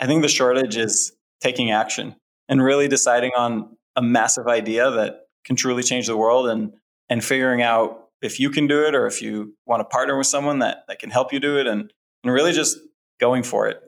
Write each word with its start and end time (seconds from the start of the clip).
I 0.00 0.06
think 0.06 0.22
the 0.22 0.28
shortage 0.28 0.76
is 0.76 1.12
taking 1.40 1.70
action 1.70 2.16
and 2.48 2.62
really 2.62 2.88
deciding 2.88 3.32
on 3.36 3.76
a 3.96 4.02
massive 4.02 4.46
idea 4.46 4.90
that 4.90 5.26
can 5.44 5.56
truly 5.56 5.82
change 5.82 6.06
the 6.06 6.16
world 6.16 6.48
and 6.48 6.72
and 7.10 7.24
figuring 7.24 7.62
out 7.62 8.08
if 8.20 8.38
you 8.40 8.50
can 8.50 8.66
do 8.66 8.84
it 8.84 8.94
or 8.94 9.06
if 9.06 9.22
you 9.22 9.54
want 9.66 9.80
to 9.80 9.84
partner 9.84 10.16
with 10.16 10.26
someone 10.26 10.58
that, 10.58 10.84
that 10.88 10.98
can 10.98 11.10
help 11.10 11.32
you 11.32 11.40
do 11.40 11.58
it 11.58 11.66
and, 11.66 11.92
and 12.22 12.32
really 12.32 12.52
just 12.52 12.78
going 13.18 13.42
for 13.42 13.68
it. 13.68 13.82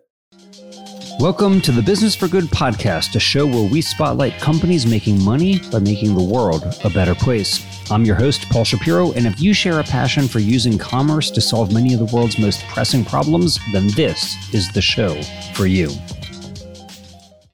Welcome 1.20 1.60
to 1.62 1.70
the 1.70 1.82
Business 1.82 2.14
for 2.14 2.28
Good 2.28 2.44
podcast, 2.44 3.14
a 3.14 3.20
show 3.20 3.44
where 3.44 3.68
we 3.68 3.82
spotlight 3.82 4.38
companies 4.38 4.86
making 4.86 5.22
money 5.22 5.58
by 5.70 5.78
making 5.78 6.14
the 6.14 6.24
world 6.24 6.64
a 6.82 6.88
better 6.88 7.14
place. 7.14 7.62
I'm 7.90 8.06
your 8.06 8.16
host, 8.16 8.48
Paul 8.48 8.64
Shapiro, 8.64 9.12
and 9.12 9.26
if 9.26 9.38
you 9.38 9.52
share 9.52 9.80
a 9.80 9.84
passion 9.84 10.26
for 10.26 10.38
using 10.38 10.78
commerce 10.78 11.30
to 11.32 11.42
solve 11.42 11.74
many 11.74 11.92
of 11.92 11.98
the 11.98 12.06
world's 12.06 12.38
most 12.38 12.66
pressing 12.68 13.04
problems, 13.04 13.58
then 13.70 13.88
this 13.88 14.34
is 14.54 14.72
the 14.72 14.80
show 14.80 15.20
for 15.52 15.66
you. 15.66 15.90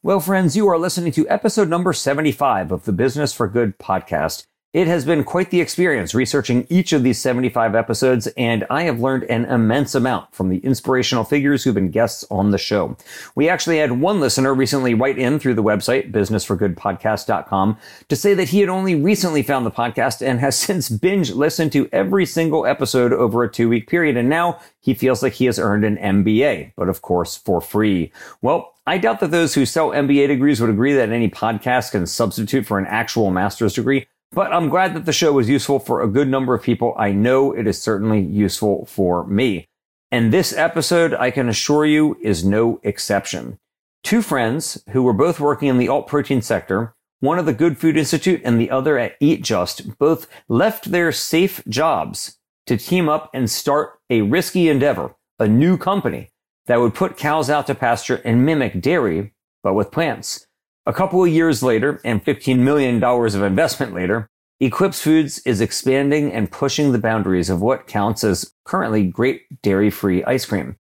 Well, 0.00 0.21
friends, 0.21 0.57
you 0.57 0.68
are 0.68 0.79
listening 0.79 1.11
to 1.14 1.29
episode 1.29 1.68
number 1.68 1.93
75 1.93 2.71
of 2.71 2.85
the 2.85 2.93
Business 2.93 3.32
for 3.32 3.48
Good 3.48 3.80
podcast. 3.80 4.46
It 4.76 4.89
has 4.89 5.07
been 5.07 5.25
quite 5.25 5.48
the 5.48 5.62
experience 5.62 6.14
researching 6.14 6.66
each 6.68 6.93
of 6.93 7.03
these 7.03 7.18
75 7.18 7.75
episodes, 7.75 8.26
and 8.36 8.66
I 8.68 8.82
have 8.82 9.00
learned 9.00 9.25
an 9.25 9.46
immense 9.46 9.94
amount 9.94 10.35
from 10.35 10.50
the 10.50 10.58
inspirational 10.58 11.25
figures 11.25 11.64
who've 11.64 11.75
been 11.75 11.90
guests 11.90 12.26
on 12.30 12.50
the 12.50 12.58
show. 12.58 12.94
We 13.35 13.49
actually 13.49 13.79
had 13.79 13.93
one 13.93 14.21
listener 14.21 14.54
recently 14.54 14.93
write 14.93 15.16
in 15.18 15.39
through 15.39 15.54
the 15.54 15.62
website, 15.62 16.12
businessforgoodpodcast.com, 16.12 17.79
to 18.11 18.16
say 18.16 18.35
that 18.35 18.50
he 18.50 18.61
had 18.61 18.68
only 18.68 18.94
recently 18.94 19.43
found 19.43 19.64
the 19.64 19.71
podcast 19.71 20.21
and 20.21 20.40
has 20.40 20.58
since 20.58 20.90
binge 20.90 21.30
listened 21.30 21.72
to 21.72 21.88
every 21.90 22.27
single 22.27 22.66
episode 22.66 23.14
over 23.14 23.43
a 23.43 23.50
two 23.50 23.71
week 23.71 23.88
period, 23.88 24.18
and 24.18 24.29
now 24.29 24.61
he 24.82 24.93
feels 24.93 25.22
like 25.22 25.32
he 25.32 25.46
has 25.46 25.58
earned 25.58 25.86
an 25.86 25.96
MBA, 25.96 26.74
but 26.77 26.90
of 26.90 27.00
course 27.00 27.35
for 27.35 27.63
free. 27.63 28.13
Well, 28.43 28.74
I 28.86 28.99
doubt 28.99 29.21
that 29.21 29.30
those 29.30 29.54
who 29.54 29.64
sell 29.64 29.93
MBA 29.93 30.29
degrees 30.29 30.61
would 30.61 30.68
agree 30.68 30.93
that 30.93 31.08
any 31.08 31.30
podcast 31.30 31.93
can 31.93 32.06
substitute 32.06 32.66
for 32.66 32.78
an 32.78 32.86
actual 32.86 33.30
master's 33.30 33.72
degree. 33.72 34.06
But 34.32 34.52
I'm 34.52 34.69
glad 34.69 34.94
that 34.94 35.05
the 35.06 35.12
show 35.12 35.32
was 35.32 35.48
useful 35.48 35.78
for 35.78 36.02
a 36.02 36.08
good 36.08 36.28
number 36.28 36.55
of 36.55 36.62
people. 36.62 36.94
I 36.98 37.12
know 37.12 37.52
it 37.52 37.66
is 37.66 37.80
certainly 37.80 38.20
useful 38.20 38.86
for 38.86 39.27
me. 39.27 39.66
And 40.10 40.32
this 40.32 40.52
episode, 40.52 41.14
I 41.14 41.30
can 41.30 41.48
assure 41.48 41.86
you, 41.86 42.16
is 42.22 42.44
no 42.44 42.80
exception. 42.82 43.58
Two 44.02 44.22
friends 44.22 44.82
who 44.91 45.02
were 45.02 45.12
both 45.12 45.41
working 45.41 45.69
in 45.69 45.78
the 45.78 45.88
alt 45.88 46.06
protein 46.06 46.42
sector, 46.42 46.94
one 47.20 47.38
at 47.38 47.47
the 47.47 47.52
Good 47.52 47.78
Food 47.78 47.97
Institute 47.97 48.41
and 48.44 48.60
the 48.60 48.70
other 48.70 48.98
at 48.98 49.16
Eat 49.20 49.42
Just, 49.42 49.98
both 49.98 50.28
left 50.48 50.91
their 50.91 51.10
safe 51.12 51.62
jobs 51.66 52.38
to 52.66 52.77
team 52.77 53.08
up 53.08 53.30
and 53.32 53.50
start 53.50 53.98
a 54.10 54.22
risky 54.22 54.69
endeavor, 54.69 55.16
a 55.38 55.48
new 55.48 55.77
company 55.77 56.30
that 56.66 56.80
would 56.80 56.94
put 56.94 57.16
cows 57.16 57.48
out 57.48 57.66
to 57.66 57.74
pasture 57.74 58.20
and 58.24 58.44
mimic 58.44 58.80
dairy, 58.80 59.32
but 59.62 59.74
with 59.74 59.91
plants. 59.91 60.47
A 60.88 60.92
couple 60.92 61.24
of 61.24 61.28
years 61.28 61.64
later 61.64 62.00
and 62.04 62.24
$15 62.24 62.58
million 62.58 63.02
of 63.02 63.42
investment 63.42 63.92
later, 63.92 64.28
Eclipse 64.60 65.02
Foods 65.02 65.40
is 65.40 65.60
expanding 65.60 66.32
and 66.32 66.50
pushing 66.50 66.92
the 66.92 66.98
boundaries 66.98 67.50
of 67.50 67.60
what 67.60 67.88
counts 67.88 68.22
as 68.22 68.52
currently 68.64 69.02
great 69.02 69.42
dairy 69.62 69.90
free 69.90 70.22
ice 70.22 70.46
cream. 70.46 70.76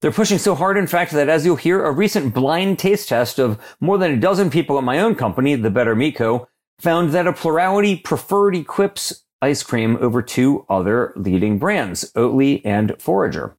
They're 0.00 0.12
pushing 0.12 0.38
so 0.38 0.54
hard, 0.54 0.78
in 0.78 0.86
fact, 0.86 1.12
that 1.12 1.28
as 1.28 1.44
you'll 1.44 1.56
hear, 1.56 1.84
a 1.84 1.92
recent 1.92 2.32
blind 2.32 2.78
taste 2.78 3.10
test 3.10 3.38
of 3.38 3.58
more 3.80 3.98
than 3.98 4.12
a 4.12 4.16
dozen 4.16 4.48
people 4.48 4.78
at 4.78 4.84
my 4.84 4.98
own 4.98 5.14
company, 5.14 5.54
the 5.56 5.70
Better 5.70 5.94
Co., 6.12 6.48
found 6.78 7.10
that 7.10 7.26
a 7.26 7.32
plurality 7.34 7.96
preferred 7.96 8.56
Eclipse 8.56 9.24
ice 9.42 9.62
cream 9.62 9.98
over 10.00 10.22
two 10.22 10.64
other 10.70 11.12
leading 11.16 11.58
brands, 11.58 12.10
Oatly 12.14 12.62
and 12.64 12.96
Forager. 12.98 13.58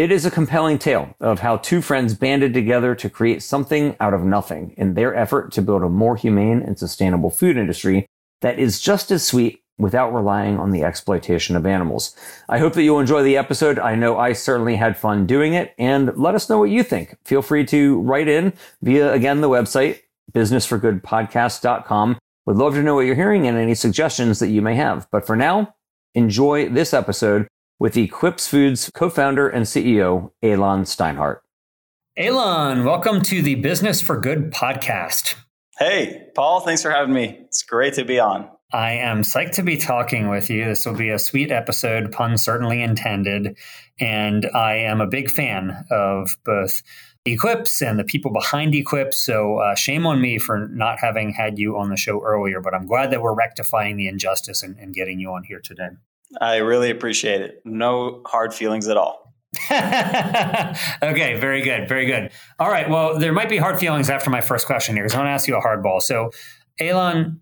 It 0.00 0.10
is 0.10 0.24
a 0.24 0.30
compelling 0.30 0.78
tale 0.78 1.14
of 1.20 1.40
how 1.40 1.58
two 1.58 1.82
friends 1.82 2.14
banded 2.14 2.54
together 2.54 2.94
to 2.94 3.10
create 3.10 3.42
something 3.42 3.96
out 4.00 4.14
of 4.14 4.24
nothing 4.24 4.72
in 4.78 4.94
their 4.94 5.14
effort 5.14 5.52
to 5.52 5.60
build 5.60 5.82
a 5.82 5.90
more 5.90 6.16
humane 6.16 6.62
and 6.62 6.78
sustainable 6.78 7.28
food 7.28 7.58
industry 7.58 8.06
that 8.40 8.58
is 8.58 8.80
just 8.80 9.10
as 9.10 9.26
sweet 9.26 9.62
without 9.76 10.14
relying 10.14 10.58
on 10.58 10.70
the 10.70 10.84
exploitation 10.84 11.54
of 11.54 11.66
animals. 11.66 12.16
I 12.48 12.60
hope 12.60 12.72
that 12.76 12.82
you'll 12.82 12.98
enjoy 12.98 13.22
the 13.22 13.36
episode. 13.36 13.78
I 13.78 13.94
know 13.94 14.16
I 14.16 14.32
certainly 14.32 14.76
had 14.76 14.96
fun 14.96 15.26
doing 15.26 15.52
it 15.52 15.74
and 15.76 16.16
let 16.16 16.34
us 16.34 16.48
know 16.48 16.58
what 16.58 16.70
you 16.70 16.82
think. 16.82 17.18
Feel 17.26 17.42
free 17.42 17.66
to 17.66 18.00
write 18.00 18.26
in 18.26 18.54
via 18.80 19.12
again 19.12 19.42
the 19.42 19.50
website 19.50 20.00
businessforgoodpodcast.com. 20.32 22.18
Would 22.46 22.56
love 22.56 22.72
to 22.72 22.82
know 22.82 22.94
what 22.94 23.04
you're 23.04 23.14
hearing 23.14 23.46
and 23.46 23.58
any 23.58 23.74
suggestions 23.74 24.38
that 24.38 24.48
you 24.48 24.62
may 24.62 24.76
have. 24.76 25.08
But 25.12 25.26
for 25.26 25.36
now, 25.36 25.74
enjoy 26.14 26.70
this 26.70 26.94
episode 26.94 27.48
with 27.80 27.96
Eclipse 27.96 28.46
Foods 28.46 28.90
co-founder 28.94 29.48
and 29.48 29.64
CEO, 29.64 30.30
Aylon 30.42 30.84
Steinhart. 30.84 31.38
Aylon, 32.16 32.84
welcome 32.84 33.22
to 33.22 33.40
the 33.40 33.54
Business 33.54 34.02
for 34.02 34.20
Good 34.20 34.52
podcast. 34.52 35.36
Hey, 35.78 36.26
Paul, 36.36 36.60
thanks 36.60 36.82
for 36.82 36.90
having 36.90 37.14
me. 37.14 37.38
It's 37.46 37.62
great 37.62 37.94
to 37.94 38.04
be 38.04 38.20
on. 38.20 38.50
I 38.70 38.92
am 38.92 39.22
psyched 39.22 39.54
to 39.54 39.62
be 39.62 39.78
talking 39.78 40.28
with 40.28 40.50
you. 40.50 40.66
This 40.66 40.84
will 40.84 40.94
be 40.94 41.08
a 41.08 41.18
sweet 41.18 41.50
episode, 41.50 42.12
pun 42.12 42.36
certainly 42.36 42.82
intended. 42.82 43.56
And 43.98 44.44
I 44.54 44.74
am 44.74 45.00
a 45.00 45.06
big 45.06 45.30
fan 45.30 45.86
of 45.90 46.36
both 46.44 46.82
Eclipse 47.24 47.80
and 47.80 47.98
the 47.98 48.04
people 48.04 48.30
behind 48.30 48.74
Eclipse. 48.74 49.24
So 49.24 49.56
uh, 49.58 49.74
shame 49.74 50.06
on 50.06 50.20
me 50.20 50.38
for 50.38 50.68
not 50.68 50.98
having 51.00 51.32
had 51.32 51.58
you 51.58 51.78
on 51.78 51.88
the 51.88 51.96
show 51.96 52.22
earlier, 52.22 52.60
but 52.60 52.74
I'm 52.74 52.86
glad 52.86 53.10
that 53.10 53.22
we're 53.22 53.34
rectifying 53.34 53.96
the 53.96 54.06
injustice 54.06 54.62
and, 54.62 54.76
and 54.78 54.94
getting 54.94 55.18
you 55.18 55.30
on 55.30 55.44
here 55.44 55.60
today. 55.60 55.88
I 56.40 56.56
really 56.56 56.90
appreciate 56.90 57.40
it. 57.40 57.62
No 57.64 58.22
hard 58.26 58.54
feelings 58.54 58.88
at 58.88 58.96
all. 58.96 59.34
okay, 59.70 61.38
very 61.38 61.62
good, 61.62 61.88
very 61.88 62.06
good. 62.06 62.30
All 62.58 62.70
right, 62.70 62.88
well, 62.88 63.18
there 63.18 63.32
might 63.32 63.48
be 63.48 63.56
hard 63.56 63.80
feelings 63.80 64.08
after 64.08 64.30
my 64.30 64.40
first 64.40 64.66
question 64.66 64.94
here, 64.94 65.04
because 65.04 65.14
I 65.14 65.18
want 65.18 65.28
to 65.28 65.32
ask 65.32 65.48
you 65.48 65.56
a 65.56 65.62
hardball. 65.62 66.00
So, 66.00 66.30
Aylon, 66.78 67.40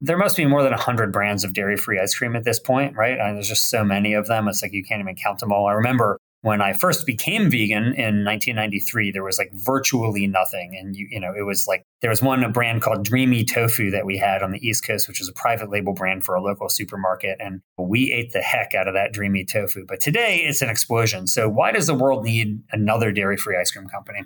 there 0.00 0.16
must 0.16 0.36
be 0.36 0.46
more 0.46 0.62
than 0.62 0.72
100 0.72 1.12
brands 1.12 1.44
of 1.44 1.52
dairy 1.52 1.76
free 1.76 2.00
ice 2.00 2.14
cream 2.14 2.34
at 2.34 2.44
this 2.44 2.58
point, 2.58 2.96
right? 2.96 3.18
Mean, 3.18 3.34
there's 3.34 3.48
just 3.48 3.68
so 3.68 3.84
many 3.84 4.14
of 4.14 4.26
them. 4.26 4.48
It's 4.48 4.62
like 4.62 4.72
you 4.72 4.82
can't 4.82 5.00
even 5.00 5.16
count 5.16 5.40
them 5.40 5.52
all. 5.52 5.66
I 5.66 5.72
remember 5.72 6.18
when 6.42 6.62
I 6.62 6.72
first 6.72 7.04
became 7.04 7.50
vegan 7.50 7.92
in 7.94 8.24
1993, 8.24 9.10
there 9.10 9.22
was 9.22 9.38
like 9.38 9.50
virtually 9.52 10.26
nothing. 10.26 10.76
And 10.78 10.96
you, 10.96 11.06
you 11.10 11.20
know, 11.20 11.34
it 11.36 11.42
was 11.42 11.66
like 11.68 11.84
there 12.00 12.08
was 12.08 12.22
one 12.22 12.42
a 12.42 12.48
brand 12.48 12.80
called 12.80 13.04
Dreamy 13.04 13.44
Tofu 13.44 13.90
that 13.90 14.06
we 14.06 14.16
had 14.16 14.42
on 14.42 14.50
the 14.50 14.66
East 14.66 14.86
Coast, 14.86 15.06
which 15.06 15.20
was 15.20 15.28
a 15.28 15.34
private 15.34 15.70
label 15.70 15.92
brand 15.92 16.24
for 16.24 16.34
a 16.34 16.42
local 16.42 16.68
supermarket. 16.70 17.36
And 17.40 17.60
we 17.76 18.10
ate 18.10 18.32
the 18.32 18.40
heck 18.40 18.74
out 18.74 18.88
of 18.88 18.94
that 18.94 19.12
Dreamy 19.12 19.44
Tofu. 19.44 19.84
But 19.86 20.00
today 20.00 20.36
it's 20.36 20.62
an 20.62 20.70
explosion. 20.70 21.26
So 21.26 21.48
why 21.48 21.72
does 21.72 21.86
the 21.86 21.94
world 21.94 22.24
need 22.24 22.62
another 22.72 23.12
dairy 23.12 23.36
free 23.36 23.58
ice 23.58 23.70
cream 23.70 23.88
company? 23.88 24.24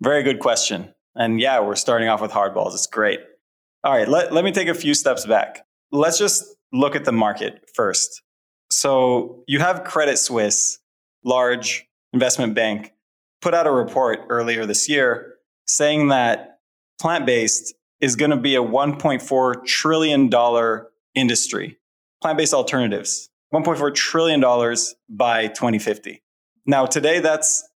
Very 0.00 0.22
good 0.22 0.38
question. 0.38 0.94
And 1.16 1.40
yeah, 1.40 1.58
we're 1.60 1.76
starting 1.76 2.08
off 2.08 2.20
with 2.20 2.30
hardballs. 2.30 2.74
It's 2.74 2.86
great. 2.86 3.20
All 3.82 3.92
right, 3.92 4.08
let, 4.08 4.32
let 4.32 4.44
me 4.44 4.52
take 4.52 4.68
a 4.68 4.74
few 4.74 4.94
steps 4.94 5.26
back. 5.26 5.64
Let's 5.90 6.18
just 6.18 6.44
look 6.72 6.94
at 6.94 7.04
the 7.04 7.12
market 7.12 7.70
first. 7.74 8.22
So 8.70 9.44
you 9.46 9.60
have 9.60 9.84
Credit 9.84 10.18
Suisse 10.18 10.78
large 11.26 11.86
investment 12.12 12.54
bank 12.54 12.94
put 13.42 13.52
out 13.52 13.66
a 13.66 13.70
report 13.70 14.20
earlier 14.30 14.64
this 14.64 14.88
year 14.88 15.34
saying 15.66 16.08
that 16.08 16.60
plant 17.00 17.26
based 17.26 17.74
is 18.00 18.16
going 18.16 18.30
to 18.30 18.36
be 18.36 18.54
a 18.54 18.62
$1.4 18.62 19.64
trillion 19.66 20.30
industry. 21.14 21.78
Plant 22.22 22.38
based 22.38 22.54
alternatives, 22.54 23.28
$1.4 23.52 23.94
trillion 23.94 24.40
by 25.08 25.48
2050. 25.48 26.22
Now, 26.64 26.86
today, 26.86 27.20
that's 27.20 27.68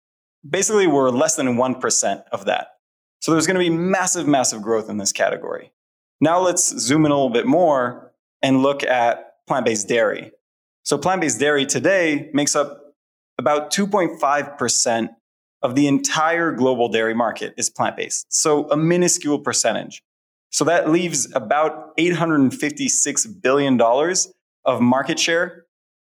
basically 0.48 0.88
we're 0.88 1.10
less 1.10 1.36
than 1.36 1.48
1% 1.56 2.24
of 2.31 2.46
that. 2.46 2.68
So 3.22 3.31
there's 3.31 3.48
going 3.48 3.56
to 3.56 3.60
be 3.60 3.70
massive, 3.70 4.28
massive 4.28 4.62
growth 4.62 4.90
in 4.90 4.98
this 4.98 5.12
category. 5.12 5.74
Now 6.22 6.40
let's 6.40 6.68
zoom 6.80 7.06
in 7.06 7.12
a 7.12 7.16
little 7.16 7.30
bit 7.30 7.46
more 7.46 8.14
and 8.42 8.62
look 8.62 8.84
at 8.84 9.46
plant 9.48 9.66
based 9.66 9.88
dairy. 9.88 10.31
So 10.84 10.98
plant 10.98 11.22
based 11.22 11.40
dairy 11.40 11.66
today 11.66 12.30
makes 12.34 12.56
up 12.56 12.89
about 13.40 13.72
2.5% 13.72 15.10
of 15.62 15.76
the 15.76 15.88
entire 15.88 16.52
global 16.52 16.90
dairy 16.90 17.16
market 17.16 17.54
is 17.58 17.70
plant 17.70 17.98
based. 17.98 18.28
So 18.30 18.69
a 18.69 18.78
minuscule 18.78 19.40
percentage. 19.40 20.04
So 20.52 20.66
that 20.66 20.90
leaves 20.90 21.34
about 21.34 21.96
$856 21.98 23.42
billion 23.42 23.80
of 24.66 24.81
market 24.81 25.19
share 25.19 25.66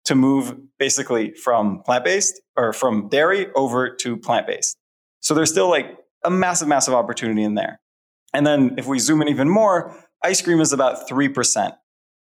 to 0.05 0.15
move 0.15 0.55
basically 0.79 1.33
from 1.33 1.83
plant 1.83 2.03
based 2.03 2.41
or 2.57 2.73
from 2.73 3.09
dairy 3.09 3.47
over 3.53 3.95
to 3.95 4.17
plant 4.17 4.47
based. 4.47 4.75
So 5.19 5.33
there's 5.33 5.51
still 5.51 5.69
like 5.69 5.97
a 6.25 6.31
massive, 6.31 6.67
massive 6.67 6.93
opportunity 6.93 7.43
in 7.43 7.53
there. 7.53 7.79
And 8.33 8.45
then 8.45 8.75
if 8.77 8.87
we 8.87 8.97
zoom 8.99 9.21
in 9.21 9.27
even 9.27 9.49
more, 9.49 9.95
ice 10.23 10.41
cream 10.41 10.61
is 10.61 10.73
about 10.73 11.07
3% 11.07 11.73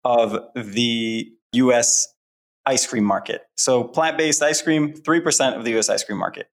of 0.06 0.40
the 0.56 1.30
US 1.54 2.13
ice 2.66 2.86
cream 2.88 3.04
market. 3.04 3.44
So 3.56 3.84
plant 3.84 4.18
based 4.18 4.42
ice 4.42 4.62
cream, 4.62 4.94
3% 4.94 5.58
of 5.58 5.66
the 5.66 5.78
US 5.78 5.90
ice 5.90 6.04
cream 6.04 6.18
market. 6.18 6.48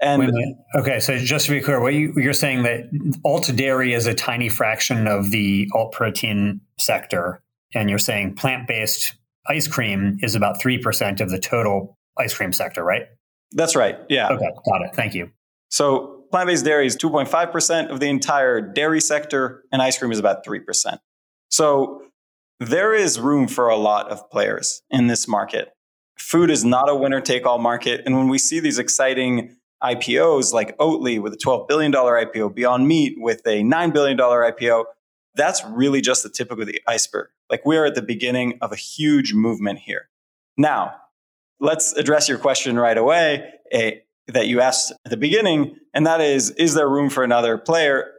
And 0.00 0.32
okay, 0.74 1.00
so 1.00 1.16
just 1.16 1.46
to 1.46 1.52
be 1.52 1.60
clear, 1.60 1.80
what 1.80 1.94
you, 1.94 2.12
you're 2.16 2.32
saying 2.32 2.64
that 2.64 2.84
alt 3.24 3.50
dairy 3.54 3.94
is 3.94 4.06
a 4.06 4.12
tiny 4.14 4.48
fraction 4.48 5.06
of 5.06 5.30
the 5.30 5.68
alt 5.72 5.92
protein 5.92 6.60
sector, 6.78 7.42
and 7.74 7.88
you're 7.88 7.98
saying 7.98 8.34
plant 8.34 8.66
based 8.66 9.14
ice 9.48 9.68
cream 9.68 10.18
is 10.20 10.34
about 10.34 10.60
3% 10.60 11.20
of 11.20 11.30
the 11.30 11.38
total 11.38 11.96
ice 12.18 12.34
cream 12.34 12.52
sector, 12.52 12.82
right? 12.82 13.04
That's 13.52 13.76
right. 13.76 13.98
Yeah. 14.08 14.28
Okay, 14.30 14.48
got 14.68 14.82
it. 14.82 14.94
Thank 14.94 15.14
you. 15.14 15.30
So 15.68 16.24
plant 16.30 16.48
based 16.48 16.64
dairy 16.64 16.86
is 16.86 16.96
2.5% 16.96 17.90
of 17.90 18.00
the 18.00 18.08
entire 18.08 18.60
dairy 18.60 19.00
sector, 19.00 19.62
and 19.72 19.80
ice 19.80 19.96
cream 19.96 20.12
is 20.12 20.18
about 20.18 20.44
3%. 20.44 20.98
So 21.48 22.02
there 22.60 22.94
is 22.94 23.20
room 23.20 23.48
for 23.48 23.68
a 23.68 23.76
lot 23.76 24.10
of 24.10 24.30
players 24.30 24.82
in 24.90 25.06
this 25.06 25.26
market. 25.26 25.70
Food 26.18 26.50
is 26.50 26.64
not 26.64 26.88
a 26.88 26.94
winner 26.94 27.20
take 27.20 27.46
all 27.46 27.58
market. 27.58 28.02
And 28.06 28.16
when 28.16 28.28
we 28.28 28.38
see 28.38 28.60
these 28.60 28.78
exciting 28.78 29.56
IPOs 29.82 30.52
like 30.52 30.76
Oatly 30.78 31.20
with 31.20 31.34
a 31.34 31.36
$12 31.36 31.68
billion 31.68 31.92
IPO, 31.92 32.54
Beyond 32.54 32.86
Meat 32.86 33.16
with 33.18 33.40
a 33.46 33.62
$9 33.62 33.92
billion 33.92 34.16
IPO, 34.16 34.84
that's 35.34 35.64
really 35.66 36.00
just 36.00 36.22
the 36.22 36.30
tip 36.30 36.50
of 36.50 36.64
the 36.64 36.80
iceberg. 36.86 37.28
Like 37.50 37.66
we 37.66 37.76
are 37.76 37.84
at 37.84 37.94
the 37.94 38.02
beginning 38.02 38.58
of 38.62 38.72
a 38.72 38.76
huge 38.76 39.34
movement 39.34 39.80
here. 39.80 40.08
Now, 40.56 40.94
let's 41.60 41.92
address 41.94 42.28
your 42.28 42.38
question 42.38 42.78
right 42.78 42.96
away 42.96 43.52
eh, 43.72 43.96
that 44.28 44.46
you 44.46 44.60
asked 44.60 44.92
at 45.04 45.10
the 45.10 45.16
beginning, 45.16 45.76
and 45.92 46.06
that 46.06 46.20
is 46.20 46.50
Is 46.50 46.74
there 46.74 46.88
room 46.88 47.10
for 47.10 47.24
another 47.24 47.58
player? 47.58 48.12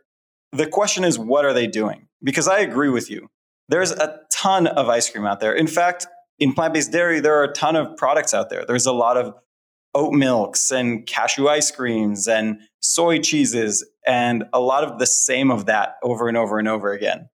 The 0.52 0.68
question 0.68 1.04
is, 1.04 1.18
what 1.18 1.46
are 1.46 1.54
they 1.54 1.68
doing? 1.68 2.08
Because 2.22 2.48
I 2.48 2.60
agree 2.60 2.90
with 2.90 3.10
you. 3.10 3.30
There's 3.68 3.92
a 3.92 4.20
ton 4.46 4.68
of 4.68 4.90
ice 4.90 5.10
cream 5.10 5.26
out 5.26 5.40
there. 5.40 5.54
In 5.54 5.66
fact, 5.66 6.06
in 6.38 6.54
plant 6.54 6.74
based 6.74 6.92
dairy, 6.92 7.20
there 7.20 7.36
are 7.40 7.46
a 7.46 7.54
ton 7.54 7.76
of 7.76 7.98
products 7.98 8.34
out 8.34 8.50
there. 8.50 8.64
There's 8.66 8.86
a 8.86 8.92
lot 8.92 9.18
of 9.18 9.34
oat 9.96 10.14
milks 10.14 10.72
and 10.72 11.08
cashew 11.08 11.48
ice 11.48 11.72
creams 11.72 12.28
and 12.28 12.60
soy 12.80 13.20
cheeses 13.20 13.84
and 14.06 14.44
a 14.54 14.60
lot 14.60 14.84
of 14.84 15.00
the 15.00 15.08
same 15.08 15.50
of 15.50 15.66
that 15.66 15.96
over 16.04 16.28
and 16.28 16.38
over 16.38 16.60
and 16.60 16.68
over 16.68 16.92
again. 16.92 17.30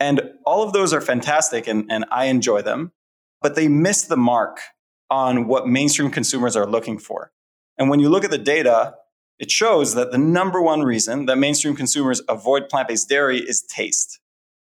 And 0.00 0.32
all 0.44 0.62
of 0.62 0.72
those 0.72 0.92
are 0.92 1.00
fantastic 1.00 1.68
and, 1.68 1.86
and 1.88 2.04
I 2.10 2.24
enjoy 2.24 2.62
them, 2.62 2.92
but 3.42 3.54
they 3.54 3.68
miss 3.68 4.02
the 4.02 4.16
mark 4.16 4.58
on 5.08 5.46
what 5.46 5.68
mainstream 5.68 6.10
consumers 6.10 6.56
are 6.56 6.66
looking 6.66 6.98
for. 6.98 7.30
And 7.78 7.90
when 7.90 8.00
you 8.00 8.08
look 8.08 8.24
at 8.24 8.30
the 8.30 8.38
data, 8.38 8.94
it 9.38 9.50
shows 9.50 9.94
that 9.94 10.10
the 10.10 10.18
number 10.18 10.60
one 10.60 10.82
reason 10.82 11.26
that 11.26 11.36
mainstream 11.36 11.76
consumers 11.76 12.22
avoid 12.28 12.68
plant 12.68 12.88
based 12.88 13.08
dairy 13.08 13.38
is 13.38 13.62
taste. 13.62 14.18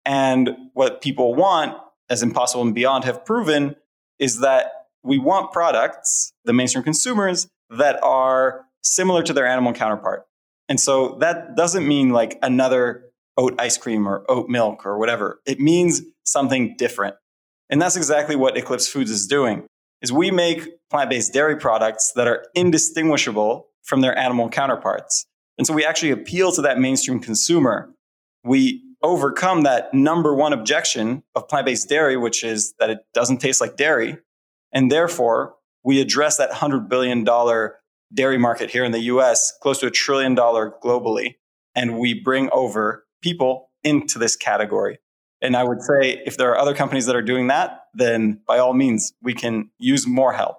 And 0.04 0.56
what 0.74 1.02
people 1.02 1.36
want, 1.36 1.78
as 2.12 2.22
Impossible 2.22 2.62
and 2.64 2.76
Beyond 2.76 3.06
have 3.06 3.26
proven, 3.26 3.76
is 4.20 4.42
that 4.42 4.72
we 5.02 5.18
want 5.18 5.52
products, 5.52 6.34
the 6.46 6.54
mainstream 6.54 6.84
consumers, 6.84 7.48
that 7.70 8.04
are 8.04 8.66
similar 8.84 9.24
to 9.24 9.34
their 9.34 9.48
animal 9.48 9.74
counterpart. 9.74 10.26
And 10.68 10.80
so 10.80 11.18
that 11.22 11.56
doesn't 11.56 11.88
mean 11.88 12.10
like 12.10 12.38
another 12.42 13.06
oat 13.38 13.56
ice 13.60 13.78
cream 13.78 14.08
or 14.08 14.26
oat 14.30 14.50
milk 14.50 14.86
or 14.86 15.00
whatever. 15.00 15.40
It 15.46 15.60
means 15.60 16.02
something 16.26 16.76
different. 16.78 17.16
And 17.70 17.82
that's 17.82 17.96
exactly 17.96 18.36
what 18.36 18.58
Eclipse 18.58 18.88
Foods 18.88 19.10
is 19.10 19.26
doing. 19.26 19.66
Is 20.02 20.12
we 20.12 20.32
make 20.32 20.68
plant-based 20.90 21.32
dairy 21.32 21.56
products 21.56 22.12
that 22.16 22.28
are 22.28 22.46
indistinguishable 22.56 23.68
from 23.84 24.02
their 24.02 24.18
animal 24.18 24.50
counterparts. 24.50 25.26
And 25.58 25.66
so 25.66 25.74
we 25.74 25.86
actually 25.86 26.12
appeal 26.12 26.52
to 26.52 26.62
that 26.64 26.80
mainstream 26.80 27.20
consumer. 27.20 27.94
We 28.44 28.84
overcome 29.04 29.64
that 29.64 29.94
number 29.94 30.34
one 30.34 30.54
objection 30.54 31.24
of 31.36 31.48
plant 31.48 31.66
based 31.66 31.90
dairy, 31.90 32.18
which 32.18 32.44
is 32.44 32.74
that 32.80 32.90
it 32.90 33.00
doesn't 33.14 33.38
taste 33.38 33.62
like 33.62 33.78
dairy. 33.78 34.18
And 34.72 34.92
therefore, 34.92 35.56
we 35.84 36.00
address 36.02 36.38
that 36.38 36.52
$100 36.52 36.88
billion 36.88 37.26
dairy 38.14 38.38
market 38.38 38.70
here 38.70 38.84
in 38.84 38.92
the 38.92 39.00
US, 39.00 39.54
close 39.62 39.80
to 39.80 39.88
a 39.88 39.92
trillion 39.92 40.36
dollar 40.36 40.74
globally. 40.84 41.36
And 41.76 41.98
we 41.98 42.14
bring 42.14 42.50
over 42.52 43.06
people 43.22 43.72
into 43.84 44.20
this 44.20 44.36
category. 44.36 45.00
And 45.42 45.56
I 45.56 45.64
would 45.64 45.82
say 45.82 46.22
if 46.26 46.38
there 46.38 46.52
are 46.52 46.58
other 46.58 46.76
companies 46.76 47.08
that 47.08 47.16
are 47.16 47.22
doing 47.22 47.48
that, 47.48 47.86
then 47.94 48.42
by 48.48 48.60
all 48.60 48.74
means, 48.74 49.14
we 49.24 49.34
can 49.34 49.72
use 49.80 50.06
more 50.06 50.34
help. 50.34 50.58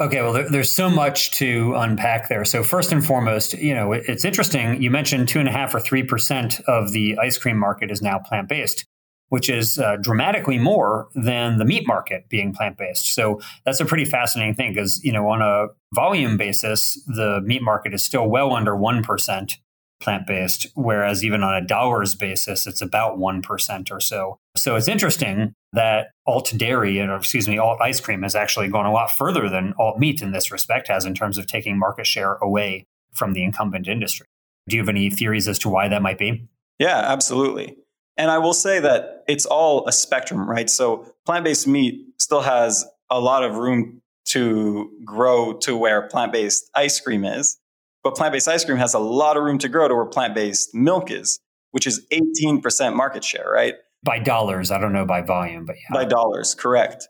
Okay, 0.00 0.20
well, 0.22 0.32
there, 0.32 0.48
there's 0.48 0.72
so 0.72 0.90
much 0.90 1.30
to 1.32 1.72
unpack 1.76 2.28
there. 2.28 2.44
So 2.44 2.64
first 2.64 2.90
and 2.90 3.04
foremost, 3.04 3.54
you 3.54 3.72
know, 3.72 3.92
it, 3.92 4.04
it's 4.08 4.24
interesting. 4.24 4.82
You 4.82 4.90
mentioned 4.90 5.28
two 5.28 5.38
and 5.38 5.48
a 5.48 5.52
half 5.52 5.72
or 5.72 5.78
three 5.78 6.02
percent 6.02 6.60
of 6.66 6.90
the 6.90 7.16
ice 7.18 7.38
cream 7.38 7.56
market 7.56 7.92
is 7.92 8.02
now 8.02 8.18
plant 8.18 8.48
based, 8.48 8.84
which 9.28 9.48
is 9.48 9.78
uh, 9.78 9.96
dramatically 10.00 10.58
more 10.58 11.08
than 11.14 11.58
the 11.58 11.64
meat 11.64 11.86
market 11.86 12.28
being 12.28 12.52
plant 12.52 12.76
based. 12.76 13.14
So 13.14 13.40
that's 13.64 13.78
a 13.78 13.84
pretty 13.84 14.04
fascinating 14.04 14.56
thing 14.56 14.72
because 14.72 15.00
you 15.04 15.12
know, 15.12 15.28
on 15.28 15.42
a 15.42 15.68
volume 15.94 16.36
basis, 16.36 17.00
the 17.06 17.40
meat 17.44 17.62
market 17.62 17.94
is 17.94 18.04
still 18.04 18.28
well 18.28 18.52
under 18.52 18.74
one 18.74 19.04
percent 19.04 19.58
plant 20.04 20.26
based, 20.26 20.66
whereas 20.74 21.24
even 21.24 21.42
on 21.42 21.54
a 21.54 21.66
dollars 21.66 22.14
basis, 22.14 22.66
it's 22.66 22.82
about 22.82 23.18
1% 23.18 23.90
or 23.90 24.00
so. 24.00 24.38
So 24.56 24.76
it's 24.76 24.86
interesting 24.86 25.54
that 25.72 26.10
alt 26.26 26.52
dairy, 26.56 27.00
or 27.00 27.16
excuse 27.16 27.48
me, 27.48 27.58
alt 27.58 27.80
ice 27.80 28.00
cream 28.00 28.22
has 28.22 28.36
actually 28.36 28.68
gone 28.68 28.86
a 28.86 28.92
lot 28.92 29.10
further 29.10 29.48
than 29.48 29.74
alt 29.78 29.98
meat 29.98 30.22
in 30.22 30.32
this 30.32 30.52
respect 30.52 30.88
has 30.88 31.04
in 31.04 31.14
terms 31.14 31.38
of 31.38 31.46
taking 31.46 31.78
market 31.78 32.06
share 32.06 32.34
away 32.34 32.86
from 33.14 33.32
the 33.32 33.42
incumbent 33.42 33.88
industry. 33.88 34.26
Do 34.68 34.76
you 34.76 34.82
have 34.82 34.88
any 34.88 35.10
theories 35.10 35.48
as 35.48 35.58
to 35.60 35.68
why 35.68 35.88
that 35.88 36.02
might 36.02 36.18
be? 36.18 36.46
Yeah, 36.78 36.98
absolutely. 36.98 37.76
And 38.16 38.30
I 38.30 38.38
will 38.38 38.54
say 38.54 38.78
that 38.80 39.24
it's 39.26 39.46
all 39.46 39.88
a 39.88 39.92
spectrum, 39.92 40.48
right? 40.48 40.70
So 40.70 41.12
plant 41.26 41.44
based 41.44 41.66
meat 41.66 42.00
still 42.18 42.42
has 42.42 42.84
a 43.10 43.18
lot 43.18 43.42
of 43.42 43.56
room 43.56 44.00
to 44.26 44.90
grow 45.04 45.54
to 45.54 45.76
where 45.76 46.08
plant 46.08 46.32
based 46.32 46.70
ice 46.74 47.00
cream 47.00 47.24
is. 47.24 47.58
But 48.04 48.14
plant 48.14 48.32
based 48.32 48.46
ice 48.46 48.64
cream 48.64 48.76
has 48.76 48.94
a 48.94 48.98
lot 48.98 49.36
of 49.36 49.42
room 49.42 49.58
to 49.58 49.68
grow 49.68 49.88
to 49.88 49.94
where 49.94 50.04
plant 50.04 50.34
based 50.34 50.74
milk 50.74 51.10
is, 51.10 51.40
which 51.72 51.86
is 51.86 52.06
18% 52.12 52.94
market 52.94 53.24
share, 53.24 53.50
right? 53.50 53.74
By 54.02 54.18
dollars. 54.18 54.70
I 54.70 54.78
don't 54.78 54.92
know 54.92 55.06
by 55.06 55.22
volume, 55.22 55.64
but 55.64 55.76
yeah. 55.76 55.94
By 55.94 56.04
dollars, 56.04 56.54
correct. 56.54 57.08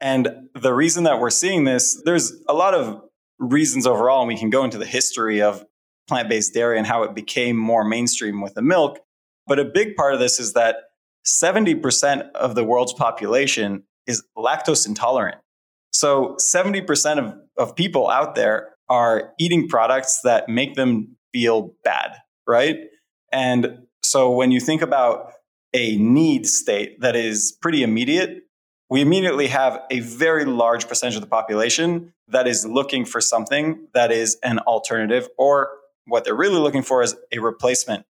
And 0.00 0.48
the 0.54 0.74
reason 0.74 1.04
that 1.04 1.18
we're 1.18 1.30
seeing 1.30 1.64
this, 1.64 2.00
there's 2.04 2.34
a 2.46 2.52
lot 2.52 2.74
of 2.74 3.00
reasons 3.38 3.86
overall, 3.86 4.20
and 4.20 4.28
we 4.28 4.36
can 4.36 4.50
go 4.50 4.62
into 4.62 4.76
the 4.76 4.84
history 4.84 5.40
of 5.40 5.64
plant 6.06 6.28
based 6.28 6.52
dairy 6.52 6.76
and 6.76 6.86
how 6.86 7.02
it 7.04 7.14
became 7.14 7.56
more 7.56 7.84
mainstream 7.84 8.42
with 8.42 8.52
the 8.52 8.62
milk. 8.62 8.98
But 9.46 9.58
a 9.58 9.64
big 9.64 9.96
part 9.96 10.12
of 10.12 10.20
this 10.20 10.38
is 10.38 10.52
that 10.52 10.76
70% 11.26 12.32
of 12.32 12.54
the 12.54 12.64
world's 12.64 12.92
population 12.92 13.84
is 14.06 14.22
lactose 14.36 14.86
intolerant. 14.86 15.38
So 15.90 16.36
70% 16.38 17.18
of, 17.18 17.34
of 17.56 17.74
people 17.74 18.10
out 18.10 18.34
there 18.34 18.73
are 18.88 19.32
eating 19.38 19.68
products 19.68 20.20
that 20.22 20.48
make 20.48 20.74
them 20.74 21.16
feel 21.32 21.74
bad, 21.84 22.16
right? 22.46 22.76
And 23.32 23.86
so 24.02 24.30
when 24.30 24.50
you 24.50 24.60
think 24.60 24.82
about 24.82 25.32
a 25.72 25.96
need 25.96 26.46
state 26.46 27.00
that 27.00 27.16
is 27.16 27.56
pretty 27.60 27.82
immediate, 27.82 28.42
we 28.90 29.00
immediately 29.00 29.48
have 29.48 29.80
a 29.90 30.00
very 30.00 30.44
large 30.44 30.86
percentage 30.86 31.16
of 31.16 31.20
the 31.22 31.26
population 31.26 32.12
that 32.28 32.46
is 32.46 32.64
looking 32.66 33.04
for 33.04 33.20
something 33.20 33.88
that 33.94 34.12
is 34.12 34.36
an 34.42 34.58
alternative, 34.60 35.28
or 35.38 35.70
what 36.06 36.24
they're 36.24 36.34
really 36.34 36.58
looking 36.58 36.82
for 36.82 37.02
is 37.02 37.16
a 37.32 37.38
replacement. 37.38 38.04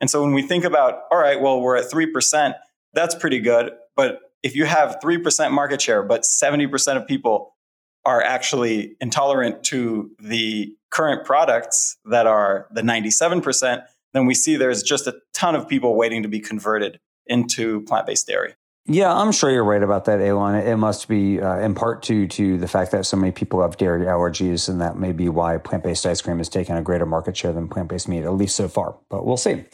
And 0.00 0.08
so 0.08 0.22
when 0.22 0.32
we 0.32 0.42
think 0.42 0.64
about, 0.64 1.02
all 1.10 1.18
right, 1.18 1.40
well, 1.40 1.60
we're 1.60 1.76
at 1.76 1.90
3%, 1.90 2.54
that's 2.94 3.14
pretty 3.14 3.40
good. 3.40 3.72
But 3.96 4.20
if 4.42 4.56
you 4.56 4.64
have 4.64 4.98
3% 5.02 5.50
market 5.50 5.82
share, 5.82 6.02
but 6.02 6.22
70% 6.22 6.96
of 6.96 7.06
people 7.06 7.54
are 8.04 8.22
actually 8.22 8.96
intolerant 9.00 9.62
to 9.64 10.10
the 10.18 10.74
current 10.90 11.24
products 11.24 11.98
that 12.04 12.26
are 12.26 12.66
the 12.72 12.82
97%, 12.82 13.82
then 14.12 14.26
we 14.26 14.34
see 14.34 14.56
there's 14.56 14.82
just 14.82 15.06
a 15.06 15.14
ton 15.32 15.54
of 15.54 15.68
people 15.68 15.96
waiting 15.96 16.22
to 16.22 16.28
be 16.28 16.40
converted 16.40 16.98
into 17.26 17.82
plant 17.82 18.06
based 18.06 18.26
dairy. 18.26 18.54
Yeah, 18.86 19.14
I'm 19.14 19.30
sure 19.30 19.50
you're 19.50 19.62
right 19.62 19.82
about 19.82 20.06
that, 20.06 20.20
Aylon. 20.20 20.56
It 20.56 20.76
must 20.76 21.06
be 21.06 21.40
uh, 21.40 21.58
in 21.58 21.74
part 21.74 22.02
due 22.02 22.26
to 22.26 22.58
the 22.58 22.66
fact 22.66 22.90
that 22.92 23.04
so 23.06 23.16
many 23.16 23.30
people 23.30 23.60
have 23.62 23.76
dairy 23.76 24.06
allergies, 24.06 24.68
and 24.68 24.80
that 24.80 24.96
may 24.96 25.12
be 25.12 25.28
why 25.28 25.58
plant 25.58 25.84
based 25.84 26.06
ice 26.06 26.20
cream 26.20 26.38
has 26.38 26.48
taken 26.48 26.76
a 26.76 26.82
greater 26.82 27.06
market 27.06 27.36
share 27.36 27.52
than 27.52 27.68
plant 27.68 27.88
based 27.88 28.08
meat, 28.08 28.24
at 28.24 28.32
least 28.32 28.56
so 28.56 28.68
far. 28.68 28.96
But 29.08 29.26
we'll 29.26 29.36
see. 29.36 29.64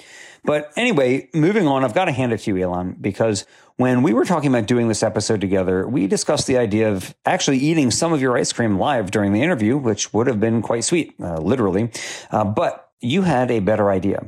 But 0.46 0.72
anyway, 0.76 1.28
moving 1.34 1.66
on, 1.66 1.84
I've 1.84 1.94
got 1.94 2.06
to 2.06 2.12
hand 2.12 2.32
it 2.32 2.38
to 2.38 2.50
you, 2.50 2.56
Aylon, 2.58 2.96
because 3.00 3.44
when 3.76 4.02
we 4.02 4.14
were 4.14 4.24
talking 4.24 4.48
about 4.48 4.66
doing 4.66 4.88
this 4.88 5.02
episode 5.02 5.40
together, 5.40 5.86
we 5.86 6.06
discussed 6.06 6.46
the 6.46 6.56
idea 6.56 6.90
of 6.90 7.14
actually 7.26 7.58
eating 7.58 7.90
some 7.90 8.12
of 8.12 8.22
your 8.22 8.38
ice 8.38 8.52
cream 8.52 8.78
live 8.78 9.10
during 9.10 9.32
the 9.32 9.42
interview, 9.42 9.76
which 9.76 10.14
would 10.14 10.26
have 10.28 10.40
been 10.40 10.62
quite 10.62 10.84
sweet, 10.84 11.14
uh, 11.20 11.38
literally. 11.38 11.90
Uh, 12.30 12.44
but 12.44 12.90
you 13.00 13.22
had 13.22 13.50
a 13.50 13.60
better 13.60 13.90
idea. 13.90 14.24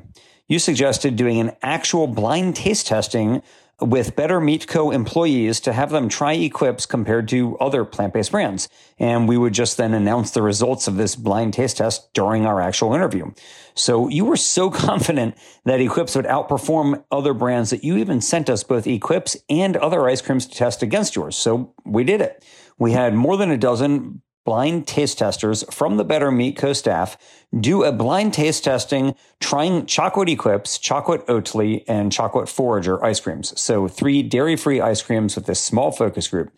You 0.49 0.59
suggested 0.59 1.17
doing 1.17 1.39
an 1.41 1.53
actual 1.63 2.07
blind 2.07 2.57
taste 2.57 2.87
testing 2.87 3.43
with 3.81 4.17
Better 4.17 4.41
Meat 4.41 4.67
Co. 4.67 4.91
employees 4.91 5.61
to 5.61 5.73
have 5.73 5.91
them 5.91 6.09
try 6.09 6.33
Eclipse 6.35 6.85
compared 6.85 7.29
to 7.29 7.57
other 7.59 7.85
plant 7.85 8.13
based 8.13 8.33
brands. 8.33 8.69
And 8.99 9.29
we 9.29 9.39
would 9.39 9.53
just 9.53 9.77
then 9.77 9.95
announce 9.95 10.33
the 10.33 10.43
results 10.43 10.89
of 10.89 10.97
this 10.97 11.15
blind 11.15 11.55
taste 11.55 11.77
test 11.77 12.13
during 12.13 12.45
our 12.45 12.61
actual 12.61 12.95
interview. 12.95 13.31
So 13.75 14.09
you 14.09 14.25
were 14.25 14.37
so 14.37 14.71
confident 14.71 15.37
that 15.65 15.81
Eclipse 15.81 16.17
would 16.17 16.25
outperform 16.25 17.05
other 17.11 17.35
brands 17.35 17.71
that 17.71 17.85
you 17.85 17.97
even 17.97 18.21
sent 18.21 18.51
us 18.51 18.65
both 18.65 18.87
Eclipse 18.87 19.37
and 19.49 19.77
other 19.77 20.09
ice 20.09 20.21
creams 20.21 20.47
to 20.47 20.57
test 20.57 20.83
against 20.83 21.15
yours. 21.15 21.37
So 21.37 21.75
we 21.85 22.03
did 22.03 22.21
it. 22.21 22.45
We 22.79 22.93
had 22.93 23.15
more 23.15 23.37
than 23.37 23.51
a 23.51 23.59
dozen 23.59 24.23
blind 24.49 24.87
taste 24.87 25.19
testers 25.19 25.63
from 25.71 25.99
the 25.99 26.05
Better 26.05 26.31
Meat 26.31 26.57
Co 26.57 26.73
staff 26.73 27.19
do 27.61 27.85
a 27.85 27.93
blind 27.93 28.33
taste 28.33 28.65
testing 28.65 29.15
trying 29.41 29.85
Chocolate 29.85 30.31
Eclipse, 30.31 30.79
Chocolate 30.79 31.27
Oatly, 31.27 31.85
and 31.87 32.11
Chocolate 32.11 32.49
Forager 32.49 33.05
ice 33.05 33.21
creams. 33.21 33.53
So 33.61 33.89
three 33.89 34.23
dairy 34.23 34.57
free 34.57 34.81
ice 34.81 35.03
creams 35.03 35.37
with 35.37 35.45
this 35.45 35.63
small 35.63 35.93
focus 35.93 36.29
group. 36.29 36.51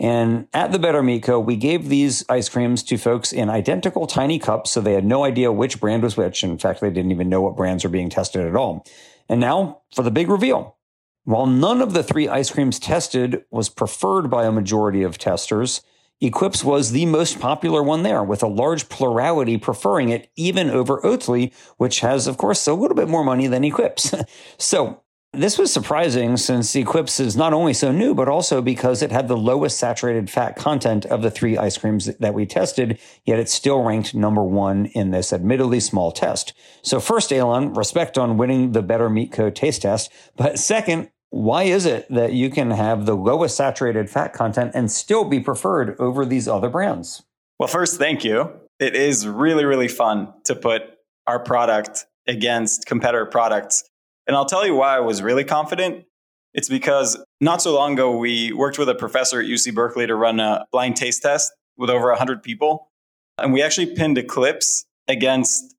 And 0.00 0.48
at 0.52 0.72
the 0.72 0.80
Better 0.80 1.04
Meat 1.04 1.22
Co., 1.22 1.38
we 1.38 1.54
gave 1.54 1.88
these 1.88 2.24
ice 2.28 2.48
creams 2.48 2.82
to 2.82 2.98
folks 2.98 3.32
in 3.32 3.48
identical 3.48 4.08
tiny 4.08 4.40
cups, 4.40 4.72
so 4.72 4.80
they 4.80 4.94
had 4.94 5.04
no 5.04 5.22
idea 5.22 5.52
which 5.52 5.78
brand 5.78 6.02
was 6.02 6.16
which. 6.16 6.42
In 6.42 6.58
fact, 6.58 6.80
they 6.80 6.90
didn't 6.90 7.12
even 7.12 7.28
know 7.28 7.42
what 7.42 7.56
brands 7.56 7.84
were 7.84 7.90
being 7.90 8.10
tested 8.10 8.44
at 8.44 8.56
all. 8.56 8.84
And 9.28 9.38
now 9.38 9.82
for 9.94 10.02
the 10.02 10.10
big 10.10 10.28
reveal. 10.28 10.78
While 11.22 11.46
none 11.46 11.80
of 11.80 11.92
the 11.92 12.02
three 12.02 12.26
ice 12.26 12.50
creams 12.50 12.80
tested 12.80 13.44
was 13.52 13.68
preferred 13.68 14.30
by 14.30 14.46
a 14.46 14.52
majority 14.52 15.04
of 15.04 15.16
testers, 15.16 15.82
Eclipse 16.20 16.64
was 16.64 16.92
the 16.92 17.06
most 17.06 17.38
popular 17.38 17.82
one 17.82 18.02
there, 18.02 18.22
with 18.22 18.42
a 18.42 18.48
large 18.48 18.88
plurality 18.88 19.58
preferring 19.58 20.08
it 20.08 20.30
even 20.36 20.70
over 20.70 21.00
Oatly, 21.02 21.52
which 21.76 22.00
has, 22.00 22.26
of 22.26 22.38
course, 22.38 22.66
a 22.66 22.72
little 22.72 22.96
bit 22.96 23.08
more 23.08 23.24
money 23.24 23.46
than 23.46 23.64
Eclipse. 23.64 24.14
so 24.58 25.02
this 25.36 25.58
was 25.58 25.70
surprising 25.70 26.38
since 26.38 26.74
Eclipse 26.74 27.20
is 27.20 27.36
not 27.36 27.52
only 27.52 27.74
so 27.74 27.92
new, 27.92 28.14
but 28.14 28.28
also 28.28 28.62
because 28.62 29.02
it 29.02 29.12
had 29.12 29.28
the 29.28 29.36
lowest 29.36 29.78
saturated 29.78 30.30
fat 30.30 30.56
content 30.56 31.04
of 31.04 31.20
the 31.20 31.30
three 31.30 31.58
ice 31.58 31.76
creams 31.76 32.06
that 32.06 32.32
we 32.32 32.46
tested, 32.46 32.98
yet 33.26 33.38
it 33.38 33.50
still 33.50 33.82
ranked 33.82 34.14
number 34.14 34.42
one 34.42 34.86
in 34.86 35.10
this 35.10 35.34
admittedly 35.34 35.80
small 35.80 36.10
test. 36.10 36.54
So 36.80 37.00
first, 37.00 37.30
Aylon, 37.30 37.74
respect 37.74 38.16
on 38.16 38.38
winning 38.38 38.72
the 38.72 38.80
Better 38.80 39.10
Meat 39.10 39.32
Co 39.32 39.50
taste 39.50 39.82
test. 39.82 40.10
But 40.36 40.58
second, 40.58 41.10
why 41.36 41.64
is 41.64 41.84
it 41.84 42.06
that 42.08 42.32
you 42.32 42.48
can 42.48 42.70
have 42.70 43.04
the 43.04 43.14
lowest 43.14 43.56
saturated 43.56 44.08
fat 44.08 44.32
content 44.32 44.72
and 44.74 44.90
still 44.90 45.22
be 45.22 45.38
preferred 45.38 45.94
over 46.00 46.24
these 46.24 46.48
other 46.48 46.70
brands? 46.70 47.22
Well, 47.58 47.68
first, 47.68 47.98
thank 47.98 48.24
you. 48.24 48.52
It 48.80 48.96
is 48.96 49.28
really, 49.28 49.66
really 49.66 49.88
fun 49.88 50.32
to 50.44 50.56
put 50.56 50.82
our 51.26 51.38
product 51.38 52.06
against 52.26 52.86
competitor 52.86 53.26
products. 53.26 53.84
And 54.26 54.34
I'll 54.34 54.46
tell 54.46 54.66
you 54.66 54.74
why 54.74 54.96
I 54.96 55.00
was 55.00 55.20
really 55.20 55.44
confident. 55.44 56.06
It's 56.54 56.70
because 56.70 57.22
not 57.42 57.60
so 57.60 57.74
long 57.74 57.92
ago, 57.92 58.16
we 58.16 58.54
worked 58.54 58.78
with 58.78 58.88
a 58.88 58.94
professor 58.94 59.38
at 59.38 59.46
UC 59.46 59.74
Berkeley 59.74 60.06
to 60.06 60.14
run 60.14 60.40
a 60.40 60.64
blind 60.72 60.96
taste 60.96 61.20
test 61.20 61.52
with 61.76 61.90
over 61.90 62.08
100 62.08 62.42
people. 62.42 62.88
And 63.36 63.52
we 63.52 63.62
actually 63.62 63.94
pinned 63.94 64.16
Eclipse 64.16 64.86
against 65.06 65.74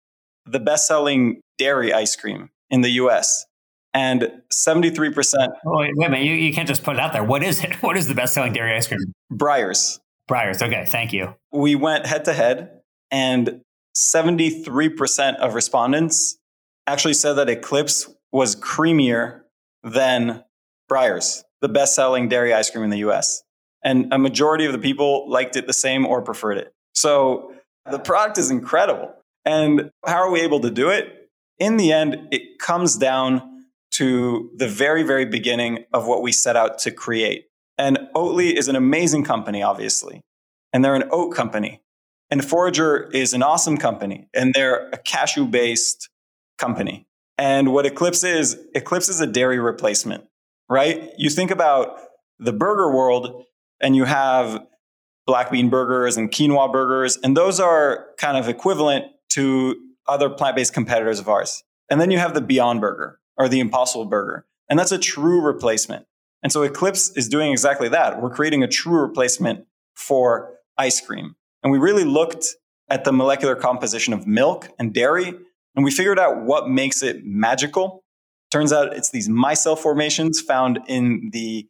the 0.45 0.59
best 0.59 0.87
selling 0.87 1.41
dairy 1.57 1.91
ice 1.91 2.15
cream 2.15 2.51
in 2.69 2.81
the 2.81 2.91
US 2.91 3.46
and 3.97 4.31
73%. 4.53 5.47
Oh, 5.65 5.79
wait, 5.79 5.91
wait 5.95 6.05
a 6.05 6.09
minute. 6.11 6.23
You, 6.23 6.33
you 6.33 6.53
can't 6.53 6.67
just 6.67 6.83
put 6.83 6.97
it 6.97 6.99
out 6.99 7.13
there. 7.13 7.23
What 7.23 7.41
is 7.41 7.63
it? 7.63 7.73
What 7.81 7.97
is 7.97 8.07
the 8.07 8.13
best 8.13 8.35
selling 8.35 8.53
dairy 8.53 8.75
ice 8.75 8.87
cream? 8.87 8.99
Breyers. 9.33 9.99
Breyers. 10.29 10.61
Okay. 10.61 10.85
Thank 10.85 11.13
you. 11.13 11.33
We 11.51 11.73
went 11.73 12.05
head 12.05 12.25
to 12.25 12.33
head, 12.33 12.81
and 13.09 13.61
73% 13.95 15.37
of 15.37 15.55
respondents 15.55 16.37
actually 16.85 17.15
said 17.15 17.33
that 17.33 17.49
Eclipse 17.49 18.07
was 18.31 18.55
creamier 18.55 19.41
than 19.83 20.43
Breyers, 20.91 21.43
the 21.61 21.69
best 21.69 21.95
selling 21.95 22.29
dairy 22.29 22.53
ice 22.53 22.69
cream 22.69 22.83
in 22.83 22.91
the 22.91 23.09
US. 23.09 23.41
And 23.83 24.13
a 24.13 24.19
majority 24.19 24.65
of 24.65 24.73
the 24.73 24.79
people 24.79 25.27
liked 25.27 25.55
it 25.55 25.65
the 25.65 25.73
same 25.73 26.05
or 26.05 26.21
preferred 26.21 26.57
it. 26.57 26.71
So 26.93 27.53
the 27.89 27.99
product 27.99 28.37
is 28.37 28.51
incredible. 28.51 29.11
And 29.43 29.89
how 30.05 30.17
are 30.17 30.29
we 30.29 30.41
able 30.41 30.59
to 30.59 30.69
do 30.69 30.89
it? 30.89 31.29
In 31.57 31.77
the 31.77 31.91
end, 31.91 32.27
it 32.31 32.59
comes 32.59 32.95
down 32.95 33.56
to 33.97 34.51
the 34.55 34.67
very, 34.67 35.03
very 35.03 35.25
beginning 35.25 35.85
of 35.93 36.07
what 36.07 36.21
we 36.21 36.31
set 36.31 36.55
out 36.55 36.77
to 36.79 36.91
create. 36.91 37.45
And 37.77 37.97
Oatly 38.15 38.53
is 38.53 38.67
an 38.67 38.75
amazing 38.75 39.23
company, 39.23 39.61
obviously, 39.61 40.21
and 40.73 40.83
they're 40.83 40.95
an 40.95 41.09
oat 41.11 41.35
company. 41.35 41.81
And 42.29 42.43
Forager 42.43 43.09
is 43.13 43.33
an 43.33 43.41
awesome 43.41 43.77
company, 43.77 44.27
and 44.33 44.53
they're 44.53 44.89
a 44.89 44.97
cashew 44.97 45.45
based 45.45 46.09
company. 46.57 47.07
And 47.37 47.71
what 47.73 47.85
Eclipse 47.85 48.23
is, 48.23 48.59
Eclipse 48.75 49.09
is 49.09 49.21
a 49.21 49.27
dairy 49.27 49.59
replacement, 49.59 50.25
right? 50.69 51.11
You 51.17 51.29
think 51.29 51.51
about 51.51 51.99
the 52.39 52.53
burger 52.53 52.91
world, 52.91 53.45
and 53.81 53.95
you 53.95 54.03
have 54.03 54.65
black 55.25 55.51
bean 55.51 55.69
burgers 55.69 56.17
and 56.17 56.31
quinoa 56.31 56.71
burgers, 56.71 57.17
and 57.23 57.35
those 57.35 57.59
are 57.59 58.07
kind 58.17 58.37
of 58.37 58.49
equivalent 58.49 59.05
to 59.29 59.75
other 60.07 60.29
plant 60.29 60.55
based 60.55 60.73
competitors 60.73 61.19
of 61.19 61.29
ours. 61.29 61.63
And 61.89 62.01
then 62.01 62.11
you 62.11 62.17
have 62.17 62.33
the 62.33 62.41
Beyond 62.41 62.81
Burger, 62.81 63.19
or 63.37 63.47
the 63.47 63.59
Impossible 63.59 64.05
Burger. 64.05 64.45
And 64.69 64.77
that's 64.77 64.91
a 64.91 64.97
true 64.97 65.41
replacement. 65.41 66.05
And 66.43 66.51
so 66.51 66.63
Eclipse 66.63 67.11
is 67.15 67.29
doing 67.29 67.51
exactly 67.51 67.89
that. 67.89 68.21
We're 68.21 68.29
creating 68.29 68.63
a 68.63 68.67
true 68.67 68.99
replacement 68.99 69.65
for 69.95 70.53
ice 70.77 71.01
cream. 71.01 71.35
And 71.63 71.71
we 71.71 71.79
really 71.79 72.03
looked 72.03 72.45
at 72.89 73.03
the 73.03 73.11
molecular 73.11 73.55
composition 73.55 74.13
of 74.13 74.27
milk 74.27 74.69
and 74.79 74.93
dairy, 74.93 75.33
and 75.75 75.83
we 75.83 75.91
figured 75.91 76.19
out 76.19 76.43
what 76.43 76.69
makes 76.69 77.03
it 77.03 77.25
magical. 77.25 78.03
Turns 78.51 78.71
out 78.71 78.93
it's 78.93 79.11
these 79.11 79.27
micelle 79.27 79.77
formations 79.77 80.39
found 80.39 80.79
in 80.87 81.29
the 81.33 81.67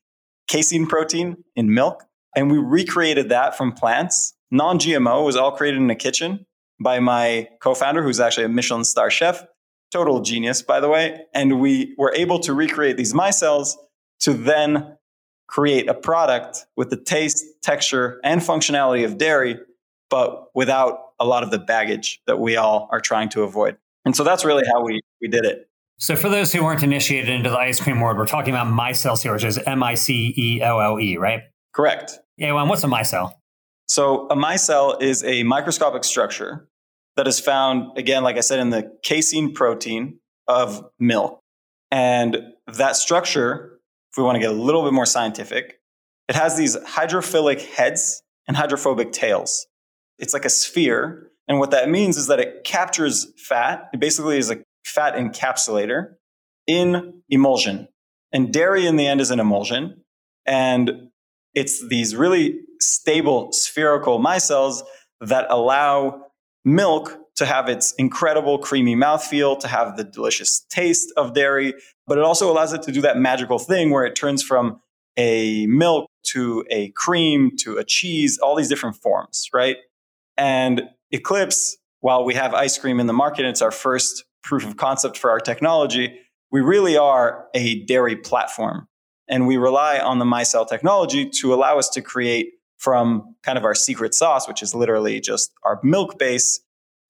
casein 0.48 0.86
protein 0.86 1.44
in 1.56 1.74
milk. 1.74 2.04
And 2.36 2.52
we 2.52 2.58
recreated 2.58 3.30
that 3.30 3.58
from 3.58 3.72
plants. 3.72 4.36
Non 4.52 4.78
GMO 4.78 5.26
was 5.26 5.36
all 5.36 5.52
created 5.52 5.82
in 5.82 5.90
a 5.90 5.96
kitchen 5.96 6.46
by 6.80 7.00
my 7.00 7.50
co 7.62 7.74
founder, 7.74 8.04
who's 8.04 8.20
actually 8.20 8.46
a 8.46 8.50
Michelin 8.50 8.84
star 8.84 9.10
chef 9.10 9.44
total 9.92 10.22
genius, 10.22 10.62
by 10.62 10.80
the 10.80 10.90
way. 10.90 11.26
And 11.34 11.60
we 11.60 11.96
were 11.98 12.14
able 12.16 12.40
to 12.40 12.54
recreate 12.54 12.98
these 12.98 13.14
micelles 13.14 13.76
to 14.22 14.34
then 14.34 14.98
create 15.48 15.88
a 15.88 15.94
product 15.94 16.66
with 16.76 16.90
the 16.90 16.98
taste, 16.98 17.46
texture, 17.62 18.20
and 18.24 18.42
functionality 18.42 19.06
of 19.06 19.18
dairy, 19.18 19.58
but 20.10 20.50
without 20.54 21.00
a 21.20 21.26
lot 21.26 21.44
of 21.44 21.52
the 21.52 21.58
baggage 21.58 22.22
that 22.28 22.40
we 22.40 22.58
all 22.58 22.90
are 22.92 23.00
trying 23.00 23.30
to 23.30 23.44
avoid. 23.44 23.78
And 24.06 24.16
so 24.16 24.24
that's 24.24 24.46
really 24.46 24.64
how 24.66 24.84
we, 24.84 25.02
we 25.22 25.28
did 25.28 25.46
it. 25.46 25.70
So, 26.00 26.16
for 26.16 26.30
those 26.30 26.54
who 26.54 26.64
weren't 26.64 26.84
initiated 26.84 27.30
into 27.30 27.50
the 27.50 27.58
ice 27.58 27.80
cream 27.80 28.00
world, 28.00 28.18
we're 28.18 28.28
talking 28.28 28.54
about 28.54 28.68
micelles 28.68 29.24
here, 29.24 29.34
which 29.34 29.44
is 29.44 29.58
M 29.58 29.82
I 29.82 29.96
C 29.96 30.32
E 30.38 30.62
L 30.62 30.80
L 30.80 31.00
E, 31.00 31.18
right? 31.18 31.42
Correct. 31.74 32.20
Yeah, 32.38 32.54
well, 32.54 32.68
what's 32.68 32.84
a 32.84 32.88
micelle? 32.88 33.34
So, 33.88 34.28
a 34.28 34.36
micelle 34.36 35.02
is 35.02 35.24
a 35.24 35.42
microscopic 35.42 36.04
structure 36.04 36.68
that 37.18 37.28
is 37.28 37.40
found, 37.40 37.98
again, 37.98 38.24
like 38.24 38.38
I 38.38 38.42
said, 38.42 38.60
in 38.60 38.70
the 38.70 38.92
casein 39.04 39.54
protein 39.54 40.20
of 40.48 40.88
milk. 41.00 41.42
And 41.92 42.38
that 42.68 42.96
structure, 42.96 43.80
if 44.12 44.18
we 44.18 44.24
want 44.24 44.36
to 44.36 44.40
get 44.40 44.50
a 44.50 44.54
little 44.54 44.84
bit 44.84 44.94
more 44.94 45.06
scientific, 45.06 45.80
it 46.30 46.36
has 46.36 46.56
these 46.56 46.78
hydrophilic 46.78 47.66
heads 47.74 48.22
and 48.48 48.56
hydrophobic 48.56 49.12
tails. 49.12 49.68
It's 50.20 50.34
like 50.34 50.46
a 50.46 50.50
sphere. 50.50 51.32
And 51.48 51.60
what 51.60 51.72
that 51.72 51.90
means 51.90 52.18
is 52.18 52.28
that 52.28 52.40
it 52.40 52.64
captures 52.64 53.28
fat. 53.38 53.90
It 53.94 54.00
basically 54.00 54.38
is 54.38 54.52
a 54.52 54.58
fat 54.86 55.16
encapsulator 55.16 56.16
in 56.68 57.22
emulsion. 57.30 57.88
And 58.32 58.52
dairy 58.54 58.86
in 58.86 58.96
the 58.96 59.08
end 59.08 59.22
is 59.22 59.32
an 59.32 59.40
emulsion. 59.40 60.04
And 60.46 61.10
it's 61.54 61.88
these 61.88 62.16
really 62.16 62.60
stable 62.80 63.52
spherical 63.52 64.20
micelles 64.20 64.82
that 65.22 65.48
allow 65.50 66.27
milk 66.68 67.18
to 67.38 67.46
have 67.46 67.70
its 67.70 67.94
incredible 67.94 68.60
creamy 68.60 68.96
mouthfeel, 68.96 69.58
to 69.60 69.68
have 69.68 69.96
the 69.96 70.04
delicious 70.04 70.66
taste 70.70 71.12
of 71.16 71.34
dairy, 71.34 71.74
but 72.06 72.18
it 72.18 72.24
also 72.24 72.52
allows 72.52 72.74
it 72.74 72.82
to 72.84 72.92
do 72.92 73.02
that 73.02 73.18
magical 73.18 73.58
thing 73.58 73.90
where 73.90 74.06
it 74.06 74.16
turns 74.16 74.44
from 74.44 74.80
a 75.18 75.66
milk 75.68 76.10
to 76.24 76.66
a 76.70 76.90
cream 76.90 77.52
to 77.58 77.78
a 77.78 77.84
cheese, 77.84 78.38
all 78.40 78.56
these 78.56 78.68
different 78.68 78.98
forms, 78.98 79.48
right? 79.54 79.78
And 80.36 80.84
Eclipse, 81.12 81.78
while 82.02 82.26
we 82.26 82.34
have 82.34 82.54
ice 82.54 82.78
cream 82.78 83.00
in 83.00 83.08
the 83.08 83.14
market, 83.14 83.46
it's 83.46 83.62
our 83.62 83.72
first 83.72 84.26
proof 84.44 84.66
of 84.66 84.76
concept 84.76 85.18
for 85.18 85.30
our 85.30 85.40
technology. 85.40 86.20
We 86.52 86.62
really 86.62 86.98
are 86.98 87.46
a 87.54 87.86
dairy 87.86 88.18
platform. 88.18 88.88
And 89.30 89.48
we 89.48 89.58
rely 89.58 90.00
on 90.00 90.20
the 90.20 90.26
micelle 90.26 90.68
technology 90.68 91.30
to 91.42 91.54
allow 91.54 91.78
us 91.78 91.90
to 91.90 92.02
create 92.02 92.54
from 92.78 93.36
kind 93.44 93.58
of 93.58 93.64
our 93.64 93.76
secret 93.76 94.14
sauce, 94.14 94.48
which 94.48 94.62
is 94.62 94.74
literally 94.76 95.20
just 95.20 95.52
our 95.64 95.80
milk 95.84 96.18
base, 96.20 96.62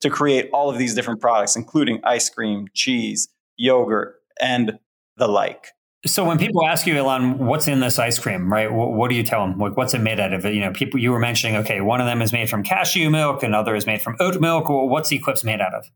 to 0.01 0.09
create 0.09 0.49
all 0.53 0.69
of 0.69 0.77
these 0.77 0.93
different 0.93 1.19
products, 1.19 1.55
including 1.55 1.99
ice 2.03 2.29
cream, 2.29 2.67
cheese, 2.73 3.29
yogurt, 3.57 4.15
and 4.39 4.79
the 5.17 5.27
like. 5.27 5.67
So 6.05 6.23
when 6.23 6.37
people 6.37 6.65
ask 6.65 6.85
you, 6.85 6.95
Aylon, 6.95 7.39
what's 7.39 7.67
in 7.67 7.79
this 7.79 7.97
ice 7.97 8.19
cream, 8.19 8.51
right? 8.51 8.71
What, 8.71 8.93
what 8.93 9.09
do 9.09 9.15
you 9.15 9.23
tell 9.23 9.45
them? 9.45 9.57
Like, 9.57 9.75
what's 9.75 9.93
it 9.93 9.99
made 9.99 10.19
out 10.19 10.31
of? 10.31 10.45
You 10.45 10.61
know, 10.61 10.71
people 10.71 10.99
you 10.99 11.11
were 11.11 11.19
mentioning, 11.19 11.57
okay, 11.57 11.81
one 11.81 11.99
of 11.99 12.05
them 12.05 12.21
is 12.21 12.31
made 12.31 12.49
from 12.49 12.63
cashew 12.63 13.09
milk, 13.09 13.43
another 13.43 13.75
is 13.75 13.85
made 13.85 14.01
from 14.01 14.15
oat 14.19 14.39
milk. 14.39 14.69
Well, 14.69 14.87
what's 14.87 15.11
Eclipse 15.11 15.43
made 15.43 15.59
out 15.59 15.73
of? 15.73 15.89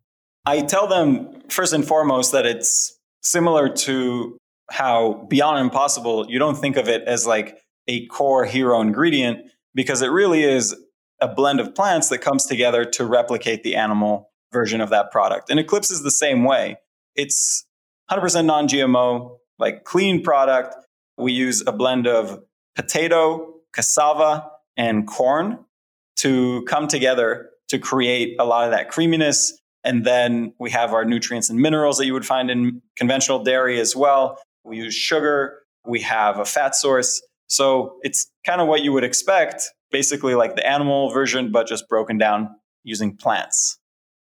I 0.45 0.61
tell 0.61 0.87
them 0.87 1.41
first 1.49 1.71
and 1.71 1.87
foremost 1.87 2.31
that 2.31 2.47
it's 2.47 2.97
similar 3.21 3.69
to 3.69 4.37
how 4.71 5.25
Beyond 5.29 5.59
Impossible, 5.59 6.25
you 6.29 6.39
don't 6.39 6.55
think 6.55 6.77
of 6.77 6.89
it 6.89 7.03
as 7.03 7.27
like 7.27 7.59
a 7.87 8.07
core 8.07 8.45
hero 8.45 8.81
ingredient 8.81 9.51
because 9.73 10.01
it 10.01 10.07
really 10.07 10.43
is 10.43 10.75
a 11.21 11.27
blend 11.27 11.59
of 11.59 11.75
plants 11.75 12.09
that 12.09 12.19
comes 12.19 12.45
together 12.45 12.83
to 12.83 13.05
replicate 13.05 13.63
the 13.63 13.75
animal 13.75 14.31
version 14.51 14.81
of 14.81 14.89
that 14.89 15.11
product. 15.11 15.49
And 15.49 15.59
Eclipse 15.59 15.91
is 15.91 16.03
the 16.03 16.11
same 16.11 16.43
way. 16.43 16.77
It's 17.15 17.65
100% 18.09 18.45
non 18.45 18.67
GMO, 18.67 19.37
like 19.59 19.83
clean 19.83 20.23
product. 20.23 20.75
We 21.17 21.31
use 21.31 21.63
a 21.65 21.71
blend 21.71 22.07
of 22.07 22.41
potato, 22.75 23.53
cassava, 23.73 24.49
and 24.75 25.07
corn 25.07 25.59
to 26.17 26.63
come 26.63 26.87
together 26.87 27.49
to 27.69 27.79
create 27.79 28.35
a 28.39 28.45
lot 28.45 28.65
of 28.65 28.71
that 28.71 28.89
creaminess. 28.89 29.57
And 29.83 30.05
then 30.05 30.53
we 30.59 30.69
have 30.71 30.93
our 30.93 31.05
nutrients 31.05 31.49
and 31.49 31.59
minerals 31.59 31.97
that 31.97 32.05
you 32.05 32.13
would 32.13 32.25
find 32.25 32.51
in 32.51 32.81
conventional 32.97 33.43
dairy 33.43 33.79
as 33.79 33.95
well. 33.95 34.37
We 34.63 34.77
use 34.77 34.93
sugar. 34.93 35.59
We 35.85 36.01
have 36.01 36.37
a 36.37 36.45
fat 36.45 36.75
source. 36.75 37.21
So 37.51 37.97
it's 38.01 38.31
kind 38.45 38.61
of 38.61 38.69
what 38.69 38.81
you 38.81 38.93
would 38.93 39.03
expect, 39.03 39.63
basically 39.91 40.35
like 40.35 40.55
the 40.55 40.65
animal 40.65 41.11
version, 41.11 41.51
but 41.51 41.67
just 41.67 41.89
broken 41.89 42.17
down 42.17 42.49
using 42.85 43.17
plants. 43.17 43.77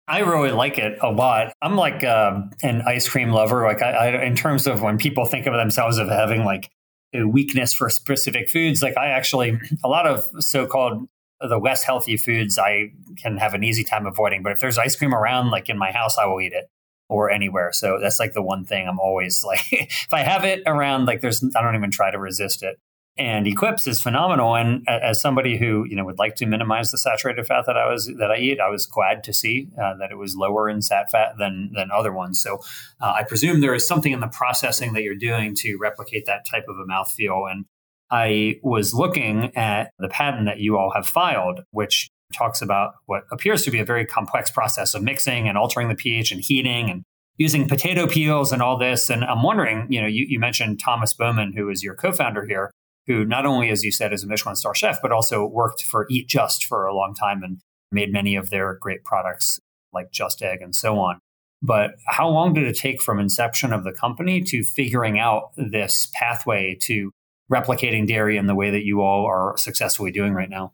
I 0.07 0.21
really 0.21 0.49
like 0.49 0.79
it 0.79 0.97
a 1.03 1.11
lot. 1.11 1.53
I'm 1.61 1.75
like 1.75 2.03
uh, 2.03 2.41
an 2.63 2.81
ice 2.87 3.07
cream 3.07 3.29
lover. 3.29 3.61
Like 3.61 3.83
I, 3.83 3.91
I, 3.91 4.23
in 4.23 4.35
terms 4.35 4.65
of 4.65 4.81
when 4.81 4.97
people 4.97 5.25
think 5.25 5.45
of 5.45 5.53
themselves 5.53 5.99
of 5.99 6.07
having 6.09 6.43
like 6.43 6.71
a 7.13 7.23
weakness 7.25 7.71
for 7.71 7.91
specific 7.91 8.49
foods, 8.49 8.81
like 8.81 8.97
I 8.97 9.09
actually 9.09 9.59
a 9.83 9.87
lot 9.87 10.07
of 10.07 10.23
so-called 10.39 11.07
the 11.39 11.59
less 11.59 11.83
healthy 11.83 12.17
foods 12.17 12.57
I 12.57 12.93
can 13.21 13.37
have 13.37 13.53
an 13.53 13.63
easy 13.63 13.83
time 13.83 14.07
avoiding. 14.07 14.41
But 14.41 14.53
if 14.53 14.59
there's 14.59 14.79
ice 14.79 14.95
cream 14.95 15.13
around, 15.13 15.51
like 15.51 15.69
in 15.69 15.77
my 15.77 15.91
house, 15.91 16.17
I 16.17 16.25
will 16.25 16.41
eat 16.41 16.53
it 16.53 16.65
or 17.07 17.29
anywhere. 17.29 17.73
So 17.73 17.99
that's 18.01 18.19
like 18.19 18.33
the 18.33 18.41
one 18.41 18.65
thing 18.65 18.87
I'm 18.87 18.99
always 18.99 19.43
like, 19.47 19.71
if 19.71 20.11
I 20.11 20.21
have 20.21 20.45
it 20.45 20.63
around, 20.65 21.05
like 21.05 21.21
there's, 21.21 21.43
I 21.55 21.61
don't 21.61 21.75
even 21.75 21.91
try 21.91 22.09
to 22.09 22.17
resist 22.17 22.63
it 22.63 22.79
and 23.17 23.45
Eclipse 23.45 23.85
is 23.85 24.01
phenomenal. 24.01 24.55
And 24.55 24.87
as 24.87 25.21
somebody 25.21 25.57
who 25.57 25.85
you 25.89 25.95
know 25.95 26.05
would 26.05 26.19
like 26.19 26.35
to 26.35 26.45
minimize 26.45 26.91
the 26.91 26.97
saturated 26.97 27.45
fat 27.45 27.65
that 27.67 27.77
I 27.77 27.89
was 27.89 28.11
that 28.17 28.31
I 28.31 28.37
eat, 28.37 28.59
I 28.59 28.69
was 28.69 28.85
glad 28.85 29.23
to 29.25 29.33
see 29.33 29.67
uh, 29.81 29.95
that 29.99 30.11
it 30.11 30.17
was 30.17 30.35
lower 30.35 30.69
in 30.69 30.81
sat 30.81 31.11
fat 31.11 31.33
than 31.37 31.71
than 31.75 31.89
other 31.91 32.13
ones. 32.13 32.41
So 32.41 32.59
uh, 33.01 33.13
I 33.17 33.23
presume 33.23 33.61
there 33.61 33.73
is 33.73 33.87
something 33.87 34.13
in 34.13 34.21
the 34.21 34.27
processing 34.27 34.93
that 34.93 35.03
you're 35.03 35.15
doing 35.15 35.53
to 35.57 35.77
replicate 35.79 36.25
that 36.27 36.45
type 36.49 36.65
of 36.69 36.77
a 36.77 36.85
mouthfeel. 36.85 37.51
And 37.51 37.65
I 38.09 38.59
was 38.63 38.93
looking 38.93 39.55
at 39.55 39.91
the 39.99 40.09
patent 40.09 40.45
that 40.45 40.59
you 40.59 40.77
all 40.77 40.91
have 40.95 41.07
filed, 41.07 41.61
which 41.71 42.09
talks 42.33 42.61
about 42.61 42.93
what 43.05 43.23
appears 43.31 43.63
to 43.63 43.71
be 43.71 43.79
a 43.79 43.85
very 43.85 44.05
complex 44.05 44.49
process 44.51 44.93
of 44.93 45.03
mixing 45.03 45.47
and 45.47 45.57
altering 45.57 45.89
the 45.89 45.95
pH 45.95 46.31
and 46.31 46.41
heating 46.41 46.89
and 46.89 47.03
using 47.37 47.67
potato 47.67 48.05
peels 48.05 48.51
and 48.51 48.61
all 48.61 48.77
this. 48.77 49.09
And 49.09 49.23
I'm 49.23 49.43
wondering, 49.43 49.87
you 49.89 50.01
know, 50.01 50.07
you, 50.07 50.25
you 50.27 50.39
mentioned 50.39 50.79
Thomas 50.79 51.13
Bowman, 51.13 51.53
who 51.55 51.69
is 51.69 51.83
your 51.83 51.95
co-founder 51.95 52.45
here 52.45 52.71
who 53.09 53.25
not 53.25 53.47
only, 53.47 53.71
as 53.71 53.83
you 53.83 53.91
said, 53.91 54.13
is 54.13 54.23
a 54.23 54.27
Michelin 54.27 54.55
star 54.55 54.75
chef, 54.75 55.01
but 55.01 55.11
also 55.11 55.43
worked 55.43 55.81
for 55.81 56.05
Eat 56.11 56.29
Just 56.29 56.63
for 56.63 56.85
a 56.85 56.95
long 56.95 57.15
time 57.15 57.41
and 57.41 57.59
made 57.91 58.13
many 58.13 58.35
of 58.35 58.51
their 58.51 58.77
great 58.79 59.03
products 59.03 59.59
like 59.91 60.11
Just 60.11 60.43
Egg 60.43 60.61
and 60.61 60.75
so 60.75 60.99
on. 60.99 61.19
But 61.61 61.95
how 62.05 62.29
long 62.29 62.53
did 62.53 62.65
it 62.65 62.77
take 62.77 63.01
from 63.01 63.19
inception 63.19 63.73
of 63.73 63.83
the 63.83 63.91
company 63.91 64.43
to 64.43 64.63
figuring 64.63 65.17
out 65.17 65.49
this 65.57 66.07
pathway 66.13 66.77
to 66.83 67.11
replicating 67.51 68.07
dairy 68.07 68.37
in 68.37 68.45
the 68.45 68.53
way 68.53 68.69
that 68.69 68.85
you 68.85 69.01
all 69.01 69.25
are 69.25 69.57
successfully 69.57 70.11
doing 70.11 70.33
right 70.33 70.49
now? 70.49 70.73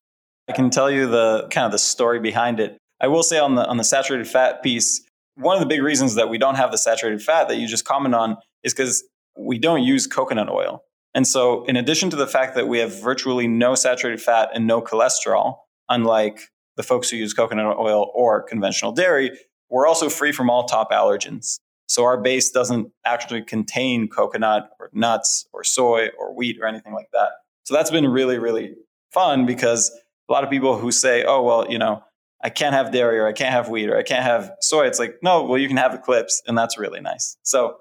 I 0.49 0.51
can 0.51 0.69
tell 0.69 0.91
you 0.91 1.07
the 1.07 1.47
kind 1.49 1.65
of 1.65 1.71
the 1.71 1.79
story 1.79 2.19
behind 2.19 2.59
it. 2.59 2.77
I 2.99 3.07
will 3.07 3.23
say 3.23 3.39
on 3.39 3.55
the 3.55 3.65
on 3.65 3.77
the 3.77 3.83
saturated 3.85 4.27
fat 4.27 4.61
piece, 4.61 5.01
one 5.35 5.55
of 5.55 5.61
the 5.61 5.67
big 5.67 5.81
reasons 5.81 6.15
that 6.15 6.29
we 6.29 6.37
don't 6.37 6.55
have 6.55 6.71
the 6.71 6.77
saturated 6.77 7.21
fat 7.21 7.47
that 7.47 7.57
you 7.57 7.67
just 7.67 7.85
comment 7.85 8.13
on 8.13 8.35
is 8.63 8.73
because 8.73 9.03
we 9.37 9.57
don't 9.57 9.83
use 9.83 10.05
coconut 10.05 10.49
oil. 10.49 10.84
And 11.15 11.25
so, 11.25 11.63
in 11.63 11.77
addition 11.77 12.09
to 12.09 12.17
the 12.17 12.27
fact 12.27 12.55
that 12.55 12.67
we 12.67 12.77
have 12.79 13.01
virtually 13.01 13.47
no 13.47 13.73
saturated 13.73 14.21
fat 14.21 14.49
and 14.53 14.67
no 14.67 14.81
cholesterol, 14.81 15.59
unlike 15.87 16.51
the 16.75 16.83
folks 16.83 17.09
who 17.09 17.15
use 17.15 17.33
coconut 17.33 17.77
oil 17.77 18.11
or 18.13 18.43
conventional 18.43 18.91
dairy, 18.91 19.31
we're 19.69 19.87
also 19.87 20.09
free 20.09 20.33
from 20.33 20.49
all 20.49 20.65
top 20.65 20.91
allergens. 20.91 21.57
So, 21.87 22.03
our 22.03 22.19
base 22.19 22.51
doesn't 22.51 22.91
actually 23.05 23.43
contain 23.43 24.09
coconut 24.09 24.71
or 24.77 24.89
nuts 24.91 25.47
or 25.53 25.63
soy 25.63 26.09
or 26.19 26.35
wheat 26.35 26.57
or 26.61 26.67
anything 26.67 26.93
like 26.93 27.09
that. 27.13 27.29
So, 27.63 27.73
that's 27.73 27.91
been 27.91 28.07
really, 28.09 28.37
really 28.37 28.75
fun 29.13 29.45
because 29.45 29.97
a 30.27 30.33
lot 30.33 30.43
of 30.43 30.49
people 30.49 30.77
who 30.77 30.91
say, 30.91 31.23
oh, 31.23 31.41
well, 31.43 31.71
you 31.71 31.79
know, 31.79 32.03
I 32.43 32.49
can't 32.49 32.75
have 32.75 32.91
dairy 32.91 33.19
or 33.19 33.27
I 33.27 33.31
can't 33.31 33.53
have 33.53 33.69
wheat 33.69 33.89
or 33.89 33.97
I 33.97 34.03
can't 34.03 34.23
have 34.23 34.51
soy. 34.59 34.85
It's 34.85 34.99
like, 34.99 35.19
no, 35.23 35.43
well, 35.43 35.57
you 35.57 35.69
can 35.69 35.77
have 35.77 35.93
Eclipse, 35.93 36.41
and 36.45 36.57
that's 36.57 36.77
really 36.77 36.99
nice. 36.99 37.37
So, 37.43 37.77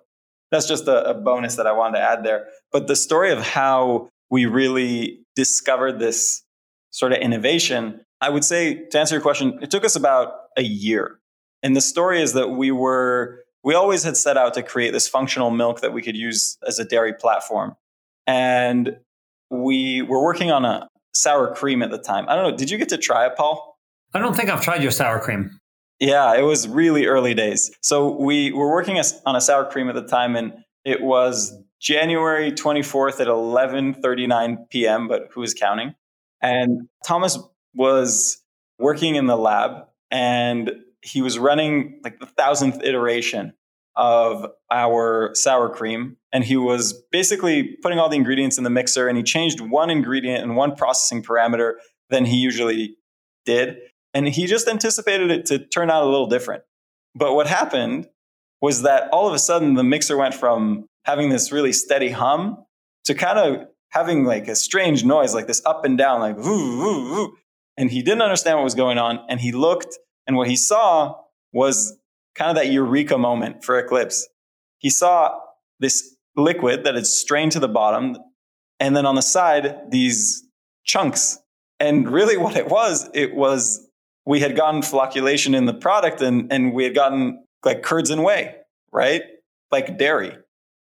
that's 0.55 0.67
just 0.67 0.87
a, 0.89 1.11
a 1.11 1.15
bonus 1.15 1.57
that 1.57 1.67
I 1.67 1.73
wanted 1.73 1.99
to 1.99 2.05
add 2.05 2.25
there. 2.25 2.47
But 2.73 2.87
the 2.87 2.97
story 2.97 3.33
of 3.33 3.41
how 3.41 4.09
we 4.31 4.47
really 4.47 5.21
discovered 5.37 5.99
this 5.99 6.43
sort 6.91 7.13
of 7.13 7.19
innovation, 7.19 8.01
I 8.21 8.31
would 8.31 8.45
say 8.45 8.87
to 8.91 8.99
answer 8.99 9.17
your 9.17 9.23
question, 9.23 9.59
it 9.63 9.71
took 9.71 9.85
us 9.85 9.97
about 9.97 10.35
a 10.57 10.63
year. 10.63 11.19
And 11.63 11.75
the 11.75 11.81
story 11.81 12.23
is 12.23 12.35
that 12.35 12.51
we 12.51 12.71
were, 12.71 13.43
we 13.63 13.75
always 13.75 14.03
had 14.05 14.17
set 14.17 14.37
out 14.37 14.55
to 14.55 14.63
create 14.63 14.93
this 14.93 15.09
functional 15.09 15.51
milk 15.51 15.81
that 15.81 15.93
we 15.93 16.03
could 16.03 16.17
use 16.17 16.59
as 16.67 16.79
a 16.79 16.85
dairy 16.85 17.15
platform. 17.15 17.75
And 18.27 18.99
we 19.51 20.03
were 20.03 20.23
working 20.23 20.51
on 20.51 20.65
a 20.65 20.89
sour 21.15 21.55
cream 21.55 21.83
at 21.83 21.91
the 21.91 21.99
time. 21.99 22.27
I 22.29 22.37
don't 22.37 22.51
know. 22.51 22.57
Did 22.57 22.71
you 22.71 22.79
get 22.79 22.91
to 22.91 22.99
try 22.99 23.27
it, 23.27 23.37
Paul? 23.37 23.77
I 24.13 24.19
don't 24.19 24.37
think 24.37 24.51
I've 24.51 24.63
tried 24.63 24.83
your 24.83 24.93
sour 24.93 25.19
cream. 25.19 25.59
Yeah, 26.01 26.35
it 26.37 26.43
was 26.43 26.67
really 26.69 27.07
early 27.07 27.35
days. 27.35 27.71
So 27.81 28.21
we 28.21 28.53
were 28.53 28.71
working 28.71 29.01
on 29.27 29.37
a 29.37 29.41
sour 29.41 29.65
cream 29.65 29.89
at 29.89 29.95
the 29.95 30.07
time, 30.07 30.37
and 30.37 30.53
it 30.85 31.01
was 31.01 31.57
January 31.81 32.51
24th 32.51 33.21
at 33.21 33.29
11:39 33.29 34.69
p.m. 34.71 35.09
But 35.09 35.29
who 35.33 35.43
is 35.43 35.55
counting? 35.55 35.95
And 36.43 36.89
Thomas 37.07 37.39
was 37.75 38.43
working 38.79 39.15
in 39.15 39.27
the 39.27 39.37
lab, 39.37 39.87
and 40.11 40.73
he 41.03 41.23
was 41.23 41.39
running 41.39 42.01
like 42.03 42.19
the 42.19 42.27
thousandth 42.27 42.83
iteration 42.83 43.53
of 43.97 44.47
our 44.71 45.31
sour 45.35 45.69
cream. 45.69 46.17
And 46.33 46.43
he 46.43 46.57
was 46.57 47.01
basically 47.13 47.77
putting 47.83 48.01
all 48.01 48.09
the 48.09 48.17
ingredients 48.17 48.59
in 48.59 48.65
the 48.65 48.71
mixer, 48.71 49.07
and 49.07 49.17
he 49.17 49.23
changed 49.23 49.61
one 49.61 49.91
ingredient 49.91 50.43
and 50.43 50.57
one 50.57 50.75
processing 50.75 51.23
parameter 51.23 51.75
than 52.11 52.25
he 52.25 52.37
usually 52.37 52.97
did. 53.47 53.79
And 54.15 54.29
he 54.29 54.47
just 54.47 54.69
anticipated 54.69 55.31
it 55.31 55.47
to 55.47 55.59
turn 55.59 55.91
out 55.91 56.05
a 56.05 56.07
little 56.07 56.29
different. 56.29 56.63
But 57.15 57.35
what 57.35 57.47
happened 57.47 58.09
was 58.63 58.83
that 58.83 59.09
all 59.13 59.29
of 59.29 59.35
a 59.35 59.39
sudden 59.39 59.75
the 59.75 59.85
mixer 59.85 60.17
went 60.17 60.35
from 60.35 60.87
having 61.05 61.29
this 61.29 61.53
really 61.53 61.73
steady 61.73 62.11
hum 62.11 62.65
to 63.05 63.15
kind 63.15 63.39
of 63.39 63.69
having 63.91 64.25
like 64.25 64.49
a 64.49 64.57
strange 64.57 65.05
noise, 65.05 65.35
like 65.35 65.47
this 65.47 65.63
up 65.67 65.85
and 65.85 65.99
down, 65.99 66.21
like 66.21 66.37
woo, 66.37 66.79
woo, 66.79 67.13
woo. 67.13 67.37
And 67.77 67.91
he 67.91 68.03
didn't 68.03 68.23
understand 68.23 68.57
what 68.57 68.65
was 68.65 68.75
going 68.75 68.99
on. 68.99 69.21
And 69.29 69.41
he 69.41 69.53
looked, 69.53 69.99
and 70.27 70.37
what 70.37 70.49
he 70.49 70.57
saw 70.57 71.17
was 71.53 71.99
kind 72.35 72.51
of 72.51 72.57
that 72.57 72.71
eureka 72.71 73.19
moment 73.19 73.65
for 73.65 73.79
Eclipse. 73.79 74.29
He 74.79 74.91
saw 74.91 75.39
this 75.81 76.17
liquid 76.37 76.85
that 76.85 76.95
had 76.95 77.07
strained 77.07 77.53
to 77.53 77.61
the 77.61 77.69
bottom, 77.69 78.17
and 78.81 78.97
then 78.97 79.07
on 79.07 79.15
the 79.15 79.23
side, 79.23 79.91
these 79.91 80.45
chunks. 80.85 81.39
And 81.81 82.09
really, 82.09 82.37
what 82.37 82.57
it 82.57 82.69
was, 82.69 83.09
it 83.15 83.35
was 83.35 83.89
we 84.27 84.41
had 84.41 84.57
gotten 84.57 84.81
flocculation 84.81 85.57
in 85.57 85.67
the 85.67 85.75
product 85.75 86.21
and, 86.21 86.53
and 86.53 86.73
we 86.73 86.85
had 86.85 86.95
gotten 86.95 87.45
like 87.65 87.83
curds 87.83 88.11
and 88.11 88.23
whey, 88.25 88.57
right? 88.93 89.23
Like 89.71 89.99
dairy. 89.99 90.37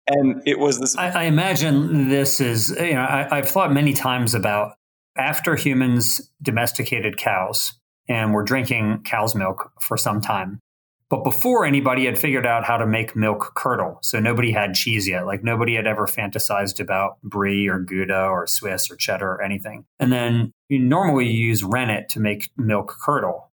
And 0.07 0.41
it 0.45 0.59
was 0.59 0.79
this. 0.79 0.95
I, 0.97 1.09
I 1.09 1.23
imagine 1.23 2.09
this 2.09 2.39
is, 2.39 2.69
you 2.69 2.93
know, 2.93 3.01
I, 3.01 3.37
I've 3.37 3.49
thought 3.49 3.73
many 3.73 3.93
times 3.93 4.35
about 4.35 4.73
after 5.17 5.55
humans 5.55 6.31
domesticated 6.41 7.17
cows 7.17 7.73
and 8.07 8.33
were 8.33 8.43
drinking 8.43 9.01
cow's 9.03 9.33
milk 9.33 9.71
for 9.81 9.97
some 9.97 10.21
time. 10.21 10.59
But 11.09 11.23
before 11.23 11.65
anybody 11.65 12.05
had 12.05 12.17
figured 12.17 12.47
out 12.47 12.63
how 12.63 12.77
to 12.77 12.87
make 12.87 13.15
milk 13.15 13.53
curdle, 13.55 13.99
so 14.01 14.19
nobody 14.19 14.51
had 14.51 14.73
cheese 14.73 15.07
yet. 15.07 15.27
Like 15.27 15.43
nobody 15.43 15.75
had 15.75 15.85
ever 15.85 16.07
fantasized 16.07 16.79
about 16.79 17.21
brie 17.21 17.67
or 17.67 17.79
Gouda 17.79 18.23
or 18.25 18.47
Swiss 18.47 18.89
or 18.89 18.95
cheddar 18.95 19.33
or 19.33 19.41
anything. 19.43 19.85
And 19.99 20.11
then 20.11 20.51
you 20.67 20.79
normally 20.79 21.29
use 21.29 21.63
rennet 21.63 22.09
to 22.09 22.19
make 22.19 22.49
milk 22.57 22.95
curdle. 23.03 23.51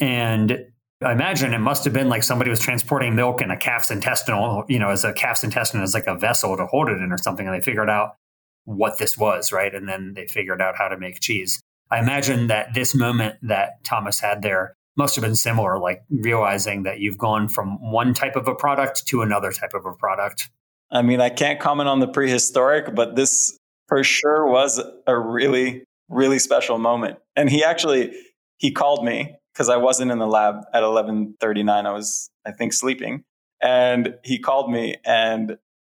And 0.00 0.66
I 1.02 1.12
imagine 1.12 1.52
it 1.52 1.58
must 1.58 1.84
have 1.84 1.92
been 1.92 2.08
like 2.08 2.22
somebody 2.22 2.48
was 2.48 2.60
transporting 2.60 3.14
milk 3.14 3.42
in 3.42 3.50
a 3.50 3.56
calf's 3.56 3.90
intestinal, 3.90 4.64
you 4.68 4.78
know, 4.78 4.88
as 4.88 5.04
a 5.04 5.12
calf's 5.12 5.44
intestine 5.44 5.82
as 5.82 5.92
like 5.92 6.06
a 6.06 6.16
vessel 6.16 6.56
to 6.56 6.66
hold 6.66 6.88
it 6.88 7.02
in 7.02 7.12
or 7.12 7.18
something. 7.18 7.46
And 7.46 7.54
they 7.54 7.60
figured 7.60 7.90
out 7.90 8.16
what 8.64 8.98
this 8.98 9.18
was, 9.18 9.52
right? 9.52 9.74
And 9.74 9.86
then 9.86 10.14
they 10.14 10.26
figured 10.26 10.62
out 10.62 10.76
how 10.76 10.88
to 10.88 10.98
make 10.98 11.20
cheese. 11.20 11.60
I 11.90 11.98
imagine 11.98 12.46
that 12.46 12.72
this 12.72 12.94
moment 12.94 13.36
that 13.42 13.84
Thomas 13.84 14.20
had 14.20 14.40
there 14.40 14.74
must 14.96 15.16
have 15.16 15.22
been 15.22 15.34
similar, 15.34 15.78
like 15.78 16.02
realizing 16.10 16.84
that 16.84 17.00
you've 17.00 17.18
gone 17.18 17.48
from 17.48 17.90
one 17.90 18.14
type 18.14 18.36
of 18.36 18.46
a 18.48 18.54
product 18.54 19.06
to 19.08 19.22
another 19.22 19.52
type 19.52 19.74
of 19.74 19.84
a 19.86 19.92
product. 19.92 20.50
I 20.90 21.02
mean, 21.02 21.20
I 21.20 21.30
can't 21.30 21.58
comment 21.58 21.88
on 21.88 22.00
the 22.00 22.06
prehistoric, 22.06 22.94
but 22.94 23.16
this 23.16 23.58
for 23.88 24.04
sure 24.04 24.46
was 24.46 24.80
a 25.06 25.18
really, 25.18 25.84
really 26.08 26.38
special 26.38 26.78
moment. 26.78 27.18
And 27.34 27.50
he 27.50 27.64
actually 27.64 28.12
he 28.58 28.70
called 28.70 29.04
me 29.04 29.34
because 29.52 29.68
I 29.68 29.76
wasn't 29.76 30.10
in 30.10 30.18
the 30.18 30.26
lab 30.26 30.62
at 30.72 30.82
11:39. 30.82 31.86
I 31.86 31.92
was, 31.92 32.30
I 32.46 32.52
think, 32.52 32.72
sleeping, 32.72 33.24
and 33.60 34.14
he 34.22 34.38
called 34.38 34.70
me 34.70 34.96
and 35.04 35.58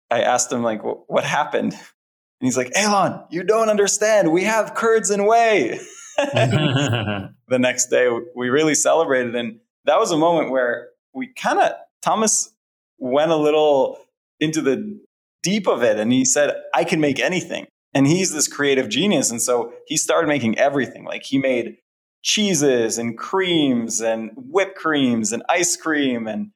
I 0.10 0.21
asked 0.21 0.51
him 0.51 0.63
like, 0.63 0.81
"What 0.84 1.23
happened?" 1.23 1.73
And 1.73 2.47
he's 2.47 2.58
like, 2.58 2.71
"Aylon, 2.77 3.25
you 3.29 3.43
don't 3.43 3.69
understand. 3.69 4.31
We 4.31 4.43
have 4.43 4.75
curds 4.75 5.10
and 5.10 5.27
whey." 5.27 5.79
the 7.47 7.60
next 7.60 7.88
day, 7.88 8.10
we 8.36 8.49
really 8.49 8.75
celebrated. 8.75 9.36
And 9.36 9.60
that 9.86 9.99
was 9.99 10.12
a 10.12 10.17
moment 10.17 10.51
where 10.51 10.89
we 11.13 11.28
kind 11.28 11.60
of, 11.60 11.73
Thomas 12.01 12.54
went 12.97 13.32
a 13.32 13.36
little 13.36 13.97
into 14.39 14.62
the 14.62 14.99
deep 15.43 15.67
of 15.67 15.84
it 15.84 15.99
and 15.99 16.12
he 16.12 16.25
said, 16.25 16.56
I 16.73 16.84
can 16.84 16.99
make 16.99 17.19
anything. 17.19 17.67
And 17.93 18.08
he's 18.08 18.34
this 18.34 18.47
creative 18.47 18.89
genius. 18.89 19.32
And 19.32 19.41
so 19.41 19.73
he 19.88 19.95
started 19.97 20.28
making 20.28 20.58
everything. 20.58 21.06
Like 21.06 21.23
he 21.23 21.38
made 21.38 21.78
cheeses 22.23 22.97
and 22.97 23.17
creams 23.17 24.01
and 24.01 24.32
whipped 24.36 24.75
creams 24.75 25.32
and 25.32 25.43
ice 25.47 25.78
cream 25.78 26.28
and 26.28 26.49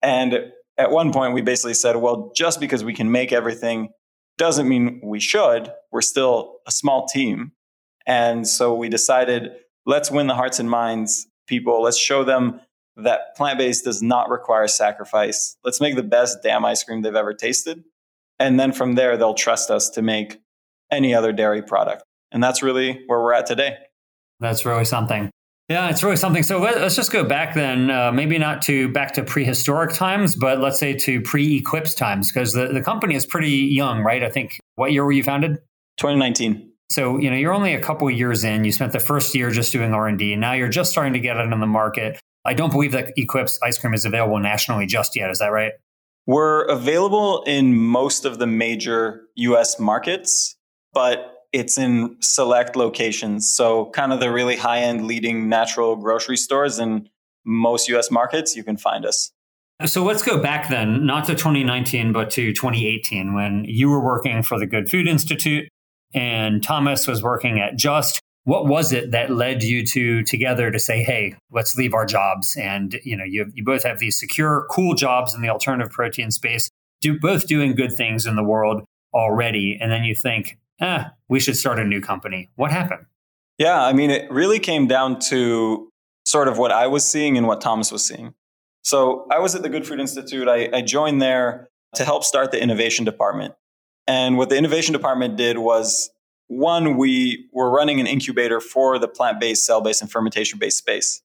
and 0.00 0.52
at 0.78 0.90
one 0.92 1.12
point 1.12 1.34
we 1.34 1.40
basically 1.42 1.74
said, 1.74 1.96
well, 1.96 2.30
just 2.36 2.60
because 2.60 2.84
we 2.84 2.94
can 2.94 3.10
make 3.10 3.32
everything 3.32 3.88
doesn't 4.38 4.68
mean 4.68 5.00
we 5.02 5.18
should. 5.18 5.72
We're 5.90 6.02
still 6.02 6.58
a 6.66 6.70
small 6.70 7.06
team. 7.06 7.52
And 8.06 8.46
so 8.46 8.74
we 8.74 8.88
decided, 8.88 9.52
let's 9.84 10.10
win 10.10 10.26
the 10.26 10.34
hearts 10.34 10.58
and 10.58 10.70
minds 10.70 11.26
people. 11.46 11.82
Let's 11.82 11.98
show 11.98 12.24
them 12.24 12.60
that 12.96 13.36
plant 13.36 13.58
based 13.58 13.84
does 13.84 14.02
not 14.02 14.30
require 14.30 14.68
sacrifice. 14.68 15.56
Let's 15.64 15.80
make 15.80 15.96
the 15.96 16.02
best 16.02 16.38
damn 16.42 16.64
ice 16.64 16.82
cream 16.82 17.02
they've 17.02 17.14
ever 17.14 17.34
tasted. 17.34 17.84
And 18.38 18.58
then 18.58 18.72
from 18.72 18.94
there, 18.94 19.16
they'll 19.16 19.34
trust 19.34 19.70
us 19.70 19.90
to 19.90 20.02
make 20.02 20.40
any 20.90 21.14
other 21.14 21.32
dairy 21.32 21.62
product. 21.62 22.04
And 22.32 22.42
that's 22.42 22.62
really 22.62 23.02
where 23.06 23.20
we're 23.20 23.32
at 23.32 23.46
today. 23.46 23.76
That's 24.40 24.64
really 24.64 24.84
something. 24.84 25.30
Yeah, 25.68 25.88
it's 25.88 26.02
really 26.02 26.16
something. 26.16 26.44
So 26.44 26.60
let, 26.60 26.76
us 26.76 26.94
just 26.94 27.10
go 27.10 27.24
back 27.24 27.54
then, 27.54 27.90
uh, 27.90 28.12
maybe 28.12 28.38
not 28.38 28.62
to 28.62 28.88
back 28.92 29.14
to 29.14 29.24
prehistoric 29.24 29.94
times, 29.94 30.36
but 30.36 30.60
let's 30.60 30.78
say 30.78 30.94
to 30.94 31.20
pre-Eclipse 31.22 31.94
times, 31.94 32.30
because 32.30 32.52
the, 32.52 32.68
the 32.68 32.80
company 32.80 33.16
is 33.16 33.26
pretty 33.26 33.50
young, 33.50 34.00
right? 34.00 34.22
I 34.22 34.30
think 34.30 34.60
what 34.76 34.92
year 34.92 35.04
were 35.04 35.12
you 35.12 35.24
founded? 35.24 35.56
2019. 35.96 36.70
So 36.88 37.18
you 37.18 37.30
know 37.30 37.36
you're 37.36 37.52
only 37.52 37.74
a 37.74 37.80
couple 37.80 38.08
years 38.10 38.44
in. 38.44 38.64
You 38.64 38.72
spent 38.72 38.92
the 38.92 39.00
first 39.00 39.34
year 39.34 39.50
just 39.50 39.72
doing 39.72 39.92
R 39.92 40.06
and 40.06 40.18
Now 40.40 40.52
you're 40.52 40.68
just 40.68 40.90
starting 40.90 41.12
to 41.14 41.20
get 41.20 41.36
it 41.36 41.52
in 41.52 41.60
the 41.60 41.66
market. 41.66 42.18
I 42.44 42.54
don't 42.54 42.70
believe 42.70 42.92
that 42.92 43.12
Eclipse 43.16 43.58
ice 43.62 43.76
cream 43.78 43.92
is 43.92 44.04
available 44.04 44.38
nationally 44.38 44.86
just 44.86 45.16
yet. 45.16 45.30
Is 45.30 45.40
that 45.40 45.48
right? 45.48 45.72
We're 46.26 46.64
available 46.64 47.42
in 47.46 47.76
most 47.76 48.24
of 48.24 48.38
the 48.38 48.46
major 48.46 49.22
U.S. 49.36 49.78
markets, 49.78 50.56
but 50.92 51.34
it's 51.52 51.78
in 51.78 52.16
select 52.20 52.76
locations. 52.76 53.50
So, 53.50 53.90
kind 53.90 54.12
of 54.12 54.20
the 54.20 54.30
really 54.32 54.56
high 54.56 54.80
end 54.80 55.06
leading 55.06 55.48
natural 55.48 55.96
grocery 55.96 56.36
stores 56.36 56.78
in 56.78 57.08
most 57.44 57.88
US 57.88 58.10
markets, 58.10 58.56
you 58.56 58.64
can 58.64 58.76
find 58.76 59.06
us. 59.06 59.30
So 59.84 60.04
let's 60.04 60.22
go 60.22 60.38
back 60.42 60.68
then, 60.68 61.04
not 61.04 61.26
to 61.26 61.34
2019, 61.34 62.12
but 62.12 62.30
to 62.30 62.52
2018 62.52 63.34
when 63.34 63.64
you 63.66 63.90
were 63.90 64.02
working 64.02 64.42
for 64.42 64.58
the 64.58 64.66
Good 64.66 64.88
Food 64.88 65.06
Institute 65.06 65.68
and 66.16 66.62
Thomas 66.64 67.06
was 67.06 67.22
working 67.22 67.60
at 67.60 67.76
Just. 67.76 68.20
What 68.44 68.66
was 68.66 68.92
it 68.92 69.10
that 69.10 69.30
led 69.30 69.64
you 69.64 69.84
to 69.86 70.22
together 70.22 70.70
to 70.70 70.78
say, 70.78 71.02
"Hey, 71.02 71.34
let's 71.50 71.76
leave 71.76 71.94
our 71.94 72.06
jobs"? 72.06 72.56
And 72.56 72.98
you 73.04 73.16
know, 73.16 73.24
you 73.24 73.50
you 73.54 73.64
both 73.64 73.84
have 73.84 73.98
these 73.98 74.18
secure, 74.18 74.66
cool 74.70 74.94
jobs 74.94 75.34
in 75.34 75.42
the 75.42 75.48
alternative 75.48 75.92
protein 75.92 76.30
space, 76.30 76.70
do 77.00 77.18
both 77.18 77.46
doing 77.46 77.74
good 77.74 77.92
things 77.92 78.24
in 78.24 78.36
the 78.36 78.44
world 78.44 78.84
already, 79.12 79.78
and 79.80 79.90
then 79.90 80.04
you 80.04 80.14
think, 80.14 80.58
eh, 80.80 81.04
we 81.28 81.40
should 81.40 81.56
start 81.56 81.78
a 81.78 81.84
new 81.84 82.00
company. 82.00 82.48
What 82.56 82.70
happened? 82.70 83.06
Yeah, 83.58 83.82
I 83.82 83.92
mean, 83.92 84.10
it 84.10 84.30
really 84.30 84.58
came 84.58 84.86
down 84.86 85.18
to 85.30 85.88
sort 86.24 86.48
of 86.48 86.58
what 86.58 86.72
I 86.72 86.86
was 86.86 87.04
seeing 87.04 87.36
and 87.36 87.46
what 87.46 87.60
Thomas 87.60 87.90
was 87.90 88.04
seeing. 88.04 88.34
So 88.82 89.26
I 89.30 89.38
was 89.38 89.54
at 89.54 89.62
the 89.62 89.68
Good 89.68 89.86
Food 89.86 89.98
Institute. 89.98 90.48
I, 90.48 90.68
I 90.72 90.82
joined 90.82 91.20
there 91.20 91.68
to 91.94 92.04
help 92.04 92.24
start 92.24 92.52
the 92.52 92.62
innovation 92.62 93.04
department. 93.04 93.54
And 94.06 94.36
what 94.36 94.48
the 94.48 94.56
innovation 94.56 94.92
department 94.92 95.36
did 95.36 95.58
was 95.58 96.10
one, 96.48 96.96
we 96.96 97.48
were 97.52 97.70
running 97.70 98.00
an 98.00 98.06
incubator 98.06 98.60
for 98.60 98.98
the 98.98 99.08
plant 99.08 99.40
based, 99.40 99.66
cell 99.66 99.80
based, 99.80 100.00
and 100.00 100.10
fermentation 100.10 100.58
based 100.58 100.78
space. 100.78 101.22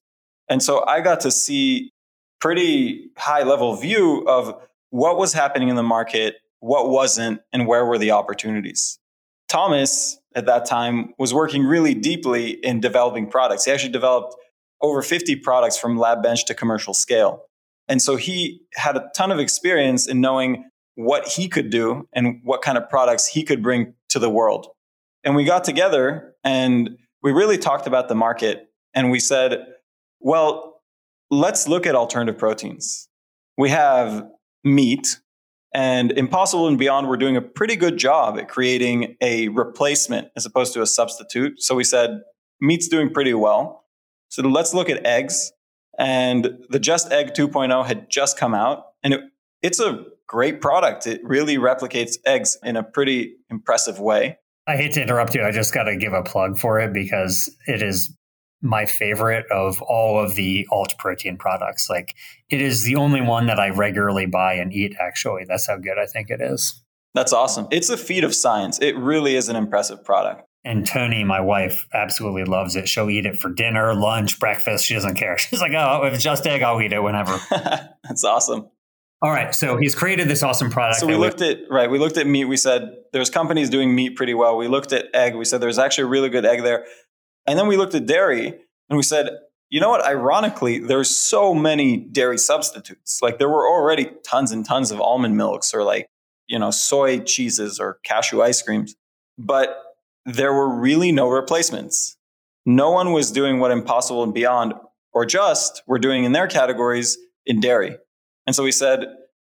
And 0.48 0.62
so 0.62 0.84
I 0.86 1.00
got 1.00 1.20
to 1.20 1.30
see 1.30 1.92
pretty 2.40 3.10
high 3.16 3.44
level 3.44 3.76
view 3.76 4.26
of 4.26 4.60
what 4.90 5.16
was 5.16 5.32
happening 5.32 5.68
in 5.68 5.76
the 5.76 5.82
market, 5.82 6.36
what 6.58 6.90
wasn't, 6.90 7.40
and 7.52 7.66
where 7.66 7.86
were 7.86 7.98
the 7.98 8.10
opportunities. 8.10 8.98
Thomas 9.48 10.18
at 10.34 10.46
that 10.46 10.64
time 10.64 11.14
was 11.18 11.32
working 11.32 11.62
really 11.62 11.94
deeply 11.94 12.50
in 12.50 12.80
developing 12.80 13.28
products. 13.28 13.64
He 13.64 13.70
actually 13.70 13.92
developed 13.92 14.34
over 14.80 15.02
50 15.02 15.36
products 15.36 15.76
from 15.78 15.98
lab 15.98 16.22
bench 16.22 16.44
to 16.46 16.54
commercial 16.54 16.94
scale. 16.94 17.44
And 17.86 18.02
so 18.02 18.16
he 18.16 18.62
had 18.74 18.96
a 18.96 19.10
ton 19.14 19.30
of 19.30 19.38
experience 19.38 20.08
in 20.08 20.20
knowing 20.20 20.64
what 20.94 21.26
he 21.26 21.48
could 21.48 21.70
do 21.70 22.08
and 22.12 22.40
what 22.44 22.62
kind 22.62 22.76
of 22.76 22.88
products 22.88 23.26
he 23.26 23.42
could 23.42 23.62
bring 23.62 23.94
to 24.10 24.18
the 24.18 24.30
world. 24.30 24.68
And 25.24 25.34
we 25.34 25.44
got 25.44 25.64
together 25.64 26.34
and 26.44 26.98
we 27.22 27.32
really 27.32 27.58
talked 27.58 27.86
about 27.86 28.08
the 28.08 28.14
market 28.14 28.68
and 28.94 29.10
we 29.10 29.20
said, 29.20 29.64
well, 30.20 30.82
let's 31.30 31.66
look 31.66 31.86
at 31.86 31.94
alternative 31.94 32.38
proteins. 32.38 33.08
We 33.56 33.70
have 33.70 34.26
meat, 34.64 35.18
and 35.74 36.12
Impossible 36.12 36.68
and 36.68 36.78
Beyond 36.78 37.08
were 37.08 37.16
doing 37.16 37.36
a 37.36 37.40
pretty 37.40 37.76
good 37.76 37.96
job 37.96 38.38
at 38.38 38.48
creating 38.48 39.16
a 39.20 39.48
replacement 39.48 40.28
as 40.36 40.44
opposed 40.44 40.74
to 40.74 40.82
a 40.82 40.86
substitute. 40.86 41.62
So 41.62 41.74
we 41.74 41.84
said, 41.84 42.20
meat's 42.60 42.88
doing 42.88 43.10
pretty 43.10 43.34
well. 43.34 43.84
So 44.28 44.42
let's 44.42 44.74
look 44.74 44.90
at 44.90 45.04
eggs. 45.06 45.52
And 45.98 46.58
the 46.68 46.78
Just 46.78 47.10
Egg 47.10 47.34
2.0 47.34 47.86
had 47.86 48.10
just 48.10 48.38
come 48.38 48.54
out, 48.54 48.84
and 49.02 49.14
it, 49.14 49.20
it's 49.62 49.80
a 49.80 50.04
great 50.32 50.62
product. 50.62 51.06
It 51.06 51.20
really 51.22 51.58
replicates 51.58 52.16
eggs 52.24 52.56
in 52.64 52.76
a 52.76 52.82
pretty 52.82 53.34
impressive 53.50 54.00
way. 54.00 54.38
I 54.66 54.76
hate 54.76 54.92
to 54.92 55.02
interrupt 55.02 55.34
you. 55.34 55.44
I 55.44 55.50
just 55.50 55.74
got 55.74 55.84
to 55.84 55.96
give 55.96 56.14
a 56.14 56.22
plug 56.22 56.58
for 56.58 56.80
it 56.80 56.94
because 56.94 57.54
it 57.66 57.82
is 57.82 58.16
my 58.62 58.86
favorite 58.86 59.44
of 59.50 59.82
all 59.82 60.18
of 60.18 60.34
the 60.34 60.66
alt 60.72 60.94
protein 60.98 61.36
products. 61.36 61.90
Like 61.90 62.14
it 62.48 62.62
is 62.62 62.84
the 62.84 62.96
only 62.96 63.20
one 63.20 63.46
that 63.46 63.60
I 63.60 63.70
regularly 63.70 64.24
buy 64.24 64.54
and 64.54 64.72
eat, 64.72 64.94
actually. 64.98 65.44
That's 65.46 65.66
how 65.66 65.76
good 65.76 65.98
I 65.98 66.06
think 66.06 66.30
it 66.30 66.40
is. 66.40 66.82
That's 67.14 67.34
awesome. 67.34 67.68
It's 67.70 67.90
a 67.90 67.98
feat 67.98 68.24
of 68.24 68.34
science. 68.34 68.78
It 68.80 68.96
really 68.96 69.36
is 69.36 69.50
an 69.50 69.56
impressive 69.56 70.02
product. 70.02 70.44
And 70.64 70.86
Tony, 70.86 71.24
my 71.24 71.40
wife, 71.40 71.86
absolutely 71.92 72.44
loves 72.44 72.76
it. 72.76 72.88
She'll 72.88 73.10
eat 73.10 73.26
it 73.26 73.36
for 73.36 73.52
dinner, 73.52 73.94
lunch, 73.94 74.38
breakfast. 74.38 74.86
She 74.86 74.94
doesn't 74.94 75.16
care. 75.16 75.36
She's 75.38 75.60
like, 75.60 75.72
oh, 75.72 76.04
if 76.04 76.14
it's 76.14 76.22
just 76.22 76.46
egg, 76.46 76.62
I'll 76.62 76.80
eat 76.80 76.92
it 76.92 77.02
whenever. 77.02 77.38
That's 77.50 78.24
awesome. 78.24 78.68
All 79.22 79.30
right. 79.30 79.54
So 79.54 79.76
he's 79.76 79.94
created 79.94 80.26
this 80.26 80.42
awesome 80.42 80.68
product. 80.68 80.98
So 80.98 81.06
we 81.06 81.14
looked 81.14 81.40
at, 81.42 81.60
right, 81.70 81.88
we 81.88 82.00
looked 82.00 82.16
at 82.16 82.26
meat. 82.26 82.46
We 82.46 82.56
said 82.56 82.96
there's 83.12 83.30
companies 83.30 83.70
doing 83.70 83.94
meat 83.94 84.16
pretty 84.16 84.34
well. 84.34 84.56
We 84.56 84.66
looked 84.66 84.92
at 84.92 85.06
egg. 85.14 85.36
We 85.36 85.44
said 85.44 85.60
there's 85.60 85.78
actually 85.78 86.04
a 86.04 86.08
really 86.08 86.28
good 86.28 86.44
egg 86.44 86.62
there. 86.62 86.86
And 87.46 87.56
then 87.56 87.68
we 87.68 87.76
looked 87.76 87.94
at 87.94 88.04
dairy 88.04 88.48
and 88.48 88.96
we 88.96 89.04
said, 89.04 89.30
you 89.70 89.80
know 89.80 89.90
what? 89.90 90.04
Ironically, 90.04 90.80
there's 90.80 91.16
so 91.16 91.54
many 91.54 91.96
dairy 91.96 92.36
substitutes. 92.36 93.20
Like 93.22 93.38
there 93.38 93.48
were 93.48 93.66
already 93.66 94.10
tons 94.24 94.50
and 94.50 94.66
tons 94.66 94.90
of 94.90 95.00
almond 95.00 95.36
milks 95.36 95.72
or 95.72 95.84
like, 95.84 96.08
you 96.48 96.58
know, 96.58 96.72
soy 96.72 97.20
cheeses 97.20 97.78
or 97.78 97.98
cashew 98.04 98.42
ice 98.42 98.60
creams, 98.60 98.96
but 99.38 99.78
there 100.26 100.52
were 100.52 100.68
really 100.68 101.12
no 101.12 101.28
replacements. 101.28 102.16
No 102.66 102.90
one 102.90 103.12
was 103.12 103.30
doing 103.30 103.60
what 103.60 103.70
Impossible 103.70 104.24
and 104.24 104.34
Beyond 104.34 104.74
or 105.12 105.24
Just 105.24 105.82
were 105.86 105.98
doing 105.98 106.24
in 106.24 106.32
their 106.32 106.48
categories 106.48 107.16
in 107.46 107.60
dairy. 107.60 107.96
And 108.46 108.54
so 108.56 108.62
we 108.62 108.72
said, 108.72 109.06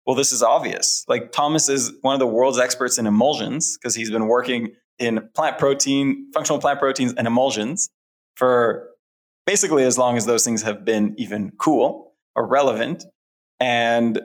well, 0.06 0.16
this 0.16 0.32
is 0.32 0.42
obvious. 0.42 1.04
Like 1.06 1.32
Thomas 1.32 1.68
is 1.68 1.92
one 2.00 2.14
of 2.14 2.20
the 2.20 2.26
world's 2.26 2.58
experts 2.58 2.98
in 2.98 3.06
emulsions 3.06 3.76
because 3.76 3.94
he's 3.94 4.10
been 4.10 4.26
working 4.26 4.72
in 4.98 5.28
plant 5.34 5.58
protein, 5.58 6.30
functional 6.32 6.60
plant 6.60 6.78
proteins, 6.78 7.12
and 7.14 7.26
emulsions 7.26 7.90
for 8.36 8.88
basically 9.46 9.84
as 9.84 9.98
long 9.98 10.16
as 10.16 10.26
those 10.26 10.44
things 10.44 10.62
have 10.62 10.84
been 10.84 11.14
even 11.18 11.52
cool 11.58 12.14
or 12.34 12.46
relevant. 12.46 13.04
And 13.60 14.20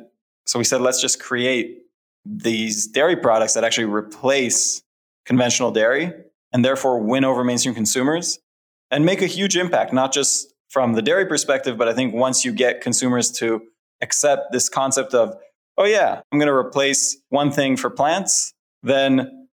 so 0.45 0.60
we 0.60 0.65
said, 0.65 0.82
let's 0.82 1.02
just 1.02 1.21
create 1.21 1.80
these 2.26 2.88
dairy 2.88 3.15
products 3.15 3.54
that 3.54 3.63
actually 3.63 3.86
replace 3.86 4.84
conventional 5.26 5.71
dairy 5.71 6.13
and 6.54 6.63
therefore 6.63 6.99
win 6.99 7.26
over 7.26 7.43
mainstream 7.43 7.76
consumers 7.76 8.39
and 8.91 9.06
make 9.06 9.21
a 9.21 9.28
huge 9.28 9.58
impact, 9.58 9.91
not 9.91 10.13
just 10.13 10.54
from 10.69 10.93
the 10.93 11.02
dairy 11.02 11.26
perspective, 11.26 11.78
but 11.78 11.88
I 11.88 11.93
think 11.93 12.13
once 12.13 12.45
you 12.45 12.52
get 12.52 12.82
consumers 12.82 13.32
to 13.34 13.62
accept 14.01 14.51
this 14.51 14.69
concept 14.69 15.13
of, 15.13 15.36
oh, 15.77 15.86
yeah, 15.86 16.21
I'm 16.32 16.39
going 16.39 16.47
to 16.47 16.53
replace 16.53 17.17
one 17.29 17.51
thing 17.51 17.77
for 17.77 17.89
plants, 17.89 18.53
then 18.82 19.47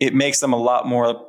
it 0.00 0.14
makes 0.14 0.40
them 0.40 0.52
a 0.52 0.58
lot 0.58 0.86
more 0.86 1.26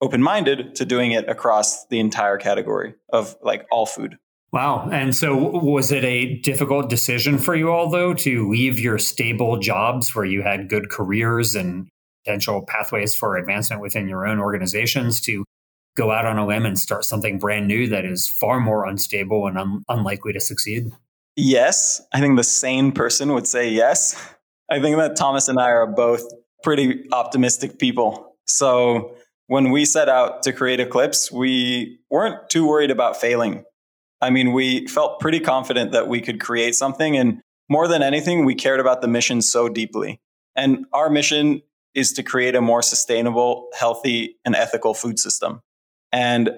open 0.00 0.22
minded 0.22 0.74
to 0.76 0.84
doing 0.84 1.12
it 1.12 1.28
across 1.28 1.86
the 1.86 1.98
entire 1.98 2.38
category 2.38 2.94
of 3.12 3.36
like 3.42 3.66
all 3.70 3.86
food. 3.86 4.16
Wow. 4.50 4.88
And 4.90 5.14
so, 5.14 5.36
was 5.36 5.92
it 5.92 6.04
a 6.04 6.36
difficult 6.36 6.88
decision 6.88 7.36
for 7.36 7.54
you 7.54 7.70
all, 7.70 7.90
though, 7.90 8.14
to 8.14 8.48
leave 8.48 8.78
your 8.78 8.98
stable 8.98 9.58
jobs 9.58 10.14
where 10.14 10.24
you 10.24 10.42
had 10.42 10.70
good 10.70 10.88
careers 10.88 11.54
and 11.54 11.88
potential 12.24 12.64
pathways 12.66 13.14
for 13.14 13.36
advancement 13.36 13.82
within 13.82 14.08
your 14.08 14.26
own 14.26 14.38
organizations 14.38 15.20
to 15.22 15.44
go 15.96 16.10
out 16.12 16.24
on 16.24 16.38
a 16.38 16.46
limb 16.46 16.64
and 16.64 16.78
start 16.78 17.04
something 17.04 17.38
brand 17.38 17.68
new 17.68 17.88
that 17.88 18.06
is 18.06 18.26
far 18.26 18.58
more 18.60 18.86
unstable 18.86 19.46
and 19.46 19.58
un- 19.58 19.82
unlikely 19.88 20.32
to 20.32 20.40
succeed? 20.40 20.92
Yes. 21.40 22.02
I 22.12 22.18
think 22.18 22.36
the 22.36 22.42
sane 22.42 22.90
person 22.90 23.32
would 23.32 23.46
say 23.46 23.70
yes. 23.70 24.20
I 24.68 24.80
think 24.80 24.96
that 24.96 25.14
Thomas 25.14 25.46
and 25.46 25.60
I 25.60 25.70
are 25.70 25.86
both 25.86 26.24
pretty 26.64 27.06
optimistic 27.12 27.78
people. 27.78 28.34
So 28.44 29.14
when 29.46 29.70
we 29.70 29.84
set 29.84 30.08
out 30.08 30.42
to 30.42 30.52
create 30.52 30.80
Eclipse, 30.80 31.30
we 31.30 32.00
weren't 32.10 32.50
too 32.50 32.66
worried 32.66 32.90
about 32.90 33.20
failing. 33.20 33.62
I 34.20 34.30
mean, 34.30 34.52
we 34.52 34.88
felt 34.88 35.20
pretty 35.20 35.38
confident 35.38 35.92
that 35.92 36.08
we 36.08 36.20
could 36.20 36.40
create 36.40 36.74
something. 36.74 37.16
And 37.16 37.40
more 37.68 37.86
than 37.86 38.02
anything, 38.02 38.44
we 38.44 38.56
cared 38.56 38.80
about 38.80 39.00
the 39.00 39.06
mission 39.06 39.40
so 39.40 39.68
deeply. 39.68 40.20
And 40.56 40.86
our 40.92 41.08
mission 41.08 41.62
is 41.94 42.12
to 42.14 42.24
create 42.24 42.56
a 42.56 42.60
more 42.60 42.82
sustainable, 42.82 43.68
healthy, 43.78 44.38
and 44.44 44.56
ethical 44.56 44.92
food 44.92 45.20
system. 45.20 45.60
And 46.10 46.50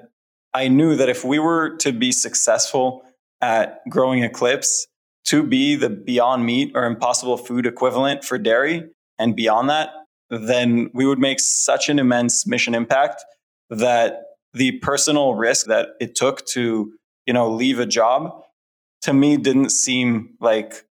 I 0.55 0.69
knew 0.69 0.97
that 0.97 1.11
if 1.11 1.23
we 1.23 1.39
were 1.39 1.77
to 1.77 1.93
be 1.93 2.13
successful 2.13 3.05
at 3.41 3.81
growing 3.89 4.23
Eclipse 4.23 4.87
to 5.27 5.43
be 5.43 5.77
the 5.77 5.91
beyond 5.91 6.45
meat 6.45 6.73
or 6.75 6.85
impossible 6.85 7.37
food 7.37 7.67
equivalent 7.67 8.25
for 8.25 8.39
dairy 8.39 8.85
and 9.19 9.37
beyond 9.37 9.71
that, 9.71 9.91
then 10.31 10.91
we 10.95 11.07
would 11.07 11.19
make 11.19 11.41
such 11.41 11.89
an 11.89 11.99
immense 11.99 12.47
mission 12.47 12.75
impact 12.75 13.25
that 13.69 14.23
the 14.55 14.73
personal 14.79 15.35
risk 15.35 15.67
that 15.67 15.91
it 16.01 16.15
took 16.15 16.45
to, 16.47 16.93
you 17.27 17.33
know, 17.33 17.51
leave 17.51 17.79
a 17.79 17.87
job 17.87 18.43
to 19.03 19.13
me 19.13 19.37
didn't 19.37 19.71
seem 19.71 20.35
like 20.41 20.85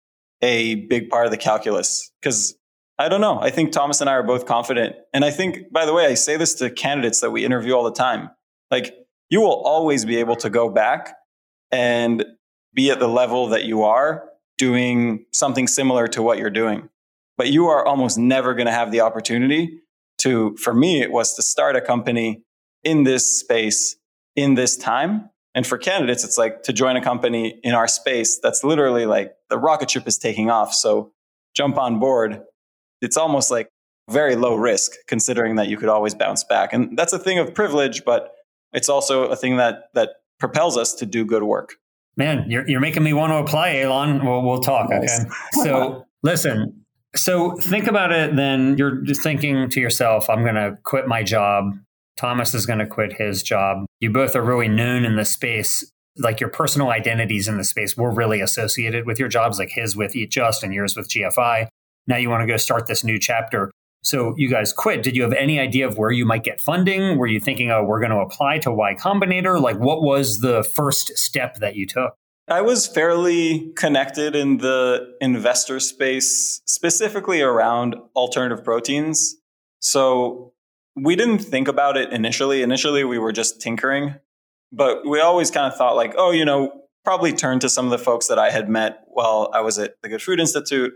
a 0.43 0.75
big 0.87 1.09
part 1.09 1.27
of 1.27 1.33
the 1.33 1.39
calculus 1.39 2.11
because 2.21 2.57
I 2.99 3.09
don't 3.09 3.21
know. 3.21 3.39
I 3.41 3.51
think 3.51 3.73
Thomas 3.73 4.01
and 4.01 4.09
I 4.09 4.15
are 4.15 4.23
both 4.23 4.47
confident. 4.47 4.97
And 5.13 5.25
I 5.25 5.31
think, 5.31 5.71
by 5.71 5.85
the 5.85 5.93
way, 5.93 6.07
I 6.07 6.15
say 6.15 6.37
this 6.37 6.55
to 6.57 6.71
candidates 6.71 7.21
that 7.21 7.31
we 7.31 7.45
interview 7.45 7.75
all 7.75 7.85
the 7.85 7.93
time. 7.93 8.31
Like, 8.71 8.95
you 9.29 9.41
will 9.41 9.63
always 9.65 10.05
be 10.05 10.17
able 10.17 10.37
to 10.37 10.49
go 10.49 10.71
back 10.71 11.15
and 11.71 12.25
be 12.75 12.91
at 12.91 12.99
the 12.99 13.09
level 13.09 13.49
that 13.49 13.65
you 13.65 13.83
are 13.83 14.29
doing 14.59 15.25
something 15.33 15.67
similar 15.67 16.09
to 16.09 16.23
what 16.23 16.39
you're 16.39 16.51
doing. 16.51 16.89
But 17.37 17.49
you 17.49 17.67
are 17.67 17.85
almost 17.85 18.19
never 18.19 18.55
going 18.55 18.67
to 18.67 18.73
have 18.73 18.91
the 18.91 19.01
opportunity 19.01 19.81
to, 20.19 20.57
for 20.57 20.73
me, 20.73 21.03
it 21.03 21.11
was 21.11 21.35
to 21.35 21.43
start 21.43 21.77
a 21.77 21.81
company 21.81 22.43
in 22.85 23.05
this 23.05 23.41
space 23.41 23.97
in 24.37 24.55
this 24.55 24.77
time. 24.77 25.31
And 25.55 25.67
for 25.67 25.79
candidates, 25.79 26.23
it's 26.23 26.39
like 26.39 26.63
to 26.65 26.73
join 26.73 26.97
a 26.97 27.03
company 27.03 27.59
in 27.63 27.75
our 27.75 27.89
space 27.89 28.39
that's 28.43 28.63
literally 28.63 29.07
like 29.07 29.33
the 29.49 29.59
rocket 29.59 29.91
ship 29.91 30.07
is 30.07 30.19
taking 30.19 30.51
off. 30.51 30.75
So 30.75 31.13
jump 31.55 31.79
on 31.79 31.99
board. 31.99 32.43
It's 33.01 33.17
almost 33.17 33.51
like 33.51 33.69
very 34.11 34.37
low 34.37 34.55
risk 34.55 34.93
considering 35.09 35.57
that 35.57 35.69
you 35.69 35.79
could 35.79 35.89
always 35.89 36.15
bounce 36.15 36.45
back. 36.45 36.73
And 36.73 36.97
that's 36.97 37.13
a 37.13 37.19
thing 37.19 37.39
of 37.39 37.55
privilege, 37.55 38.05
but 38.05 38.33
it's 38.73 38.89
also 38.89 39.25
a 39.25 39.37
thing 39.37 39.57
that 39.57 39.85
that 39.95 40.11
propels 40.39 40.77
us 40.77 40.95
to 40.95 41.07
do 41.07 41.25
good 41.25 41.43
work. 41.43 41.75
Man, 42.17 42.51
you're, 42.51 42.69
you're 42.69 42.81
making 42.81 43.03
me 43.03 43.13
want 43.13 43.33
to 43.33 43.37
apply, 43.37 43.71
Aylon. 43.71 44.25
We'll, 44.25 44.43
we'll 44.43 44.61
talk. 44.61 44.91
Nice. 44.91 45.21
Okay. 45.21 45.31
So 45.65 46.07
listen, 46.23 46.85
so 47.15 47.57
think 47.57 47.87
about 47.87 48.13
it 48.13 48.37
then. 48.37 48.77
You're 48.79 49.03
just 49.03 49.23
thinking 49.23 49.69
to 49.71 49.81
yourself, 49.81 50.31
I'm 50.31 50.43
going 50.43 50.55
to 50.55 50.79
quit 50.83 51.07
my 51.07 51.23
job. 51.23 51.73
Thomas 52.17 52.55
is 52.55 52.65
going 52.65 52.79
to 52.79 52.87
quit 52.87 53.13
his 53.13 53.43
job. 53.43 53.85
You 54.01 54.11
both 54.11 54.35
are 54.35 54.43
really 54.43 54.69
known 54.69 55.05
in 55.05 55.17
the 55.17 55.25
space. 55.25 55.91
Like 56.19 56.41
your 56.41 56.49
personal 56.49 56.89
identities 56.89 57.47
in 57.47 57.59
the 57.59 57.65
space 57.65 57.97
were 57.97 58.11
really 58.11 58.41
associated 58.41 59.07
with 59.07 59.19
your 59.19 59.29
jobs, 59.29 59.59
like 59.59 59.71
his 59.71 59.95
with 59.95 60.17
Eat 60.17 60.31
Just 60.31 60.63
and 60.63 60.73
yours 60.73 60.97
with 60.97 61.11
GFI. 61.11 61.69
Now 62.07 62.17
you 62.17 62.31
want 62.31 62.41
to 62.41 62.47
go 62.47 62.57
start 62.57 62.87
this 62.87 63.05
new 63.05 63.19
chapter. 63.19 63.71
So 64.07 64.35
you 64.37 64.49
guys 64.49 64.73
quit. 64.73 65.03
Did 65.03 65.17
you 65.17 65.25
have 65.25 65.33
any 65.33 65.59
idea 65.59 65.85
of 65.85 65.99
where 65.99 66.13
you 66.13 66.25
might 66.25 66.45
get 66.45 66.61
funding? 66.61 67.19
Were 67.19 67.27
you 67.27 67.41
thinking, 67.41 67.73
oh, 67.73 67.83
we're 67.83 67.99
going 67.99 68.13
to 68.13 68.19
apply 68.19 68.59
to 68.61 68.71
Y 68.71 68.95
Combinator? 68.95 69.61
Like, 69.61 69.79
what 69.81 70.01
was 70.01 70.39
the 70.39 70.63
first 70.63 71.19
step 71.19 71.57
that 71.57 71.75
you 71.75 71.89
took? 71.89 72.15
I 72.47 72.63
was 72.63 72.87
fairly 72.87 73.73
connected 73.75 74.37
in 74.37 74.59
the 74.59 75.13
investor 75.21 75.81
space, 75.81 76.63
specifically 76.67 77.43
around 77.43 77.97
alternative 78.15 78.65
proteins. 78.65 79.39
So 79.81 80.53
we 80.95 81.17
didn't 81.17 81.41
think 81.41 81.67
about 81.67 81.97
it 81.97 82.13
initially. 82.13 82.63
Initially, 82.63 83.03
we 83.03 83.19
were 83.19 83.33
just 83.33 83.61
tinkering, 83.61 84.15
but 84.71 85.05
we 85.05 85.19
always 85.19 85.51
kind 85.51 85.67
of 85.67 85.77
thought, 85.77 85.97
like, 85.97 86.15
oh, 86.17 86.31
you 86.31 86.45
know, 86.45 86.71
probably 87.05 87.33
turn 87.33 87.59
to 87.59 87.69
some 87.69 87.87
of 87.87 87.91
the 87.91 87.99
folks 87.99 88.29
that 88.29 88.39
I 88.39 88.51
had 88.51 88.69
met 88.69 89.01
while 89.09 89.51
I 89.53 89.63
was 89.63 89.81
at 89.81 89.95
the 90.05 90.09
Good 90.09 90.23
Food 90.23 90.39
Institute 90.39 90.93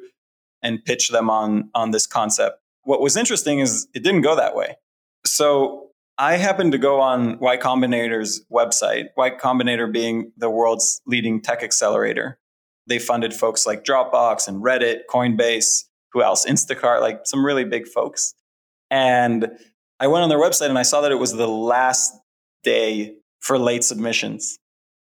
and 0.63 0.85
pitch 0.85 1.09
them 1.09 1.29
on 1.29 1.71
on 1.75 1.91
this 1.91 2.07
concept. 2.07 2.59
What 2.83 3.01
was 3.01 3.17
interesting 3.17 3.61
is 3.61 3.89
it 3.95 4.03
didn't 4.03 4.23
go 4.23 4.37
that 4.37 4.55
way. 4.55 4.77
So 5.25 5.89
I 6.19 6.37
happened 6.37 6.73
to 6.73 6.79
go 6.79 7.01
on 7.01 7.39
Y 7.39 7.57
Combinator's 7.57 8.45
website, 8.53 9.07
Y 9.17 9.31
Combinator 9.31 9.91
being 9.91 10.33
the 10.37 10.51
world's 10.51 11.01
leading 11.07 11.41
tech 11.41 11.63
accelerator. 11.63 12.39
They 12.87 12.99
funded 12.99 13.33
folks 13.33 13.67
like 13.67 13.85
Dropbox 13.85 14.49
and 14.49 14.63
Reddit, 14.63 15.01
Coinbase, 15.09 15.85
who 16.13 16.23
else? 16.23 16.45
Instacart, 16.45 17.01
like 17.01 17.21
some 17.25 17.45
really 17.45 17.65
big 17.65 17.87
folks. 17.87 18.35
And 18.91 19.49
I 19.99 20.09
went 20.09 20.23
on 20.23 20.29
their 20.29 20.39
website 20.41 20.69
and 20.69 20.79
I 20.79 20.83
saw 20.83 21.01
that 21.03 21.13
it 21.13 21.19
was 21.19 21.33
the 21.33 21.49
last 21.49 22.13
day 22.65 23.17
for 23.39 23.59
late 23.59 23.85
submissions. 23.85 24.59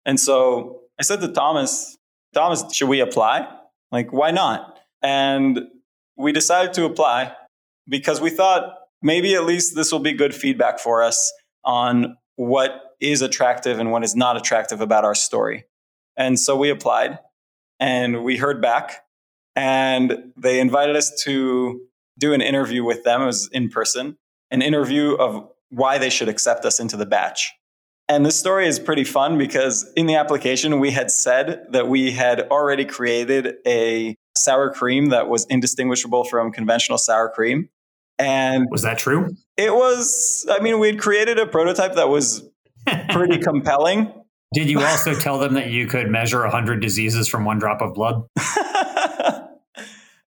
And 0.05 0.19
so 0.19 0.81
I 0.99 1.03
said 1.03 1.21
to 1.21 1.27
Thomas, 1.29 1.97
Thomas, 2.33 2.63
should 2.73 2.89
we 2.89 2.99
apply? 2.99 3.47
Like, 3.91 4.11
why 4.11 4.31
not? 4.31 4.79
And 5.01 5.61
we 6.17 6.31
decided 6.31 6.73
to 6.73 6.85
apply 6.85 7.35
because 7.87 8.21
we 8.21 8.29
thought 8.29 8.73
maybe 9.01 9.35
at 9.35 9.45
least 9.45 9.75
this 9.75 9.91
will 9.91 9.99
be 9.99 10.13
good 10.13 10.33
feedback 10.33 10.79
for 10.79 11.03
us 11.03 11.31
on 11.63 12.17
what 12.35 12.81
is 12.99 13.21
attractive 13.21 13.79
and 13.79 13.91
what 13.91 14.03
is 14.03 14.15
not 14.15 14.37
attractive 14.37 14.81
about 14.81 15.05
our 15.05 15.15
story. 15.15 15.65
And 16.15 16.39
so 16.39 16.55
we 16.55 16.69
applied 16.69 17.19
and 17.79 18.23
we 18.23 18.37
heard 18.37 18.61
back 18.61 19.03
and 19.55 20.31
they 20.35 20.59
invited 20.59 20.95
us 20.95 21.23
to 21.23 21.81
do 22.17 22.33
an 22.33 22.41
interview 22.41 22.83
with 22.83 23.03
them. 23.03 23.21
It 23.21 23.25
was 23.25 23.49
in 23.51 23.69
person, 23.69 24.17
an 24.51 24.61
interview 24.61 25.13
of 25.15 25.49
why 25.69 25.97
they 25.97 26.09
should 26.09 26.29
accept 26.29 26.65
us 26.65 26.79
into 26.79 26.97
the 26.97 27.05
batch. 27.05 27.53
And 28.09 28.25
this 28.25 28.39
story 28.39 28.67
is 28.67 28.79
pretty 28.79 29.03
fun 29.03 29.37
because 29.37 29.91
in 29.97 30.05
the 30.05 30.15
application, 30.15 30.79
we 30.79 30.91
had 30.91 31.11
said 31.11 31.65
that 31.71 31.89
we 31.89 32.11
had 32.11 32.41
already 32.49 32.85
created 32.85 33.55
a 33.65 34.15
sour 34.37 34.71
cream 34.71 35.09
that 35.09 35.27
was 35.27 35.45
indistinguishable 35.49 36.23
from 36.23 36.51
conventional 36.51 36.97
sour 36.97 37.29
cream. 37.29 37.69
And 38.19 38.65
was 38.71 38.81
that 38.81 38.97
true? 38.97 39.29
It 39.57 39.73
was, 39.73 40.45
I 40.49 40.59
mean, 40.59 40.79
we'd 40.79 40.99
created 40.99 41.39
a 41.39 41.45
prototype 41.45 41.95
that 41.95 42.09
was 42.09 42.43
pretty 43.09 43.37
compelling. 43.39 44.13
Did 44.53 44.69
you 44.69 44.81
also 44.81 45.13
tell 45.13 45.39
them 45.39 45.55
that 45.55 45.69
you 45.69 45.87
could 45.87 46.09
measure 46.09 46.41
100 46.41 46.79
diseases 46.79 47.27
from 47.27 47.45
one 47.45 47.59
drop 47.59 47.81
of 47.81 47.93
blood? 47.93 48.23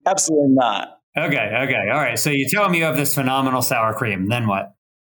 Absolutely 0.06 0.54
not. 0.54 0.98
Okay, 1.18 1.50
okay. 1.64 1.90
All 1.92 2.00
right. 2.00 2.18
So 2.18 2.30
you 2.30 2.46
tell 2.48 2.64
them 2.64 2.74
you 2.74 2.84
have 2.84 2.96
this 2.96 3.14
phenomenal 3.14 3.62
sour 3.62 3.94
cream. 3.94 4.28
Then 4.28 4.46
what? 4.46 4.72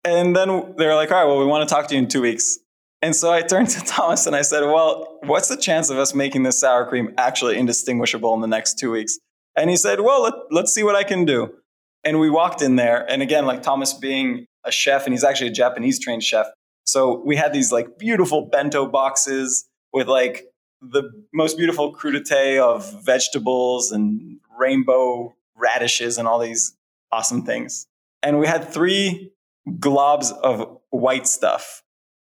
And 0.05 0.37
then 0.37 0.75
they're 0.77 0.95
like, 0.95 1.11
all 1.11 1.19
right, 1.19 1.25
well, 1.25 1.39
we 1.39 1.47
want 1.47 1.69
to 1.69 1.75
talk 1.75 1.89
to 1.89 1.95
you 1.95 2.03
in 2.03 2.09
two 2.09 2.23
weeks. 2.23 2.59
And 3.03 3.15
so 3.15 3.33
I 3.33 3.43
turned 3.43 3.69
to 3.71 3.81
Thomas 3.87 4.27
and 4.27 4.37
I 4.37 4.43
said, 4.43 4.63
well, 4.65 5.19
what's 5.25 5.49
the 5.49 5.57
chance 5.57 5.91
of 5.91 5.99
us 5.99 6.15
making 6.15 6.45
this 6.45 6.61
sour 6.61 6.87
cream 6.87 7.13
actually 7.19 7.59
indistinguishable 7.59 8.35
in 8.35 8.41
the 8.41 8.47
next 8.47 8.79
two 8.79 8.91
weeks? 8.91 9.19
And 9.57 9.71
he 9.71 9.77
said, 9.77 10.01
well, 10.01 10.23
let, 10.23 10.35
let's 10.51 10.75
see 10.75 10.83
what 10.83 10.95
I 10.95 11.03
can 11.03 11.25
do. 11.25 11.55
And 12.07 12.21
we 12.21 12.31
walked 12.31 12.63
in 12.63 12.77
there. 12.77 13.05
And 13.11 13.21
again, 13.21 13.47
like 13.47 13.65
Thomas 13.65 13.93
being 13.93 14.47
a 14.65 14.71
chef, 14.71 15.07
and 15.07 15.13
he's 15.13 15.25
actually 15.25 15.49
a 15.49 15.53
Japanese 15.53 15.99
trained 15.99 16.23
chef. 16.23 16.47
So 16.85 17.21
we 17.27 17.35
had 17.35 17.53
these 17.53 17.73
like 17.73 17.99
beautiful 17.99 18.49
bento 18.51 18.87
boxes 18.87 19.67
with 19.93 20.07
like 20.07 20.45
the 20.81 21.11
most 21.35 21.59
beautiful 21.59 21.93
crudité 21.93 22.61
of 22.63 23.05
vegetables 23.05 23.91
and 23.91 24.39
rainbow 24.57 25.35
radishes 25.57 26.17
and 26.17 26.29
all 26.29 26.39
these 26.39 26.77
awesome 27.11 27.43
things. 27.43 27.89
And 28.23 28.39
we 28.39 28.47
had 28.47 28.73
three 28.73 29.33
globs 29.69 30.33
of 30.33 30.79
white 30.91 31.27
stuff. 31.27 31.83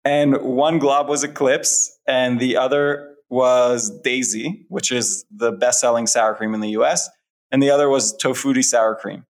And 0.04 0.42
one 0.42 0.80
glob 0.80 1.08
was 1.08 1.22
Eclipse, 1.22 1.96
and 2.06 2.40
the 2.40 2.56
other 2.56 3.14
was 3.28 3.90
Daisy, 4.02 4.66
which 4.70 4.90
is 4.90 5.24
the 5.30 5.52
best 5.52 5.80
selling 5.80 6.08
sour 6.08 6.34
cream 6.34 6.52
in 6.52 6.60
the 6.60 6.70
US. 6.70 7.08
And 7.52 7.62
the 7.62 7.70
other 7.70 7.88
was 7.88 8.16
Tofutti 8.16 8.64
sour 8.64 8.96
cream 8.96 9.24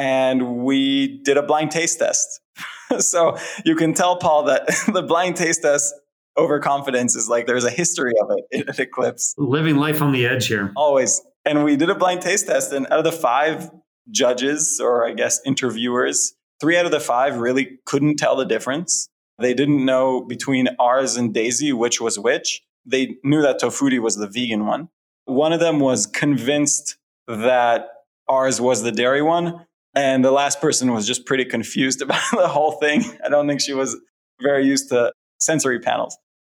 and 0.00 0.56
we 0.56 1.20
did 1.24 1.36
a 1.36 1.42
blind 1.42 1.70
taste 1.70 1.98
test. 1.98 2.40
so 2.98 3.36
you 3.66 3.76
can 3.76 3.92
tell 3.92 4.16
Paul 4.16 4.44
that 4.44 4.66
the 4.92 5.02
blind 5.02 5.36
taste 5.36 5.62
test 5.62 5.94
overconfidence 6.38 7.14
is 7.14 7.28
like 7.28 7.46
there's 7.46 7.64
a 7.64 7.70
history 7.70 8.12
of 8.22 8.30
it 8.30 8.44
in 8.50 8.64
Eclipse. 8.82 9.34
Living 9.36 9.76
life 9.76 10.00
on 10.00 10.12
the 10.12 10.26
edge 10.26 10.46
here. 10.46 10.72
Always. 10.74 11.20
And 11.44 11.64
we 11.64 11.76
did 11.76 11.90
a 11.90 11.94
blind 11.94 12.22
taste 12.22 12.46
test, 12.46 12.72
and 12.72 12.86
out 12.86 12.98
of 12.98 13.04
the 13.04 13.12
five 13.12 13.70
judges, 14.10 14.80
or 14.82 15.06
I 15.06 15.12
guess 15.12 15.40
interviewers, 15.44 16.34
three 16.60 16.76
out 16.76 16.86
of 16.86 16.90
the 16.90 17.00
five 17.00 17.38
really 17.38 17.78
couldn't 17.84 18.16
tell 18.16 18.36
the 18.36 18.44
difference. 18.44 19.08
They 19.38 19.54
didn't 19.54 19.84
know 19.84 20.22
between 20.22 20.68
ours 20.78 21.16
and 21.16 21.32
Daisy 21.32 21.72
which 21.72 22.00
was 22.00 22.18
which. 22.18 22.62
They 22.86 23.16
knew 23.22 23.42
that 23.42 23.60
Tofutti 23.60 23.98
was 23.98 24.16
the 24.16 24.26
vegan 24.26 24.66
one. 24.66 24.88
One 25.26 25.52
of 25.52 25.60
them 25.60 25.80
was 25.80 26.06
convinced 26.06 26.96
that 27.26 27.88
ours 28.28 28.60
was 28.60 28.82
the 28.82 28.92
dairy 28.92 29.22
one, 29.22 29.66
and 29.94 30.24
the 30.24 30.30
last 30.30 30.60
person 30.60 30.92
was 30.92 31.06
just 31.06 31.26
pretty 31.26 31.44
confused 31.44 32.02
about 32.02 32.22
the 32.32 32.48
whole 32.48 32.72
thing. 32.72 33.04
I 33.24 33.28
don't 33.28 33.48
think 33.48 33.60
she 33.60 33.72
was 33.72 33.96
very 34.40 34.64
used 34.66 34.88
to 34.90 35.12
sensory 35.40 35.80
panels. 35.80 36.16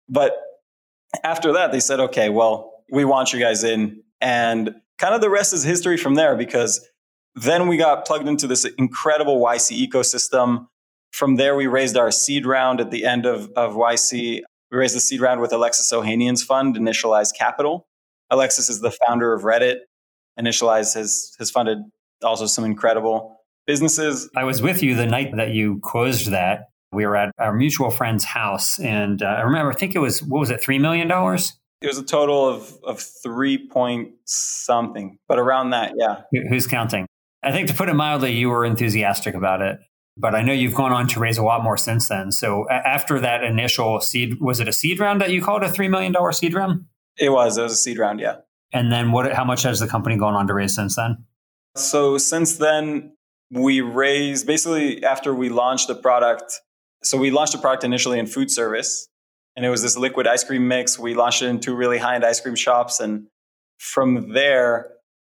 But 0.09 0.37
after 1.23 1.53
that, 1.53 1.73
they 1.73 1.81
said, 1.81 2.01
okay, 2.01 2.29
well, 2.29 2.85
we 2.91 3.05
want 3.05 3.33
you 3.33 3.41
guys 3.41 3.65
in. 3.65 4.03
And 4.21 4.75
kind 4.99 5.15
of 5.15 5.21
the 5.21 5.31
rest 5.31 5.53
is 5.53 5.63
history 5.63 5.97
from 5.97 6.15
there 6.15 6.37
because 6.37 6.87
then 7.35 7.69
we 7.69 7.77
got 7.77 8.05
plugged 8.05 8.29
into 8.29 8.47
this 8.47 8.65
incredible 8.79 9.41
YC 9.41 9.89
ecosystem. 9.89 10.67
From 11.13 11.37
there, 11.37 11.57
we 11.57 11.67
raised 11.67 11.97
our 11.97 12.11
seed 12.11 12.47
round 12.47 12.81
at 12.81 12.91
the 12.91 13.05
end 13.05 13.27
of, 13.27 13.51
of 13.57 13.75
YC. 13.75 14.41
We 14.71 14.79
raised 14.79 14.95
the 14.95 15.01
seed 15.01 15.21
round 15.21 15.41
with 15.41 15.53
Alexis 15.53 15.93
Ohanian's 15.93 16.43
fund, 16.43 16.77
Initialized 16.77 17.37
Capital. 17.37 17.87
Alexis 18.31 18.69
is 18.69 18.81
the 18.81 18.93
founder 19.07 19.33
of 19.33 19.43
Reddit. 19.43 19.79
Initialize 20.39 20.95
has, 20.95 21.35
has 21.39 21.51
funded 21.51 21.79
also 22.23 22.47
some 22.47 22.65
incredible 22.65 23.41
businesses. 23.67 24.29
I 24.37 24.45
was 24.45 24.63
with 24.63 24.83
you 24.83 24.95
the 24.95 25.07
night 25.07 25.37
that 25.37 25.51
you 25.51 25.81
closed 25.81 26.31
that. 26.31 26.69
We 26.93 27.07
were 27.07 27.17
at 27.17 27.33
our 27.39 27.53
mutual 27.53 27.91
friend's 27.91 28.25
house, 28.25 28.81
and 28.81 29.23
uh, 29.23 29.27
I 29.27 29.43
remember, 29.43 29.71
I 29.71 29.77
think 29.77 29.95
it 29.95 30.01
was, 30.01 30.23
what 30.23 30.41
was 30.41 30.51
it, 30.51 30.61
$3 30.61 30.81
million? 30.81 31.09
It 31.09 31.87
was 31.87 31.99
a 31.99 32.05
total 32.05 32.49
of, 32.49 32.77
of 32.85 33.01
three 33.01 33.69
point 33.69 34.11
something, 34.25 35.19
but 35.29 35.39
around 35.39 35.71
that, 35.71 35.93
yeah. 35.97 36.23
Who's 36.49 36.67
counting? 36.67 37.07
I 37.43 37.53
think 37.53 37.69
to 37.69 37.75
put 37.75 37.89
it 37.89 37.95
mildly, 37.95 38.33
you 38.33 38.51
were 38.51 38.65
enthusiastic 38.65 39.35
about 39.35 39.63
it, 39.63 39.79
but 40.17 40.35
I 40.35 40.43
know 40.43 40.53
you've 40.53 40.75
gone 40.75 40.93
on 40.93 41.07
to 41.09 41.21
raise 41.21 41.39
a 41.39 41.45
lot 41.45 41.63
more 41.63 41.77
since 41.77 42.09
then. 42.09 42.33
So 42.33 42.69
after 42.69 43.21
that 43.21 43.45
initial 43.45 44.01
seed, 44.01 44.41
was 44.41 44.61
it 44.61 44.69
a 44.69 44.73
seed 44.73 44.99
round 44.99 45.21
that 45.21 45.31
you 45.31 45.41
called 45.41 45.63
a 45.63 45.69
$3 45.69 45.89
million 45.89 46.15
seed 46.33 46.55
round? 46.55 46.85
It 47.17 47.31
was. 47.31 47.57
It 47.57 47.63
was 47.63 47.73
a 47.73 47.77
seed 47.77 47.99
round, 47.99 48.21
yeah. 48.21 48.37
And 48.73 48.93
then 48.93 49.13
what? 49.13 49.33
How 49.33 49.45
much 49.45 49.63
has 49.63 49.81
the 49.81 49.89
company 49.89 50.17
gone 50.17 50.35
on 50.35 50.47
to 50.47 50.55
raise 50.55 50.75
since 50.75 50.97
then? 50.97 51.25
So 51.77 52.19
since 52.19 52.57
then, 52.57 53.13
we 53.51 53.81
raised 53.81 54.47
basically 54.47 55.05
after 55.05 55.35
we 55.35 55.49
launched 55.49 55.89
the 55.89 55.95
product. 55.95 56.61
So 57.03 57.19
we 57.19 57.31
launched 57.31 57.53
the 57.53 57.59
product 57.59 57.85
initially 57.85 58.19
in 58.19 58.27
food 58.27 58.51
service, 58.51 59.09
and 59.57 59.65
it 59.65 59.71
was 59.71 59.83
this 59.83 59.97
liquid 59.97 60.27
ice 60.27 60.45
cream 60.45 60.69
mix. 60.69 60.99
We 60.99 61.15
launched 61.15 61.43
it 61.43 61.47
in 61.47 61.61
two 61.61 61.75
really 61.75 61.99
high 61.99 62.15
end 62.15 62.25
ice 62.25 62.41
cream 62.41 62.55
shops, 62.55 63.01
and 63.01 63.27
from 63.79 64.33
there, 64.33 64.91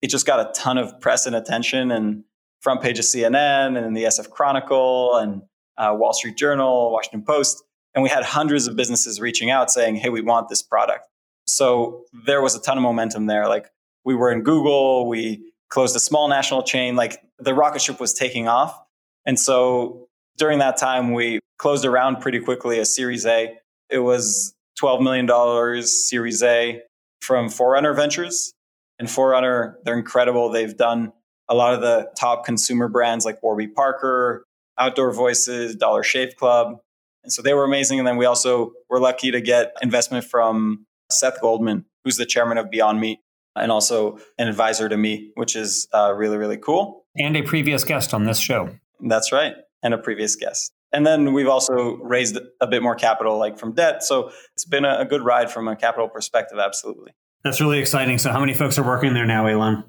it 0.02 0.10
just 0.10 0.26
got 0.26 0.40
a 0.40 0.52
ton 0.54 0.78
of 0.78 1.00
press 1.00 1.26
and 1.26 1.36
attention, 1.36 1.92
and 1.92 2.24
front 2.62 2.82
page 2.82 3.00
of 3.00 3.06
CNN 3.06 3.78
and 3.78 3.98
the 3.98 4.04
SF 4.04 4.30
Chronicle 4.30 5.16
and 5.18 5.42
uh, 5.78 5.96
Wall 5.98 6.14
Street 6.14 6.38
Journal, 6.38 6.92
Washington 6.92 7.24
Post, 7.24 7.64
and 7.94 8.04
we 8.04 8.10
had 8.10 8.24
hundreds 8.24 8.68
of 8.68 8.76
businesses 8.76 9.20
reaching 9.20 9.50
out 9.50 9.72
saying, 9.72 9.96
"Hey, 9.96 10.10
we 10.10 10.22
want 10.22 10.50
this 10.50 10.62
product." 10.62 11.08
So 11.46 12.04
there 12.26 12.42
was 12.42 12.56
a 12.56 12.62
ton 12.62 12.78
of 12.78 12.84
momentum 12.84 13.26
there. 13.26 13.48
Like 13.48 13.68
we 14.06 14.16
were 14.16 14.32
in 14.32 14.44
Google, 14.44 15.08
we 15.08 15.51
closed 15.72 15.96
a 15.96 16.00
small 16.00 16.28
national 16.28 16.62
chain. 16.62 16.96
Like 16.96 17.24
the 17.40 17.56
rocket 17.56 17.82
ship 17.82 18.00
was 18.00 18.14
taking 18.14 18.48
off. 18.48 18.80
And 19.26 19.40
so 19.40 20.08
during 20.38 20.60
that 20.60 20.78
time, 20.78 21.14
we 21.14 21.40
closed 21.58 21.86
around 21.86 22.22
pretty 22.22 22.40
quickly 22.40 22.78
a 22.78 22.86
Series 22.86 23.26
A. 23.26 23.58
It 23.90 24.00
was 24.00 24.54
$12 24.80 25.02
million 25.02 25.84
Series 25.84 26.44
A 26.44 26.82
from 27.22 27.50
Forerunner 27.50 27.94
Ventures. 27.94 28.54
And 29.00 29.10
Forerunner, 29.10 29.78
they're 29.84 29.98
incredible. 29.98 30.50
They've 30.50 30.76
done 30.76 31.14
a 31.50 31.56
lot 31.56 31.74
of 31.74 31.82
the 31.82 32.12
top 32.18 32.46
consumer 32.46 32.88
brands 32.88 33.26
like 33.26 33.42
Warby 33.42 33.68
Parker, 33.68 34.46
Outdoor 34.78 35.12
Voices, 35.12 35.76
Dollar 35.76 36.04
Shave 36.04 36.36
Club. 36.36 36.78
And 37.24 37.32
so 37.32 37.42
they 37.42 37.54
were 37.54 37.64
amazing. 37.64 38.00
And 38.00 38.08
then 38.08 38.18
we 38.18 38.26
also 38.26 38.74
were 38.90 39.00
lucky 39.00 39.32
to 39.32 39.42
get 39.42 39.74
investment 39.82 40.26
from 40.26 40.86
Seth 41.12 41.42
Goldman, 41.42 41.86
who's 42.04 42.18
the 42.18 42.26
chairman 42.26 42.58
of 42.58 42.70
Beyond 42.70 43.00
Meat 43.00 43.20
and 43.56 43.72
also 43.72 44.18
an 44.38 44.48
advisor 44.48 44.90
to 44.90 44.98
me, 44.98 45.32
which 45.36 45.56
is 45.56 45.88
uh, 45.94 46.14
really, 46.14 46.38
really 46.38 46.58
cool. 46.58 47.06
And 47.18 47.36
a 47.36 47.42
previous 47.42 47.84
guest 47.84 48.14
on 48.14 48.26
this 48.26 48.40
show. 48.40 48.70
That's 49.00 49.32
right. 49.32 49.56
And 49.84 49.94
a 49.94 49.98
previous 49.98 50.36
guest. 50.36 50.72
And 50.94 51.06
then 51.06 51.34
we've 51.34 51.48
also 51.48 51.98
raised 51.98 52.38
a 52.60 52.68
bit 52.68 52.84
more 52.84 52.96
capital, 52.96 53.38
like 53.38 53.58
from 53.58 53.74
debt. 53.74 54.04
So 54.04 54.32
it's 54.54 54.66
been 54.66 54.86
a, 54.86 55.00
a 55.00 55.06
good 55.06 55.22
ride 55.22 55.50
from 55.50 55.68
a 55.68 55.76
capital 55.76 56.10
perspective, 56.10 56.60
absolutely. 56.60 57.14
That's 57.44 57.62
really 57.62 57.80
exciting. 57.80 58.18
So, 58.18 58.32
how 58.32 58.40
many 58.40 58.54
folks 58.54 58.78
are 58.78 58.86
working 58.86 59.14
there 59.14 59.26
now, 59.26 59.48
Aylon? 59.48 59.84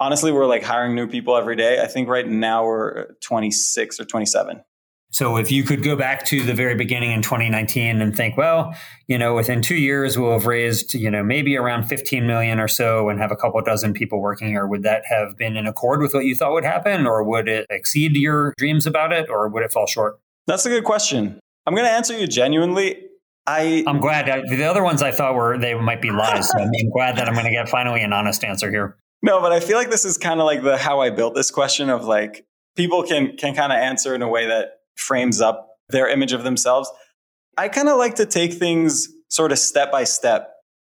Honestly, 0.00 0.32
we're 0.32 0.46
like 0.46 0.62
hiring 0.62 0.94
new 0.94 1.06
people 1.06 1.36
every 1.36 1.56
day. 1.56 1.80
I 1.80 1.86
think 1.86 2.08
right 2.08 2.26
now 2.26 2.64
we're 2.64 3.14
26 3.22 4.00
or 4.00 4.04
27. 4.04 4.62
So 5.10 5.38
if 5.38 5.50
you 5.50 5.62
could 5.62 5.82
go 5.82 5.96
back 5.96 6.26
to 6.26 6.44
the 6.44 6.52
very 6.52 6.74
beginning 6.74 7.12
in 7.12 7.22
2019 7.22 8.02
and 8.02 8.14
think, 8.14 8.36
well, 8.36 8.74
you 9.06 9.16
know, 9.16 9.34
within 9.34 9.62
two 9.62 9.76
years 9.76 10.18
we'll 10.18 10.32
have 10.32 10.46
raised, 10.46 10.94
you 10.94 11.10
know, 11.10 11.22
maybe 11.22 11.56
around 11.56 11.84
15 11.84 12.26
million 12.26 12.60
or 12.60 12.68
so 12.68 13.08
and 13.08 13.18
have 13.18 13.32
a 13.32 13.36
couple 13.36 13.60
dozen 13.62 13.94
people 13.94 14.20
working 14.20 14.48
here, 14.48 14.66
would 14.66 14.82
that 14.82 15.04
have 15.06 15.36
been 15.36 15.56
in 15.56 15.66
accord 15.66 16.02
with 16.02 16.12
what 16.12 16.26
you 16.26 16.34
thought 16.34 16.52
would 16.52 16.64
happen, 16.64 17.06
or 17.06 17.24
would 17.24 17.48
it 17.48 17.66
exceed 17.70 18.16
your 18.16 18.52
dreams 18.58 18.86
about 18.86 19.12
it, 19.12 19.30
or 19.30 19.48
would 19.48 19.62
it 19.62 19.72
fall 19.72 19.86
short? 19.86 20.20
That's 20.46 20.66
a 20.66 20.68
good 20.68 20.84
question. 20.84 21.40
I'm 21.66 21.74
going 21.74 21.86
to 21.86 21.92
answer 21.92 22.16
you 22.16 22.26
genuinely. 22.26 23.04
I 23.46 23.84
I'm 23.86 24.00
glad 24.00 24.28
I, 24.28 24.42
the 24.42 24.64
other 24.64 24.84
ones 24.84 25.02
I 25.02 25.10
thought 25.10 25.34
were 25.34 25.56
they 25.56 25.74
might 25.74 26.02
be 26.02 26.10
lies. 26.10 26.50
So 26.50 26.58
I'm 26.58 26.90
glad 26.92 27.16
that 27.16 27.28
I'm 27.28 27.34
going 27.34 27.46
to 27.46 27.50
get 27.50 27.68
finally 27.68 28.02
an 28.02 28.12
honest 28.12 28.44
answer 28.44 28.70
here. 28.70 28.98
No, 29.22 29.40
but 29.40 29.52
I 29.52 29.60
feel 29.60 29.78
like 29.78 29.90
this 29.90 30.04
is 30.04 30.18
kind 30.18 30.38
of 30.38 30.44
like 30.44 30.62
the 30.62 30.76
how 30.76 31.00
I 31.00 31.08
built 31.08 31.34
this 31.34 31.50
question 31.50 31.88
of 31.88 32.04
like 32.04 32.44
people 32.76 33.02
can 33.02 33.36
can 33.38 33.54
kind 33.54 33.72
of 33.72 33.78
answer 33.78 34.14
in 34.14 34.20
a 34.20 34.28
way 34.28 34.46
that 34.46 34.77
frames 34.98 35.40
up 35.40 35.68
their 35.88 36.08
image 36.08 36.32
of 36.32 36.44
themselves. 36.44 36.90
I 37.56 37.68
kind 37.68 37.88
of 37.88 37.96
like 37.98 38.16
to 38.16 38.26
take 38.26 38.52
things 38.52 39.08
sort 39.28 39.52
of 39.52 39.58
step 39.58 39.90
by 39.90 40.04
step. 40.04 40.50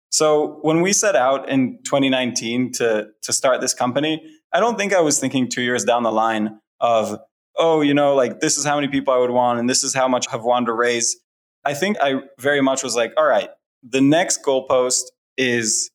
So 0.09 0.59
when 0.61 0.81
we 0.81 0.91
set 0.91 1.15
out 1.15 1.49
in 1.49 1.79
2019 1.83 2.73
to, 2.73 3.07
to 3.21 3.33
start 3.33 3.61
this 3.61 3.73
company, 3.73 4.21
I 4.53 4.59
don't 4.59 4.77
think 4.77 4.93
I 4.93 4.99
was 4.99 5.19
thinking 5.19 5.47
two 5.47 5.61
years 5.61 5.85
down 5.85 6.03
the 6.03 6.11
line 6.11 6.59
of, 6.81 7.17
oh, 7.55 7.81
you 7.81 7.93
know, 7.93 8.15
like 8.15 8.41
this 8.41 8.57
is 8.57 8.65
how 8.65 8.75
many 8.75 8.89
people 8.89 9.13
I 9.13 9.17
would 9.17 9.29
want 9.29 9.59
and 9.59 9.69
this 9.69 9.83
is 9.83 9.93
how 9.93 10.07
much 10.07 10.27
I've 10.31 10.43
wanted 10.43 10.65
to 10.67 10.73
raise. 10.73 11.17
I 11.63 11.73
think 11.73 11.97
I 12.01 12.15
very 12.39 12.61
much 12.61 12.83
was 12.83 12.95
like, 12.95 13.13
all 13.17 13.25
right, 13.25 13.49
the 13.83 14.01
next 14.01 14.43
goalpost 14.43 15.03
is 15.37 15.91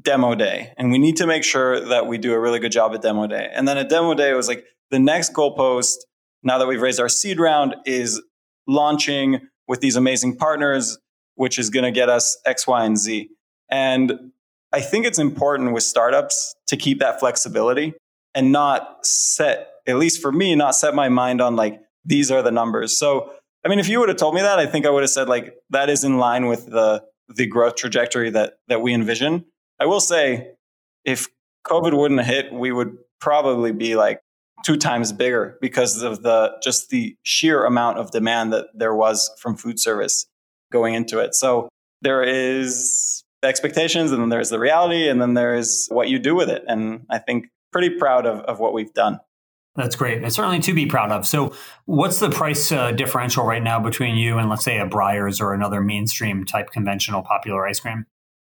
demo 0.00 0.34
day. 0.34 0.72
And 0.76 0.90
we 0.90 0.98
need 0.98 1.16
to 1.18 1.26
make 1.26 1.44
sure 1.44 1.78
that 1.78 2.06
we 2.06 2.18
do 2.18 2.32
a 2.32 2.40
really 2.40 2.58
good 2.58 2.72
job 2.72 2.94
at 2.94 3.02
demo 3.02 3.26
day. 3.26 3.50
And 3.52 3.68
then 3.68 3.78
at 3.78 3.88
demo 3.88 4.14
day, 4.14 4.30
it 4.30 4.34
was 4.34 4.48
like 4.48 4.64
the 4.90 4.98
next 4.98 5.34
goalpost 5.34 5.96
now 6.42 6.58
that 6.58 6.66
we've 6.66 6.82
raised 6.82 7.00
our 7.00 7.08
seed 7.08 7.38
round, 7.38 7.76
is 7.86 8.20
launching 8.66 9.48
with 9.68 9.80
these 9.80 9.96
amazing 9.96 10.36
partners, 10.36 10.98
which 11.34 11.58
is 11.58 11.70
going 11.70 11.84
to 11.84 11.90
get 11.90 12.08
us 12.08 12.38
X, 12.44 12.66
Y, 12.66 12.84
and 12.84 12.98
Z. 12.98 13.28
And 13.70 14.32
I 14.72 14.80
think 14.80 15.06
it's 15.06 15.18
important 15.18 15.72
with 15.72 15.82
startups 15.82 16.54
to 16.68 16.76
keep 16.76 16.98
that 17.00 17.20
flexibility 17.20 17.94
and 18.34 18.52
not 18.52 19.04
set, 19.04 19.68
at 19.86 19.96
least 19.96 20.20
for 20.20 20.32
me, 20.32 20.54
not 20.54 20.74
set 20.74 20.94
my 20.94 21.08
mind 21.08 21.40
on 21.40 21.56
like, 21.56 21.80
these 22.04 22.30
are 22.30 22.42
the 22.42 22.50
numbers. 22.50 22.98
So, 22.98 23.32
I 23.64 23.68
mean, 23.68 23.78
if 23.78 23.88
you 23.88 24.00
would 24.00 24.08
have 24.08 24.18
told 24.18 24.34
me 24.34 24.40
that, 24.40 24.58
I 24.58 24.66
think 24.66 24.86
I 24.86 24.90
would 24.90 25.02
have 25.02 25.10
said 25.10 25.28
like, 25.28 25.54
that 25.70 25.88
is 25.88 26.04
in 26.04 26.18
line 26.18 26.46
with 26.46 26.66
the, 26.66 27.04
the 27.28 27.46
growth 27.46 27.76
trajectory 27.76 28.30
that, 28.30 28.54
that 28.68 28.80
we 28.80 28.92
envision. 28.92 29.44
I 29.78 29.86
will 29.86 30.00
say, 30.00 30.52
if 31.04 31.28
COVID 31.66 31.96
wouldn't 31.96 32.20
have 32.20 32.34
hit, 32.34 32.52
we 32.52 32.72
would 32.72 32.96
probably 33.20 33.72
be 33.72 33.94
like 33.94 34.20
two 34.64 34.76
times 34.76 35.12
bigger 35.12 35.58
because 35.60 36.02
of 36.02 36.22
the 36.22 36.52
just 36.62 36.90
the 36.90 37.16
sheer 37.22 37.64
amount 37.64 37.98
of 37.98 38.10
demand 38.10 38.52
that 38.52 38.66
there 38.74 38.94
was 38.94 39.30
from 39.38 39.56
food 39.56 39.78
service 39.78 40.26
going 40.70 40.94
into 40.94 41.18
it. 41.18 41.34
So 41.34 41.68
there 42.00 42.22
is 42.22 43.24
the 43.42 43.48
expectations 43.48 44.12
and 44.12 44.20
then 44.20 44.28
there's 44.28 44.50
the 44.50 44.58
reality 44.58 45.08
and 45.08 45.20
then 45.20 45.34
there's 45.34 45.88
what 45.90 46.08
you 46.08 46.18
do 46.18 46.34
with 46.34 46.48
it. 46.48 46.64
And 46.66 47.04
I 47.10 47.18
think 47.18 47.46
pretty 47.72 47.90
proud 47.90 48.26
of, 48.26 48.40
of 48.40 48.60
what 48.60 48.72
we've 48.72 48.92
done. 48.92 49.20
That's 49.74 49.96
great. 49.96 50.22
It's 50.22 50.36
certainly 50.36 50.60
to 50.60 50.74
be 50.74 50.84
proud 50.84 51.10
of. 51.10 51.26
So, 51.26 51.54
what's 51.86 52.20
the 52.20 52.28
price 52.28 52.70
uh, 52.70 52.92
differential 52.92 53.46
right 53.46 53.62
now 53.62 53.80
between 53.80 54.16
you 54.16 54.36
and, 54.36 54.50
let's 54.50 54.64
say, 54.64 54.78
a 54.78 54.86
Breyers 54.86 55.40
or 55.40 55.54
another 55.54 55.80
mainstream 55.80 56.44
type 56.44 56.70
conventional 56.70 57.22
popular 57.22 57.66
ice 57.66 57.80
cream? 57.80 58.04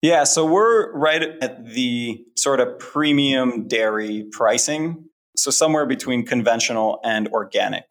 Yeah, 0.01 0.23
so 0.23 0.47
we're 0.47 0.93
right 0.93 1.23
at 1.43 1.67
the 1.67 2.25
sort 2.37 2.61
of 2.61 2.79
premium 2.79 3.67
dairy 3.67 4.29
pricing 4.31 5.07
so 5.39 5.51
somewhere 5.51 5.87
between 5.87 6.27
conventional 6.27 7.01
and 7.05 7.29
organic. 7.29 7.85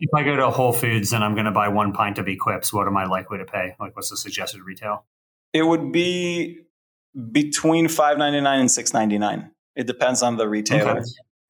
If 0.00 0.10
I 0.14 0.22
go 0.22 0.36
to 0.36 0.50
Whole 0.50 0.72
Foods 0.72 1.12
and 1.12 1.24
I'm 1.24 1.34
going 1.34 1.46
to 1.46 1.50
buy 1.50 1.68
one 1.68 1.92
pint 1.92 2.18
of 2.18 2.28
Eclipse, 2.28 2.72
what 2.72 2.86
am 2.86 2.96
I 2.96 3.04
likely 3.04 3.38
to 3.38 3.44
pay? 3.44 3.74
Like, 3.80 3.96
what's 3.96 4.10
the 4.10 4.16
suggested 4.16 4.62
retail? 4.62 5.04
It 5.52 5.62
would 5.62 5.92
be 5.92 6.60
between 7.32 7.88
five 7.88 8.18
ninety 8.18 8.40
nine 8.40 8.60
and 8.60 8.70
six 8.70 8.92
ninety 8.92 9.18
nine. 9.18 9.50
It 9.74 9.86
depends 9.86 10.22
on 10.22 10.36
the 10.36 10.48
retailer. 10.48 10.90
Okay. 10.92 11.00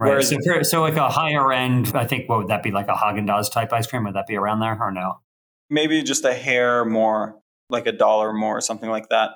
Right. 0.01 0.11
Whereas, 0.11 0.29
so, 0.29 0.63
so, 0.63 0.81
like 0.81 0.95
a 0.95 1.09
higher 1.09 1.53
end, 1.53 1.93
I 1.95 2.07
think 2.07 2.29
what 2.29 2.39
would 2.39 2.49
that 2.49 2.63
be 2.63 2.71
like 2.71 2.87
a 2.87 2.93
Haagen 2.93 3.27
Dazs 3.27 3.51
type 3.51 3.73
ice 3.73 3.89
cream? 3.89 4.05
Would 4.05 4.15
that 4.15 4.29
be 4.29 4.37
around 4.37 4.61
there 4.61 4.79
or 4.81 4.93
no? 4.93 5.19
Maybe 5.71 6.03
just 6.05 6.25
a 6.25 6.33
hair 6.33 6.85
more, 6.85 7.41
like 7.69 7.87
a 7.87 7.93
dollar 7.93 8.33
more, 8.33 8.59
or 8.59 8.61
something 8.61 8.89
like 8.89 9.09
that. 9.09 9.31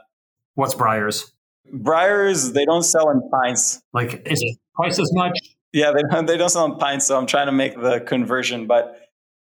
What's 0.55 0.75
Breyers? 0.75 1.33
Breyers, 1.75 2.53
they 2.53 2.65
don't 2.65 2.85
sell 2.85 3.11
in 3.11 3.29
pints. 3.29 3.83
Like, 3.93 4.27
is 4.27 4.41
it 4.41 4.57
twice 4.77 5.01
as 5.01 5.13
much? 5.13 5.37
Yeah, 5.73 5.93
they 5.93 6.03
don't, 6.11 6.27
they 6.27 6.37
don't 6.37 6.51
sell 6.51 6.67
in 6.67 6.77
pints, 6.77 7.07
so 7.07 7.19
I'm 7.19 7.27
trying 7.27 7.47
to 7.47 7.53
make 7.53 7.81
the 7.81 8.01
conversion. 8.01 8.67
But 8.67 9.01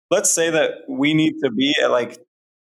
let's 0.09 0.31
say 0.31 0.49
that 0.49 0.71
we 0.87 1.13
need 1.13 1.33
to 1.43 1.51
be 1.51 1.75
at 1.83 1.91
like 1.91 2.17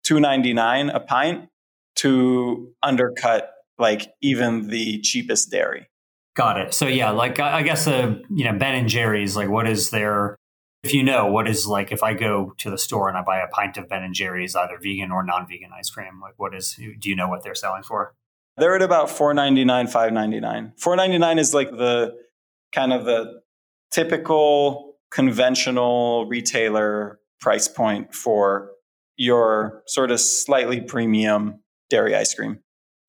2.99 0.07 0.95
a 0.95 1.01
pint 1.01 1.49
to 1.97 2.73
undercut 2.83 3.51
like 3.79 4.13
even 4.23 4.69
the 4.69 5.01
cheapest 5.01 5.51
dairy. 5.51 5.89
Got 6.37 6.61
it. 6.61 6.75
So 6.75 6.87
yeah, 6.87 7.11
like 7.11 7.41
I 7.41 7.63
guess 7.63 7.87
uh, 7.87 8.15
you 8.31 8.45
know 8.45 8.57
Ben 8.57 8.75
and 8.75 8.89
Jerry's. 8.89 9.37
Like, 9.37 9.49
what 9.49 9.69
is 9.69 9.91
their? 9.91 10.37
If 10.83 10.95
you 10.95 11.03
know, 11.03 11.27
what 11.27 11.47
is 11.49 11.67
like 11.67 11.93
if 11.93 12.03
I 12.03 12.15
go 12.15 12.55
to 12.59 12.71
the 12.71 12.79
store 12.79 13.09
and 13.09 13.19
I 13.19 13.23
buy 13.23 13.41
a 13.41 13.49
pint 13.49 13.77
of 13.77 13.89
Ben 13.89 14.03
and 14.03 14.15
Jerry's, 14.15 14.57
either 14.57 14.79
vegan 14.81 15.11
or 15.11 15.23
non-vegan 15.23 15.71
ice 15.77 15.91
cream, 15.91 16.21
like 16.23 16.35
what 16.39 16.55
is? 16.55 16.75
Do 16.77 17.09
you 17.09 17.17
know 17.17 17.29
what 17.29 17.43
they're 17.43 17.55
selling 17.55 17.83
for? 17.83 18.15
They're 18.57 18.77
at 18.77 18.83
about 18.83 19.11
four 19.11 19.35
ninety 19.35 19.65
nine, 19.65 19.89
five 19.89 20.13
ninety 20.13 20.41
nine. 20.41 20.73
Four 20.79 20.95
ninety 20.97 21.19
nine 21.19 21.39
is 21.39 21.53
like 21.53 21.71
the 21.71 22.17
kind 22.73 22.93
of 22.93 23.05
the 23.05 23.43
typical 23.91 24.95
conventional 25.11 26.27
retailer 26.27 27.19
price 27.41 27.69
point 27.69 28.15
for 28.15 28.71
your 29.17 29.83
sort 29.87 30.11
of 30.11 30.21
slightly 30.21 30.81
premium 30.81 31.61
dairy 31.91 32.15
ice 32.15 32.35
cream. 32.35 32.61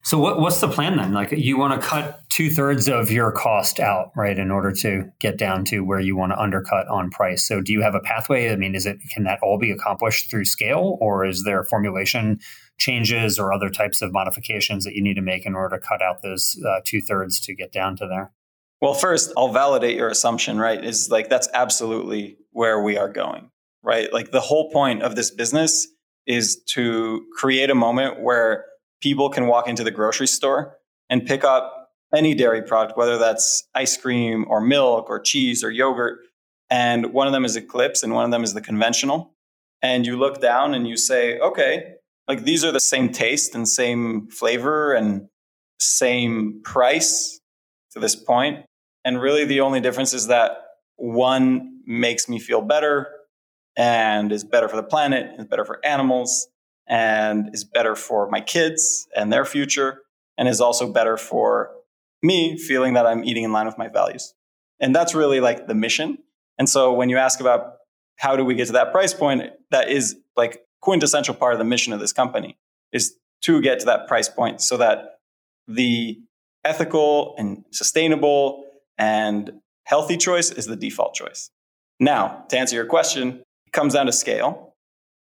So 0.03 0.17
what, 0.17 0.39
what's 0.39 0.59
the 0.59 0.67
plan 0.67 0.97
then? 0.97 1.13
Like 1.13 1.31
you 1.31 1.59
want 1.59 1.79
to 1.79 1.87
cut 1.87 2.21
two 2.29 2.49
thirds 2.49 2.89
of 2.89 3.11
your 3.11 3.31
cost 3.31 3.79
out, 3.79 4.11
right, 4.15 4.37
in 4.37 4.49
order 4.49 4.71
to 4.71 5.03
get 5.19 5.37
down 5.37 5.63
to 5.65 5.81
where 5.81 5.99
you 5.99 6.15
want 6.15 6.31
to 6.31 6.39
undercut 6.39 6.87
on 6.87 7.11
price. 7.11 7.43
So 7.43 7.61
do 7.61 7.71
you 7.71 7.81
have 7.81 7.93
a 7.93 7.99
pathway? 7.99 8.51
I 8.51 8.55
mean, 8.55 8.73
is 8.73 8.87
it 8.87 8.97
can 9.11 9.25
that 9.25 9.39
all 9.43 9.59
be 9.59 9.69
accomplished 9.69 10.31
through 10.31 10.45
scale, 10.45 10.97
or 10.99 11.23
is 11.23 11.43
there 11.43 11.63
formulation 11.63 12.39
changes 12.79 13.37
or 13.37 13.53
other 13.53 13.69
types 13.69 14.01
of 14.01 14.11
modifications 14.11 14.85
that 14.85 14.95
you 14.95 15.03
need 15.03 15.15
to 15.15 15.21
make 15.21 15.45
in 15.45 15.53
order 15.53 15.77
to 15.77 15.85
cut 15.85 16.01
out 16.01 16.23
those 16.23 16.59
uh, 16.67 16.79
two 16.83 17.01
thirds 17.01 17.39
to 17.41 17.53
get 17.53 17.71
down 17.71 17.95
to 17.97 18.07
there? 18.07 18.31
Well, 18.81 18.95
first, 18.95 19.31
I'll 19.37 19.53
validate 19.53 19.95
your 19.95 20.09
assumption, 20.09 20.57
right? 20.57 20.83
Is 20.83 21.09
like 21.11 21.29
that's 21.29 21.47
absolutely 21.53 22.37
where 22.51 22.81
we 22.81 22.97
are 22.97 23.09
going, 23.09 23.51
right? 23.83 24.11
Like 24.11 24.31
the 24.31 24.41
whole 24.41 24.71
point 24.71 25.03
of 25.03 25.15
this 25.15 25.29
business 25.29 25.87
is 26.25 26.61
to 26.69 27.25
create 27.37 27.69
a 27.69 27.75
moment 27.75 28.21
where 28.21 28.65
people 29.01 29.29
can 29.29 29.47
walk 29.47 29.67
into 29.67 29.83
the 29.83 29.91
grocery 29.91 30.27
store 30.27 30.77
and 31.09 31.25
pick 31.25 31.43
up 31.43 31.89
any 32.13 32.33
dairy 32.33 32.63
product, 32.63 32.97
whether 32.97 33.17
that's 33.17 33.67
ice 33.75 33.97
cream 33.97 34.45
or 34.47 34.59
milk 34.59 35.09
or 35.09 35.19
cheese 35.19 35.63
or 35.63 35.69
yogurt. 35.69 36.19
And 36.69 37.13
one 37.13 37.27
of 37.27 37.33
them 37.33 37.45
is 37.45 37.55
Eclipse 37.55 38.01
and 38.01 38.13
one 38.13 38.25
of 38.25 38.31
them 38.31 38.43
is 38.43 38.53
the 38.53 38.61
conventional. 38.61 39.35
And 39.81 40.05
you 40.05 40.17
look 40.17 40.41
down 40.41 40.73
and 40.73 40.87
you 40.87 40.97
say, 40.97 41.37
okay, 41.39 41.95
like 42.27 42.43
these 42.43 42.63
are 42.63 42.71
the 42.71 42.79
same 42.79 43.09
taste 43.09 43.55
and 43.55 43.67
same 43.67 44.27
flavor 44.27 44.93
and 44.93 45.27
same 45.79 46.61
price 46.63 47.39
to 47.91 47.99
this 47.99 48.15
point. 48.15 48.65
And 49.03 49.21
really 49.21 49.45
the 49.45 49.61
only 49.61 49.79
difference 49.79 50.13
is 50.13 50.27
that 50.27 50.51
one 50.95 51.81
makes 51.85 52.29
me 52.29 52.39
feel 52.39 52.61
better 52.61 53.07
and 53.75 54.31
is 54.31 54.43
better 54.43 54.67
for 54.67 54.75
the 54.75 54.83
planet, 54.83 55.39
is 55.39 55.45
better 55.45 55.65
for 55.65 55.83
animals, 55.85 56.47
and 56.87 57.49
is 57.53 57.63
better 57.63 57.95
for 57.95 58.29
my 58.29 58.41
kids 58.41 59.07
and 59.15 59.31
their 59.31 59.45
future, 59.45 60.01
and 60.37 60.47
is 60.47 60.61
also 60.61 60.91
better 60.91 61.17
for 61.17 61.71
me 62.21 62.57
feeling 62.57 62.93
that 62.93 63.07
I'm 63.07 63.23
eating 63.23 63.43
in 63.43 63.51
line 63.51 63.65
with 63.65 63.77
my 63.77 63.87
values. 63.87 64.33
And 64.79 64.95
that's 64.95 65.15
really 65.15 65.39
like 65.39 65.67
the 65.67 65.75
mission. 65.75 66.17
And 66.57 66.67
so 66.69 66.93
when 66.93 67.09
you 67.09 67.17
ask 67.17 67.39
about 67.39 67.75
how 68.17 68.35
do 68.35 68.45
we 68.45 68.55
get 68.55 68.67
to 68.67 68.73
that 68.73 68.91
price 68.91 69.13
point, 69.13 69.43
that 69.71 69.89
is 69.89 70.17
like 70.35 70.61
quintessential 70.81 71.33
part 71.33 71.53
of 71.53 71.59
the 71.59 71.65
mission 71.65 71.93
of 71.93 71.99
this 71.99 72.13
company 72.13 72.57
is 72.91 73.15
to 73.41 73.61
get 73.61 73.79
to 73.79 73.85
that 73.85 74.07
price 74.07 74.29
point 74.29 74.61
so 74.61 74.77
that 74.77 75.19
the 75.67 76.19
ethical 76.63 77.35
and 77.37 77.63
sustainable 77.71 78.65
and 78.97 79.51
healthy 79.85 80.17
choice 80.17 80.51
is 80.51 80.65
the 80.65 80.75
default 80.75 81.13
choice. 81.13 81.49
Now, 81.99 82.45
to 82.49 82.57
answer 82.57 82.75
your 82.75 82.85
question, 82.85 83.41
it 83.67 83.73
comes 83.73 83.93
down 83.93 84.07
to 84.07 84.11
scale. 84.11 84.71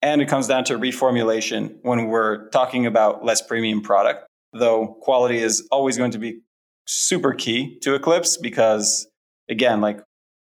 And 0.03 0.23
it 0.23 0.29
comes 0.29 0.47
down 0.47 0.65
to 0.65 0.79
reformulation 0.79 1.77
when 1.83 2.07
we're 2.07 2.49
talking 2.49 2.87
about 2.87 3.23
less 3.23 3.43
premium 3.43 3.83
product, 3.83 4.27
though 4.53 4.97
quality 5.03 5.39
is 5.39 5.69
always 5.71 5.99
going 5.99 6.13
to 6.13 6.19
be 6.19 6.41
super 6.87 7.35
key 7.35 7.79
to 7.81 7.95
Eclipse 7.95 8.39
because, 8.39 9.07
again, 9.51 9.81
like 9.81 10.01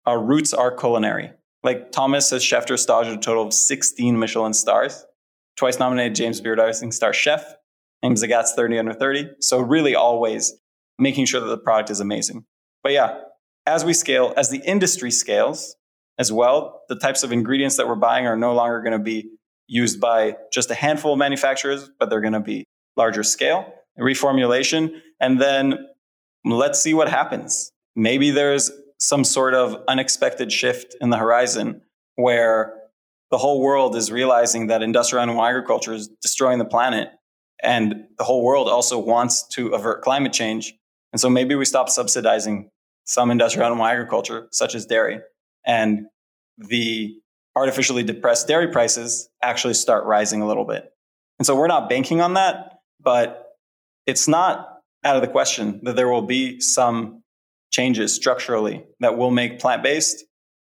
our 0.07 0.21
roots 0.21 0.53
are 0.53 0.77
culinary. 0.77 1.31
Like 1.63 1.93
Thomas 1.93 2.33
as 2.33 2.43
chef 2.43 2.67
d'estage, 2.67 3.07
a 3.07 3.17
total 3.17 3.47
of 3.47 3.55
16 3.55 4.19
Michelin 4.19 4.53
stars, 4.53 5.07
twice 5.57 5.79
nominated 5.79 6.17
James 6.17 6.41
Beard 6.41 6.59
Rising 6.59 6.93
Star 6.93 7.13
Chef, 7.13 7.55
named 8.03 8.17
Zagat's 8.17 8.55
30 8.55 8.81
under 8.81 8.93
30. 8.93 9.31
So, 9.41 9.61
really, 9.61 9.95
always 9.95 10.53
making 10.99 11.27
sure 11.27 11.41
that 11.41 11.47
the 11.47 11.59
product 11.59 11.91
is 11.91 12.01
amazing. 12.01 12.45
But 12.85 12.93
yeah, 12.93 13.19
as 13.67 13.85
we 13.85 13.93
scale, 13.93 14.33
as 14.37 14.51
the 14.51 14.59
industry 14.59 15.11
scales 15.11 15.75
as 16.19 16.31
well, 16.31 16.83
the 16.89 16.97
types 16.97 17.25
of 17.25 17.33
ingredients 17.33 17.77
that 17.79 17.89
we're 17.89 17.97
buying 17.97 18.27
are 18.27 18.37
no 18.37 18.55
longer 18.55 18.81
going 18.81 18.93
to 18.93 19.01
be 19.01 19.31
used 19.67 20.01
by 20.01 20.37
just 20.53 20.71
a 20.71 20.75
handful 20.75 21.15
of 21.15 21.19
manufacturers, 21.19 21.91
but 21.99 22.11
they're 22.11 22.21
going 22.21 22.35
to 22.35 22.41
be 22.41 22.67
larger 22.97 23.25
scale, 23.25 23.73
reformulation, 23.99 25.01
and 25.19 25.41
then 25.41 25.79
let's 26.45 26.81
see 26.81 26.95
what 26.95 27.09
happens. 27.09 27.71
Maybe 27.97 28.31
there's 28.31 28.71
some 28.99 29.25
sort 29.25 29.55
of 29.55 29.83
unexpected 29.89 30.53
shift 30.53 30.95
in 31.01 31.11
the 31.11 31.17
horizon 31.17 31.81
where 32.17 32.75
the 33.31 33.39
whole 33.39 33.61
world 33.61 33.97
is 33.97 34.13
realizing 34.13 34.69
that 34.69 34.83
industrial 34.83 35.23
animal 35.23 35.45
agriculture 35.45 35.95
is 35.95 36.09
destroying 36.23 36.59
the 36.59 36.65
planet 36.65 37.09
and 37.63 38.05
the 38.19 38.25
whole 38.25 38.45
world 38.45 38.69
also 38.69 38.99
wants 38.99 39.47
to 39.49 39.69
avert 39.69 40.03
climate 40.03 40.33
change. 40.33 40.75
And 41.13 41.21
so 41.21 41.31
maybe 41.31 41.55
we 41.55 41.65
stop 41.65 41.89
subsidizing 41.89 42.69
some 43.05 43.31
industrial 43.31 43.67
animal 43.67 43.87
agriculture, 43.87 44.49
such 44.51 44.75
as 44.75 44.87
dairy, 44.87 45.21
and 45.67 46.07
the 46.59 47.15
artificially 47.57 48.03
depressed 48.03 48.49
dairy 48.49 48.69
prices 48.69 49.29
actually 49.43 49.75
start 49.75 50.05
rising 50.05 50.43
a 50.43 50.47
little 50.47 50.65
bit. 50.65 50.91
And 51.39 51.47
so 51.47 51.57
we're 51.57 51.67
not 51.67 51.89
banking 51.89 52.21
on 52.21 52.35
that, 52.35 52.79
but 53.01 53.53
it's 54.07 54.29
not 54.29 54.79
out 55.05 55.17
of 55.17 55.23
the 55.23 55.29
question 55.29 55.81
that 55.85 55.97
there 55.97 56.09
will 56.09 56.23
be 56.23 56.61
some 56.61 57.23
changes 57.71 58.13
structurally 58.13 58.85
that 59.01 59.17
will 59.17 59.31
make 59.31 59.59
plant 59.59 59.83
based 59.83 60.25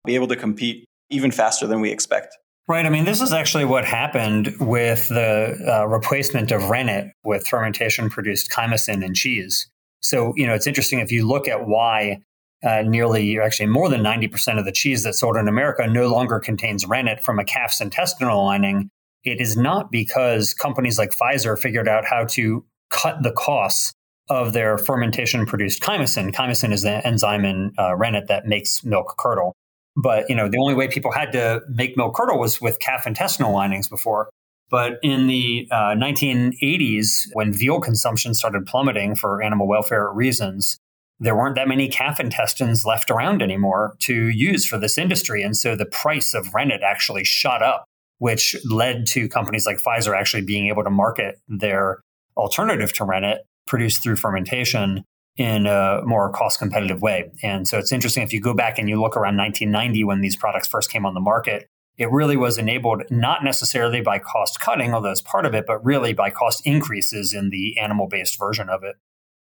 be 0.05 0.15
able 0.15 0.29
to 0.29 0.37
compete 0.37 0.85
even 1.11 1.31
faster 1.31 1.67
than 1.67 1.81
we 1.81 1.91
expect. 1.91 2.37
Right. 2.69 2.87
I 2.87 2.91
mean, 2.91 3.05
this 3.05 3.21
is 3.21 3.33
actually 3.33 3.65
what 3.65 3.85
happened 3.85 4.55
with 4.61 5.09
the 5.09 5.59
uh, 5.69 5.87
replacement 5.87 6.53
of 6.53 6.71
rennet 6.71 7.09
with 7.25 7.47
fermentation 7.47 8.09
produced 8.09 8.51
chymosin 8.51 9.05
in 9.05 9.15
cheese. 9.15 9.69
So, 10.03 10.33
you 10.37 10.47
know, 10.47 10.55
it's 10.55 10.67
interesting 10.67 11.01
if 11.01 11.13
you 11.13 11.27
look 11.27 11.49
at 11.49 11.67
why 11.67 12.23
uh, 12.65 12.83
nearly, 12.83 13.39
actually 13.41 13.67
more 13.67 13.89
than 13.89 14.03
90% 14.03 14.59
of 14.59 14.65
the 14.65 14.73
cheese 14.73 15.03
that's 15.03 15.21
sold 15.21 15.37
in 15.37 15.49
America 15.49 15.87
no 15.87 16.09
longer 16.09 16.39
contains 16.39 16.87
rennet 16.87 17.23
from 17.23 17.39
a 17.39 17.45
calf's 17.45 17.81
intestinal 17.81 18.45
lining. 18.45 18.89
It 19.25 19.41
is 19.41 19.57
not 19.57 19.91
because 19.91 20.55
companies 20.55 20.99
like 20.99 21.11
Pfizer 21.11 21.59
figured 21.59 21.89
out 21.89 22.05
how 22.05 22.25
to 22.27 22.65
cut 22.91 23.23
the 23.23 23.33
costs 23.33 23.93
of 24.29 24.53
their 24.53 24.79
fermentation 24.79 25.47
produced 25.47 25.83
chymosin. 25.83 26.33
Chymosin 26.33 26.73
is 26.73 26.83
the 26.83 27.05
enzyme 27.07 27.45
in 27.45 27.73
uh, 27.79 27.97
rennet 27.97 28.29
that 28.29 28.47
makes 28.47 28.85
milk 28.85 29.15
curdle. 29.19 29.55
But 29.97 30.29
you 30.31 30.37
know, 30.37 30.49
the 30.49 30.59
only 30.59 30.75
way 30.75 30.89
people 30.89 31.13
had 31.13 31.33
to 31.33 31.61
make 31.69 31.97
milk 31.97 32.15
curdle 32.15 32.39
was 32.39 32.61
with 32.61 32.79
calf 32.81 33.07
intestinal 33.07 33.53
linings 33.53 33.89
before. 33.89 34.31
But 34.73 34.95
in 35.03 35.27
the 35.27 35.69
uh, 35.71 35.95
1980s, 35.95 37.29
when 37.35 37.53
veal 37.53 37.79
consumption 37.79 38.33
started 38.33 38.65
plummeting 38.65 39.15
for 39.17 39.43
animal 39.43 39.69
welfare 39.69 40.11
reasons, 40.11 40.79
there 41.21 41.37
weren't 41.37 41.57
that 41.57 41.69
many 41.69 41.89
calf 41.89 42.19
intestines 42.19 42.87
left 42.87 43.11
around 43.11 43.43
anymore 43.43 43.95
to 44.01 44.15
use 44.15 44.67
for 44.67 44.79
this 44.79 44.97
industry. 44.97 45.43
And 45.43 45.55
so 45.55 45.77
the 45.77 45.85
price 45.85 46.33
of 46.33 46.55
rennet 46.55 46.81
actually 46.83 47.23
shot 47.23 47.63
up, 47.63 47.85
which 48.17 48.57
led 48.65 49.07
to 49.09 49.29
companies 49.29 49.67
like 49.67 49.77
Pfizer 49.77 50.19
actually 50.19 50.43
being 50.43 50.69
able 50.69 50.85
to 50.85 50.91
market 50.91 51.39
their 51.47 52.01
alternative 52.39 52.95
to 52.95 53.05
rennet 53.05 53.43
produced 53.67 54.03
through 54.03 54.17
fermentation 54.17 55.05
in 55.37 55.67
a 55.67 56.01
more 56.05 56.31
cost 56.31 56.59
competitive 56.59 57.03
way. 57.03 57.31
And 57.43 57.69
so 57.69 57.79
it's 57.79 57.93
interesting 57.93 58.23
if 58.23 58.33
you 58.33 58.41
go 58.41 58.55
back 58.55 58.79
and 58.79 58.89
you 58.89 58.99
look 58.99 59.19
around 59.19 59.37
1990 59.37 60.05
when 60.05 60.23
these 60.23 60.35
products 60.35 60.67
first 60.67 60.91
came 60.91 61.05
on 61.05 61.13
the 61.13 61.21
market, 61.21 61.69
it 61.99 62.11
really 62.11 62.37
was 62.37 62.59
enabled 62.59 63.03
not 63.11 63.45
necessarily 63.45 64.01
by 64.01 64.19
cost 64.19 64.61
cutting, 64.61 64.95
although 64.95 65.11
it's 65.11 65.21
part 65.21 65.47
of 65.47 65.55
it, 65.55 65.65
but 65.67 65.85
really 65.85 66.13
by 66.13 66.31
cost 66.31 66.67
increases 66.67 67.33
in 67.33 67.51
the 67.51 67.79
animal 67.79 68.09
based 68.09 68.39
version 68.39 68.69
of 68.69 68.83
it 68.83 68.97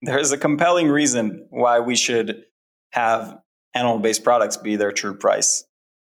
there's 0.02 0.32
a 0.32 0.38
compelling 0.38 0.88
reason 0.88 1.46
why 1.50 1.80
we 1.80 1.96
should 1.96 2.44
have 2.92 3.38
animal 3.74 3.98
based 3.98 4.24
products 4.24 4.56
be 4.56 4.76
their 4.76 4.92
true 4.92 5.14
price. 5.14 5.64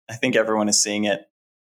I 0.09 0.15
think 0.15 0.35
everyone 0.35 0.69
is 0.69 0.81
seeing 0.81 1.05
it. 1.05 1.21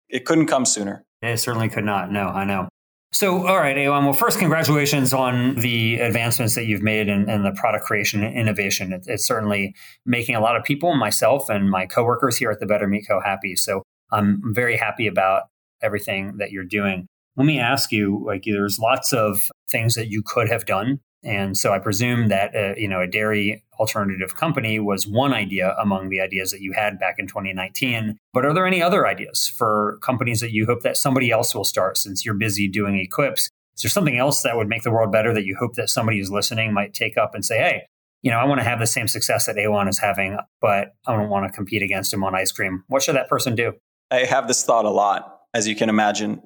It 0.09 0.25
couldn't 0.25 0.47
come 0.47 0.65
sooner. 0.65 1.05
It 1.21 1.37
certainly 1.37 1.69
could 1.69 1.83
not. 1.83 2.11
No, 2.11 2.27
I 2.27 2.43
know. 2.45 2.67
So, 3.13 3.45
all 3.45 3.57
right, 3.57 3.77
Aylon. 3.77 4.05
Well, 4.05 4.13
first, 4.13 4.39
congratulations 4.39 5.13
on 5.13 5.55
the 5.55 5.99
advancements 5.99 6.55
that 6.55 6.65
you've 6.65 6.81
made 6.81 7.09
in, 7.09 7.29
in 7.29 7.43
the 7.43 7.51
product 7.51 7.83
creation 7.83 8.23
and 8.23 8.35
innovation. 8.37 8.93
It, 8.93 9.03
it's 9.07 9.25
certainly 9.25 9.75
making 10.05 10.35
a 10.35 10.39
lot 10.39 10.55
of 10.55 10.63
people, 10.63 10.95
myself 10.95 11.49
and 11.49 11.69
my 11.69 11.85
coworkers 11.85 12.37
here 12.37 12.51
at 12.51 12.61
the 12.61 12.65
Better 12.65 12.87
Meat 12.87 13.05
Co. 13.07 13.19
happy. 13.19 13.55
So, 13.57 13.83
I'm 14.11 14.41
very 14.53 14.77
happy 14.77 15.07
about 15.07 15.43
everything 15.81 16.37
that 16.37 16.51
you're 16.51 16.63
doing. 16.63 17.07
Let 17.37 17.45
me 17.45 17.59
ask 17.59 17.91
you: 17.91 18.23
like, 18.25 18.43
there's 18.45 18.79
lots 18.79 19.13
of 19.13 19.41
things 19.69 19.95
that 19.95 20.09
you 20.09 20.21
could 20.23 20.49
have 20.49 20.65
done 20.65 20.99
and 21.23 21.55
so 21.55 21.71
I 21.71 21.79
presume 21.79 22.29
that 22.29 22.55
uh, 22.55 22.73
you 22.77 22.87
know 22.87 23.01
a 23.01 23.07
dairy 23.07 23.63
alternative 23.79 24.35
company 24.35 24.79
was 24.79 25.07
one 25.07 25.33
idea 25.33 25.75
among 25.79 26.09
the 26.09 26.19
ideas 26.19 26.51
that 26.51 26.61
you 26.61 26.73
had 26.73 26.99
back 26.99 27.15
in 27.17 27.27
2019. 27.27 28.17
But 28.33 28.45
are 28.45 28.53
there 28.53 28.65
any 28.65 28.81
other 28.81 29.07
ideas 29.07 29.47
for 29.47 29.99
companies 30.01 30.39
that 30.41 30.51
you 30.51 30.65
hope 30.65 30.81
that 30.81 30.97
somebody 30.97 31.31
else 31.31 31.53
will 31.53 31.63
start 31.63 31.97
since 31.97 32.25
you're 32.25 32.35
busy 32.35 32.67
doing 32.67 32.97
Eclipse? 32.97 33.49
Is 33.75 33.83
there 33.83 33.89
something 33.89 34.17
else 34.17 34.41
that 34.41 34.57
would 34.57 34.67
make 34.67 34.83
the 34.83 34.91
world 34.91 35.11
better 35.11 35.33
that 35.33 35.45
you 35.45 35.55
hope 35.59 35.75
that 35.75 35.89
somebody 35.89 36.19
who's 36.19 36.31
listening 36.31 36.73
might 36.73 36.93
take 36.93 37.17
up 37.17 37.33
and 37.33 37.45
say, 37.45 37.57
hey, 37.57 37.83
you 38.21 38.29
know, 38.29 38.37
I 38.37 38.45
want 38.45 38.59
to 38.59 38.65
have 38.65 38.79
the 38.79 38.85
same 38.85 39.07
success 39.07 39.45
that 39.45 39.57
Aylon 39.57 39.87
is 39.87 39.97
having, 39.97 40.37
but 40.59 40.89
I 41.07 41.15
don't 41.15 41.29
want 41.29 41.47
to 41.47 41.55
compete 41.55 41.81
against 41.81 42.13
him 42.13 42.23
on 42.23 42.35
ice 42.35 42.51
cream. 42.51 42.83
What 42.87 43.01
should 43.01 43.15
that 43.15 43.29
person 43.29 43.55
do? 43.55 43.73
I 44.11 44.25
have 44.25 44.47
this 44.47 44.63
thought 44.63 44.85
a 44.85 44.89
lot, 44.89 45.39
as 45.53 45.67
you 45.67 45.75
can 45.75 45.89
imagine. 45.89 46.41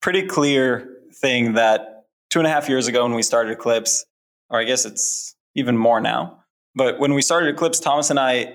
Pretty 0.00 0.26
clear 0.26 0.88
thing 1.20 1.52
that 1.54 2.06
two 2.30 2.38
and 2.38 2.46
a 2.46 2.50
half 2.50 2.68
years 2.68 2.88
ago 2.88 3.02
when 3.02 3.14
we 3.14 3.22
started 3.22 3.52
Eclipse, 3.52 4.06
or 4.48 4.58
I 4.58 4.64
guess 4.64 4.86
it's 4.86 5.36
even 5.54 5.76
more 5.76 6.00
now. 6.00 6.44
But 6.74 6.98
when 6.98 7.12
we 7.12 7.20
started 7.20 7.54
Eclipse, 7.54 7.78
Thomas 7.78 8.08
and 8.08 8.18
I 8.18 8.54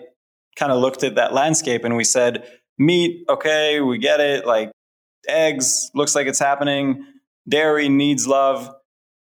kind 0.56 0.72
of 0.72 0.80
looked 0.80 1.04
at 1.04 1.16
that 1.16 1.34
landscape 1.34 1.84
and 1.84 1.96
we 1.96 2.04
said, 2.04 2.48
meat, 2.80 3.24
okay, 3.30 3.82
we 3.82 4.00
get 4.00 4.20
it. 4.20 4.48
Like 4.48 4.72
eggs, 5.28 5.92
looks 5.94 6.16
like 6.16 6.28
it's 6.28 6.40
happening. 6.40 7.06
Dairy 7.48 7.88
needs 7.88 8.26
love. 8.28 8.74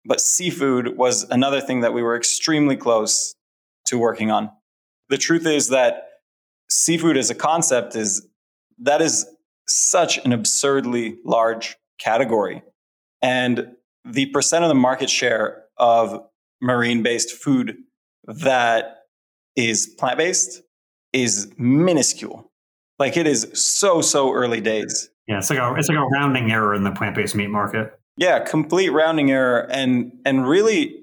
But 0.05 0.21
seafood 0.21 0.97
was 0.97 1.25
another 1.29 1.59
thing 1.61 1.81
that 1.81 1.93
we 1.93 2.01
were 2.01 2.15
extremely 2.15 2.77
close 2.77 3.35
to 3.87 3.99
working 3.99 4.31
on. 4.31 4.49
The 5.09 5.17
truth 5.17 5.45
is 5.45 5.69
that 5.69 6.03
seafood 6.69 7.17
as 7.17 7.29
a 7.29 7.35
concept 7.35 7.95
is 7.95 8.25
that 8.79 9.01
is 9.01 9.25
such 9.67 10.17
an 10.19 10.31
absurdly 10.31 11.17
large 11.25 11.77
category. 11.99 12.63
And 13.21 13.75
the 14.05 14.27
percent 14.27 14.63
of 14.63 14.69
the 14.69 14.75
market 14.75 15.09
share 15.09 15.63
of 15.77 16.23
marine 16.61 17.03
based 17.03 17.31
food 17.31 17.77
that 18.25 19.05
is 19.55 19.87
plant 19.87 20.17
based 20.17 20.61
is 21.13 21.51
minuscule. 21.57 22.51
Like 22.99 23.17
it 23.17 23.27
is 23.27 23.49
so, 23.53 24.01
so 24.01 24.33
early 24.33 24.61
days. 24.61 25.09
Yeah, 25.27 25.39
it's 25.39 25.49
like 25.49 25.59
a 25.59 25.73
it's 25.75 25.89
like 25.89 25.97
a 25.97 26.05
rounding 26.05 26.51
error 26.51 26.73
in 26.73 26.83
the 26.83 26.91
plant 26.91 27.15
based 27.15 27.35
meat 27.35 27.49
market. 27.49 27.91
Yeah, 28.15 28.39
complete 28.39 28.89
rounding 28.89 29.29
error 29.29 29.67
and 29.69 30.13
and 30.25 30.47
really 30.47 31.01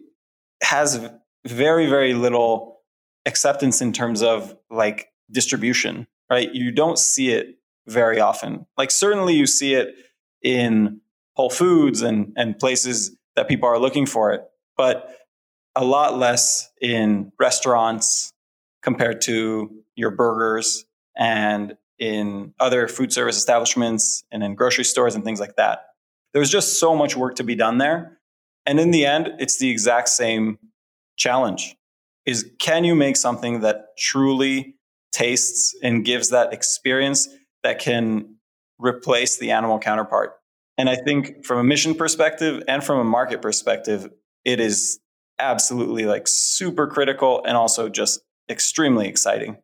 has 0.63 1.11
very, 1.47 1.87
very 1.87 2.15
little 2.15 2.81
acceptance 3.27 3.81
in 3.81 3.93
terms 3.93 4.23
of 4.23 4.57
like 4.71 5.09
distribution, 5.31 6.07
right? 6.31 6.53
You 6.53 6.73
don't 6.73 6.99
see 6.99 7.31
it 7.31 7.59
very 7.87 8.21
often. 8.21 8.67
Like 8.77 8.91
certainly 8.91 9.35
you 9.35 9.47
see 9.47 9.75
it 9.75 9.95
in 10.43 11.01
Whole 11.35 11.51
Foods 11.51 12.03
and 12.03 12.33
and 12.37 12.59
places 12.59 13.17
that 13.37 13.49
people 13.49 13.69
are 13.69 13.79
looking 13.79 14.07
for 14.07 14.33
it, 14.33 14.43
but 14.77 15.11
a 15.75 15.85
lot 15.85 16.17
less 16.17 16.71
in 16.81 17.33
restaurants 17.39 18.33
compared 18.83 19.21
to 19.23 19.71
your 19.97 20.11
burgers 20.11 20.85
and 21.17 21.77
in 21.99 22.53
other 22.61 22.89
food 22.89 23.13
service 23.13 23.37
establishments 23.37 24.25
and 24.31 24.43
in 24.43 24.55
grocery 24.55 24.85
stores 24.85 25.15
and 25.15 25.25
things 25.25 25.41
like 25.41 25.57
that. 25.57 25.87
There's 26.33 26.51
just 26.51 26.81
so 26.81 26.95
much 26.95 27.17
work 27.17 27.37
to 27.37 27.45
be 27.45 27.55
done 27.55 27.79
there. 27.79 28.19
And 28.67 28.81
in 28.81 28.91
the 28.91 29.07
end, 29.07 29.31
it's 29.39 29.59
the 29.59 29.71
exact 29.71 30.09
same 30.09 30.59
challenge 31.17 31.77
is 32.27 32.51
can 32.59 32.85
you 32.85 32.95
make 32.95 33.17
something 33.17 33.61
that 33.61 33.97
truly 33.99 34.77
tastes 35.13 35.77
and 35.83 36.05
gives 36.05 36.31
that 36.31 36.53
experience 36.53 37.29
that 37.65 37.81
can 37.81 38.37
replace 38.79 39.39
the 39.39 39.51
animal 39.51 39.81
counterpart? 39.81 40.35
And 40.79 40.89
I 40.89 40.97
think 40.97 41.45
from 41.45 41.59
a 41.59 41.65
mission 41.65 41.95
perspective 41.95 42.63
and 42.69 42.83
from 42.83 42.99
a 42.99 43.05
market 43.05 43.43
perspective, 43.43 44.09
it 44.45 44.61
is 44.61 45.01
absolutely 45.39 46.07
like 46.07 46.29
super 46.29 46.87
critical 46.87 47.43
and 47.45 47.57
also 47.57 47.89
just 47.89 48.21
extremely 48.49 49.09
exciting. 49.09 49.57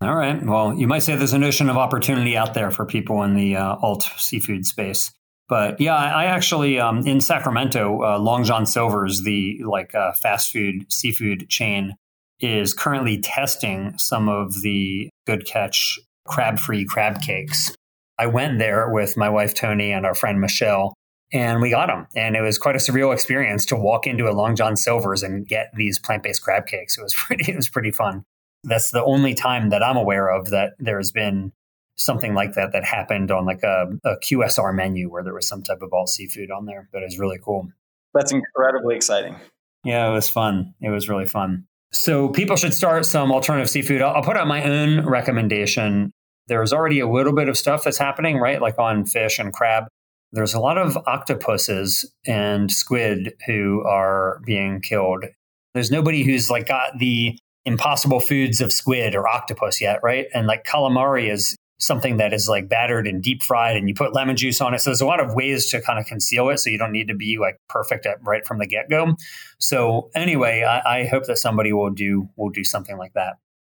All 0.00 0.14
right. 0.14 0.44
Well, 0.44 0.74
you 0.74 0.86
might 0.86 0.98
say 0.98 1.16
there's 1.16 1.32
a 1.32 1.38
notion 1.38 1.70
of 1.70 1.76
opportunity 1.76 2.36
out 2.36 2.52
there 2.52 2.70
for 2.70 2.84
people 2.84 3.22
in 3.22 3.34
the 3.34 3.56
uh, 3.56 3.76
alt 3.76 4.02
seafood 4.18 4.66
space. 4.66 5.10
But 5.48 5.80
yeah, 5.80 5.94
I 5.94 6.24
actually 6.24 6.80
um, 6.80 7.06
in 7.06 7.20
Sacramento, 7.20 8.02
uh, 8.02 8.18
Long 8.18 8.44
John 8.44 8.66
Silver's, 8.66 9.22
the 9.22 9.62
like 9.64 9.94
uh, 9.94 10.12
fast 10.12 10.52
food 10.52 10.90
seafood 10.90 11.48
chain, 11.48 11.94
is 12.40 12.74
currently 12.74 13.20
testing 13.20 13.96
some 13.98 14.28
of 14.28 14.62
the 14.62 15.10
Good 15.26 15.46
Catch 15.46 15.98
crab 16.26 16.58
free 16.58 16.84
crab 16.84 17.20
cakes. 17.20 17.74
I 18.18 18.26
went 18.26 18.58
there 18.58 18.88
with 18.90 19.16
my 19.16 19.28
wife 19.28 19.54
Tony 19.54 19.92
and 19.92 20.06
our 20.06 20.14
friend 20.14 20.40
Michelle, 20.40 20.94
and 21.32 21.60
we 21.60 21.70
got 21.70 21.88
them. 21.88 22.06
And 22.14 22.36
it 22.36 22.42
was 22.42 22.58
quite 22.58 22.76
a 22.76 22.78
surreal 22.78 23.12
experience 23.12 23.66
to 23.66 23.76
walk 23.76 24.06
into 24.06 24.28
a 24.28 24.32
Long 24.32 24.54
John 24.54 24.76
Silver's 24.76 25.22
and 25.22 25.46
get 25.46 25.70
these 25.74 25.98
plant 25.98 26.22
based 26.22 26.42
crab 26.42 26.66
cakes. 26.66 26.96
It 26.96 27.02
was 27.02 27.14
pretty. 27.18 27.50
It 27.50 27.56
was 27.56 27.68
pretty 27.68 27.90
fun. 27.90 28.24
That's 28.62 28.90
the 28.90 29.04
only 29.04 29.34
time 29.34 29.70
that 29.70 29.82
I'm 29.82 29.96
aware 29.96 30.28
of 30.28 30.50
that 30.50 30.72
there's 30.78 31.12
been 31.12 31.52
something 31.96 32.34
like 32.34 32.54
that 32.54 32.72
that 32.72 32.84
happened 32.84 33.30
on 33.30 33.44
like 33.44 33.62
a, 33.62 33.86
a 34.04 34.16
QSR 34.16 34.74
menu 34.74 35.10
where 35.10 35.22
there 35.22 35.34
was 35.34 35.46
some 35.46 35.62
type 35.62 35.82
of 35.82 35.92
alt 35.92 36.08
seafood 36.08 36.50
on 36.50 36.66
there. 36.66 36.88
But 36.92 37.02
it 37.02 37.06
was 37.06 37.18
really 37.18 37.38
cool. 37.42 37.68
That's 38.14 38.32
incredibly 38.32 38.96
exciting. 38.96 39.36
Yeah, 39.84 40.08
it 40.08 40.12
was 40.12 40.30
fun. 40.30 40.74
It 40.80 40.90
was 40.90 41.08
really 41.08 41.26
fun. 41.26 41.66
So 41.94 42.28
people 42.28 42.56
should 42.56 42.74
start 42.74 43.06
some 43.06 43.30
alternative 43.30 43.70
seafood. 43.70 44.02
I'll, 44.02 44.16
I'll 44.16 44.22
put 44.22 44.36
out 44.36 44.48
my 44.48 44.64
own 44.64 45.06
recommendation. 45.06 46.10
There's 46.48 46.72
already 46.72 46.98
a 46.98 47.08
little 47.08 47.32
bit 47.32 47.48
of 47.48 47.56
stuff 47.56 47.84
that's 47.84 47.98
happening, 47.98 48.38
right? 48.38 48.60
Like 48.60 48.78
on 48.78 49.06
fish 49.06 49.38
and 49.38 49.52
crab. 49.52 49.84
There's 50.32 50.54
a 50.54 50.60
lot 50.60 50.76
of 50.76 50.98
octopuses 51.06 52.04
and 52.26 52.70
squid 52.70 53.34
who 53.46 53.84
are 53.86 54.40
being 54.44 54.80
killed. 54.80 55.24
There's 55.72 55.92
nobody 55.92 56.24
who's 56.24 56.50
like 56.50 56.66
got 56.66 56.98
the 56.98 57.38
impossible 57.64 58.18
foods 58.18 58.60
of 58.60 58.72
squid 58.72 59.14
or 59.14 59.28
octopus 59.28 59.80
yet, 59.80 60.00
right? 60.02 60.26
And 60.34 60.48
like 60.48 60.64
calamari 60.64 61.30
is 61.30 61.54
something 61.78 62.18
that 62.18 62.32
is 62.32 62.48
like 62.48 62.68
battered 62.68 63.06
and 63.06 63.22
deep 63.22 63.42
fried 63.42 63.76
and 63.76 63.88
you 63.88 63.94
put 63.94 64.14
lemon 64.14 64.36
juice 64.36 64.60
on 64.60 64.74
it. 64.74 64.80
So 64.80 64.90
there's 64.90 65.00
a 65.00 65.06
lot 65.06 65.20
of 65.20 65.34
ways 65.34 65.70
to 65.70 65.80
kind 65.80 65.98
of 65.98 66.06
conceal 66.06 66.48
it. 66.50 66.58
So 66.58 66.70
you 66.70 66.78
don't 66.78 66.92
need 66.92 67.08
to 67.08 67.14
be 67.14 67.38
like 67.38 67.58
perfect 67.68 68.06
at 68.06 68.18
right 68.22 68.46
from 68.46 68.58
the 68.58 68.66
get 68.66 68.88
go. 68.88 69.14
So 69.58 70.10
anyway, 70.14 70.62
I, 70.62 71.00
I, 71.00 71.04
hope 71.06 71.24
that 71.24 71.38
somebody 71.38 71.72
will 71.72 71.90
do, 71.90 72.28
will 72.36 72.50
do 72.50 72.64
something 72.64 72.96
like 72.96 73.12
that 73.14 73.34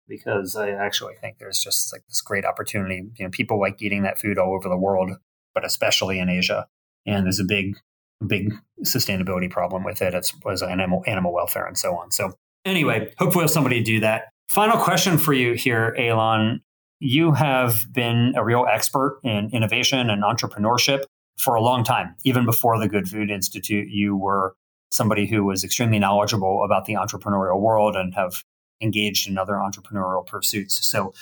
because 0.09 0.57
I 0.57 0.71
actually 0.71 1.15
think 1.21 1.39
there's 1.39 1.59
just 1.59 1.93
like 1.93 2.03
this 2.09 2.21
great 2.21 2.45
opportunity. 2.45 3.03
You 3.19 3.25
know, 3.25 3.31
people 3.31 3.59
like 3.59 3.81
eating 3.81 4.03
that 4.03 4.19
food 4.19 4.39
all 4.39 4.55
over 4.55 4.69
the 4.69 4.79
world, 4.79 5.13
but 5.55 5.65
especially 5.65 6.19
in 6.19 6.29
Asia. 6.29 6.67
And 7.07 7.25
there's 7.25 7.41
a 7.41 7.45
big, 7.45 7.77
big 8.27 8.53
sustainability 8.85 9.51
problem 9.51 9.85
with 9.85 10.03
it. 10.03 10.15
It's 10.15 10.35
was 10.45 10.63
animal, 10.63 11.03
animal 11.07 11.33
welfare 11.33 11.67
and 11.67 11.79
so 11.79 11.97
on. 11.97 12.11
So 12.11 12.33
anyway, 12.65 13.13
hopefully 13.19 13.49
somebody 13.49 13.83
do 13.83 14.01
that. 14.01 14.25
Final 14.51 14.79
question 14.79 15.19
for 15.19 15.33
you 15.33 15.55
here, 15.55 15.95
Aylon 15.99 16.61
you 17.01 17.33
have 17.33 17.93
been 17.93 18.35
a 18.37 18.45
real 18.45 18.67
expert 18.71 19.21
in 19.23 19.51
innovation 19.53 20.11
and 20.11 20.23
entrepreneurship 20.23 21.05
for 21.39 21.55
a 21.55 21.61
long 21.61 21.85
time. 21.85 22.15
Even 22.25 22.45
before 22.45 22.79
the 22.79 22.89
Good 22.89 23.09
Food 23.09 23.31
Institute, 23.31 23.89
you 23.89 24.17
were 24.17 24.55
somebody 24.91 25.27
who 25.27 25.45
was 25.45 25.65
extremely 25.65 25.99
knowledgeable 25.99 26.65
about 26.65 26.87
the 26.87 26.95
entrepreneurial 26.95 27.61
world 27.61 27.97
and 27.97 28.15
have 28.15 28.43
engaged 28.81 29.29
in 29.29 29.37
other 29.37 29.55
entrepreneurial 29.55 30.27
pursuits. 30.27 30.87
So, 30.89 31.13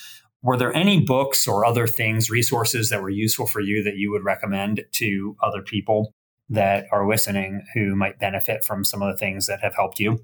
were 0.43 0.59
there 0.59 0.75
any 0.75 1.01
books 1.01 1.49
or 1.49 1.65
other 1.65 1.87
things, 1.87 2.31
resources 2.31 2.91
that 2.91 3.01
were 3.01 3.09
useful 3.09 3.47
for 3.47 3.61
you 3.61 3.83
that 3.83 3.97
you 3.97 4.11
would 4.11 4.25
recommend 4.25 4.85
to 4.93 5.37
other 5.43 5.63
people 5.63 6.13
that 6.51 6.85
are 6.93 7.09
listening 7.09 7.63
who 7.73 7.97
might 7.97 8.19
benefit 8.19 8.63
from 8.63 8.85
some 8.85 9.01
of 9.01 9.11
the 9.11 9.17
things 9.17 9.47
that 9.47 9.61
have 9.61 9.75
helped 9.75 9.99
you? 9.99 10.19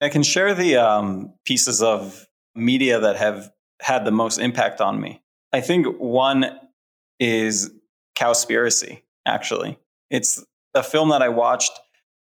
I 0.00 0.08
can 0.08 0.24
share 0.24 0.54
the 0.54 0.76
um, 0.76 1.32
pieces 1.44 1.80
of 1.80 2.26
media 2.56 2.98
that 2.98 3.16
have 3.16 3.50
had 3.80 4.04
the 4.04 4.10
most 4.10 4.38
impact 4.38 4.80
on 4.80 5.00
me. 5.00 5.22
I 5.52 5.60
think 5.60 5.86
one 5.98 6.58
is 7.18 7.70
Cowspiracy, 8.16 9.02
actually. 9.26 9.78
It's 10.10 10.44
a 10.74 10.82
film 10.82 11.08
that 11.10 11.22
I 11.22 11.28
watched 11.28 11.72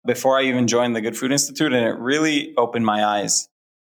before 0.05 0.37
I 0.37 0.43
even 0.43 0.67
joined 0.67 0.95
the 0.95 1.01
Good 1.01 1.17
Food 1.17 1.31
Institute, 1.31 1.73
and 1.73 1.85
it 1.85 1.97
really 1.97 2.55
opened 2.55 2.85
my 2.85 3.03
eyes 3.03 3.49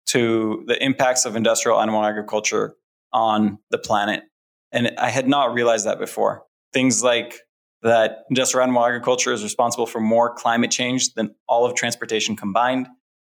to 0.08 0.64
the 0.68 0.82
impacts 0.84 1.26
of 1.26 1.36
industrial 1.36 1.82
animal 1.82 2.04
agriculture 2.04 2.76
on 3.12 3.58
the 3.72 3.78
planet. 3.78 4.24
And 4.72 4.92
I 4.98 5.10
had 5.10 5.28
not 5.28 5.54
realized 5.54 5.86
that 5.86 6.00
before. 6.00 6.44
Things 6.74 7.04
like 7.04 7.40
that 7.82 8.24
industrial 8.30 8.64
animal 8.64 8.86
agriculture 8.86 9.34
is 9.34 9.44
responsible 9.44 9.86
for 9.86 10.00
more 10.00 10.34
climate 10.34 10.72
change 10.72 11.14
than 11.14 11.36
all 11.48 11.66
of 11.66 11.76
transportation 11.76 12.36
combined, 12.36 12.88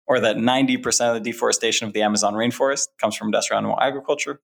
or 0.07 0.21
that 0.21 0.37
90% 0.37 1.09
of 1.09 1.15
the 1.15 1.33
deforestation 1.33 1.87
of 1.87 1.93
the 1.93 2.03
Amazon 2.03 2.35
rainforest 2.35 2.89
comes 3.01 3.17
from 3.17 3.29
industrial 3.29 3.59
animal 3.59 3.79
agriculture. 3.81 4.41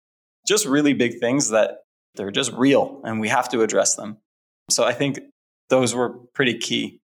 Just 0.46 0.66
really 0.66 0.92
big 0.92 1.20
things 1.20 1.50
that 1.50 1.78
they're 2.14 2.30
just 2.30 2.52
real 2.52 3.00
and 3.04 3.20
we 3.20 3.28
have 3.28 3.48
to 3.50 3.62
address 3.62 3.94
them. 3.94 4.18
So 4.70 4.84
I 4.84 4.92
think 4.92 5.20
those 5.70 5.94
were 5.94 6.10
pretty 6.34 6.58
key. 6.58 7.00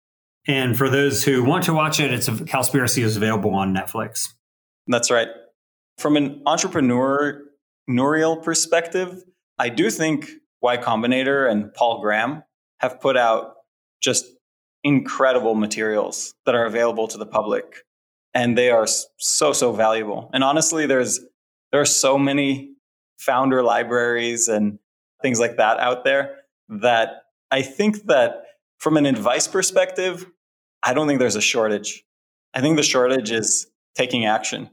And 0.46 0.76
for 0.76 0.88
those 0.88 1.24
who 1.24 1.44
want 1.44 1.64
to 1.64 1.74
watch 1.74 2.00
it, 2.00 2.12
it's 2.12 2.28
a, 2.28 2.32
Cowspiracy 2.32 3.02
is 3.02 3.16
available 3.16 3.54
on 3.54 3.74
Netflix. 3.74 4.28
That's 4.86 5.10
right. 5.10 5.28
From 5.98 6.16
an 6.16 6.42
entrepreneurial 6.46 8.42
perspective, 8.42 9.22
I 9.58 9.68
do 9.68 9.90
think 9.90 10.30
Y 10.62 10.76
Combinator 10.78 11.50
and 11.50 11.72
Paul 11.74 12.00
Graham 12.00 12.42
have 12.78 13.00
put 13.00 13.16
out 13.16 13.54
just 14.00 14.26
incredible 14.84 15.54
materials 15.54 16.34
that 16.46 16.54
are 16.54 16.64
available 16.64 17.08
to 17.08 17.18
the 17.18 17.26
public 17.26 17.84
and 18.38 18.56
they 18.56 18.70
are 18.70 18.86
so 19.16 19.52
so 19.52 19.72
valuable. 19.72 20.30
And 20.32 20.44
honestly, 20.44 20.86
there's 20.86 21.18
there 21.72 21.80
are 21.80 21.92
so 22.04 22.16
many 22.16 22.74
founder 23.18 23.64
libraries 23.64 24.46
and 24.46 24.78
things 25.22 25.40
like 25.40 25.56
that 25.56 25.80
out 25.80 26.04
there 26.04 26.36
that 26.68 27.24
I 27.50 27.62
think 27.62 28.04
that 28.04 28.44
from 28.78 28.96
an 28.96 29.06
advice 29.06 29.48
perspective, 29.48 30.24
I 30.84 30.94
don't 30.94 31.08
think 31.08 31.18
there's 31.18 31.34
a 31.34 31.40
shortage. 31.40 32.04
I 32.54 32.60
think 32.60 32.76
the 32.76 32.84
shortage 32.84 33.32
is 33.32 33.66
taking 33.96 34.24
action 34.24 34.70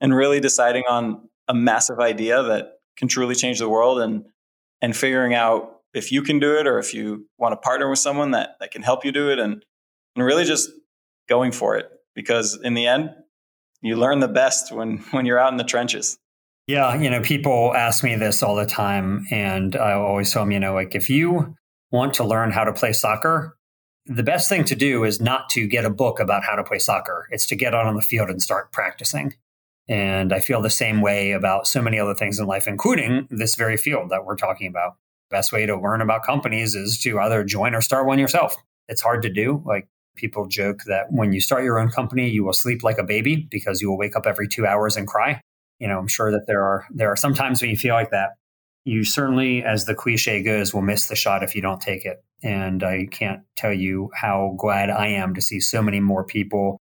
and 0.00 0.14
really 0.14 0.38
deciding 0.38 0.84
on 0.88 1.28
a 1.48 1.54
massive 1.54 1.98
idea 1.98 2.44
that 2.44 2.74
can 2.96 3.08
truly 3.08 3.34
change 3.34 3.58
the 3.58 3.68
world 3.68 3.98
and 3.98 4.26
and 4.80 4.96
figuring 4.96 5.34
out 5.34 5.80
if 5.92 6.12
you 6.12 6.22
can 6.22 6.38
do 6.38 6.56
it 6.56 6.68
or 6.68 6.78
if 6.78 6.94
you 6.94 7.26
want 7.36 7.50
to 7.52 7.56
partner 7.56 7.90
with 7.90 7.98
someone 7.98 8.30
that, 8.30 8.50
that 8.60 8.70
can 8.70 8.82
help 8.82 9.04
you 9.04 9.10
do 9.10 9.28
it 9.28 9.40
and, 9.40 9.64
and 10.14 10.24
really 10.24 10.44
just 10.44 10.70
going 11.28 11.50
for 11.50 11.76
it 11.76 11.97
because 12.18 12.58
in 12.64 12.74
the 12.74 12.84
end, 12.84 13.10
you 13.80 13.94
learn 13.94 14.18
the 14.18 14.26
best 14.26 14.72
when 14.72 14.98
when 15.12 15.24
you're 15.24 15.38
out 15.38 15.52
in 15.52 15.56
the 15.56 15.62
trenches. 15.62 16.18
Yeah, 16.66 17.00
you 17.00 17.08
know, 17.08 17.20
people 17.20 17.72
ask 17.76 18.02
me 18.02 18.16
this 18.16 18.42
all 18.42 18.56
the 18.56 18.66
time, 18.66 19.24
and 19.30 19.76
I 19.76 19.92
always 19.92 20.32
tell 20.32 20.42
them, 20.42 20.50
you 20.50 20.58
know, 20.58 20.74
like 20.74 20.96
if 20.96 21.08
you 21.08 21.54
want 21.92 22.14
to 22.14 22.24
learn 22.24 22.50
how 22.50 22.64
to 22.64 22.72
play 22.72 22.92
soccer, 22.92 23.56
the 24.04 24.24
best 24.24 24.48
thing 24.48 24.64
to 24.64 24.74
do 24.74 25.04
is 25.04 25.20
not 25.20 25.48
to 25.50 25.68
get 25.68 25.84
a 25.84 25.90
book 25.90 26.18
about 26.18 26.42
how 26.42 26.56
to 26.56 26.64
play 26.64 26.80
soccer. 26.80 27.28
It's 27.30 27.46
to 27.46 27.56
get 27.56 27.72
out 27.72 27.86
on 27.86 27.94
the 27.94 28.02
field 28.02 28.30
and 28.30 28.42
start 28.42 28.72
practicing. 28.72 29.34
And 29.88 30.32
I 30.32 30.40
feel 30.40 30.60
the 30.60 30.70
same 30.70 31.00
way 31.00 31.30
about 31.30 31.68
so 31.68 31.80
many 31.80 32.00
other 32.00 32.14
things 32.14 32.40
in 32.40 32.46
life, 32.46 32.66
including 32.66 33.28
this 33.30 33.54
very 33.54 33.76
field 33.76 34.10
that 34.10 34.26
we're 34.26 34.36
talking 34.36 34.66
about. 34.66 34.96
Best 35.30 35.52
way 35.52 35.66
to 35.66 35.80
learn 35.80 36.00
about 36.00 36.24
companies 36.24 36.74
is 36.74 36.98
to 37.02 37.20
either 37.20 37.44
join 37.44 37.76
or 37.76 37.80
start 37.80 38.06
one 38.06 38.18
yourself. 38.18 38.56
It's 38.88 39.02
hard 39.02 39.22
to 39.22 39.30
do. 39.30 39.62
Like 39.64 39.86
people 40.18 40.46
joke 40.46 40.82
that 40.86 41.06
when 41.10 41.32
you 41.32 41.40
start 41.40 41.64
your 41.64 41.78
own 41.78 41.90
company, 41.90 42.28
you 42.28 42.44
will 42.44 42.52
sleep 42.52 42.82
like 42.82 42.98
a 42.98 43.04
baby 43.04 43.46
because 43.50 43.80
you 43.80 43.88
will 43.88 43.98
wake 43.98 44.16
up 44.16 44.26
every 44.26 44.48
two 44.48 44.66
hours 44.66 44.96
and 44.96 45.06
cry. 45.06 45.40
You 45.78 45.88
know, 45.88 45.98
I'm 45.98 46.08
sure 46.08 46.30
that 46.32 46.46
there 46.46 46.62
are 46.62 46.86
there 46.90 47.10
are 47.10 47.16
some 47.16 47.34
times 47.34 47.60
when 47.62 47.70
you 47.70 47.76
feel 47.76 47.94
like 47.94 48.10
that. 48.10 48.30
You 48.84 49.04
certainly, 49.04 49.62
as 49.62 49.84
the 49.84 49.94
cliche 49.94 50.42
goes, 50.42 50.74
will 50.74 50.82
miss 50.82 51.06
the 51.06 51.16
shot 51.16 51.42
if 51.42 51.54
you 51.54 51.62
don't 51.62 51.80
take 51.80 52.04
it. 52.04 52.22
And 52.42 52.82
I 52.82 53.06
can't 53.10 53.42
tell 53.56 53.72
you 53.72 54.10
how 54.14 54.54
glad 54.58 54.90
I 54.90 55.08
am 55.08 55.34
to 55.34 55.40
see 55.40 55.60
so 55.60 55.82
many 55.82 56.00
more 56.00 56.24
people 56.24 56.80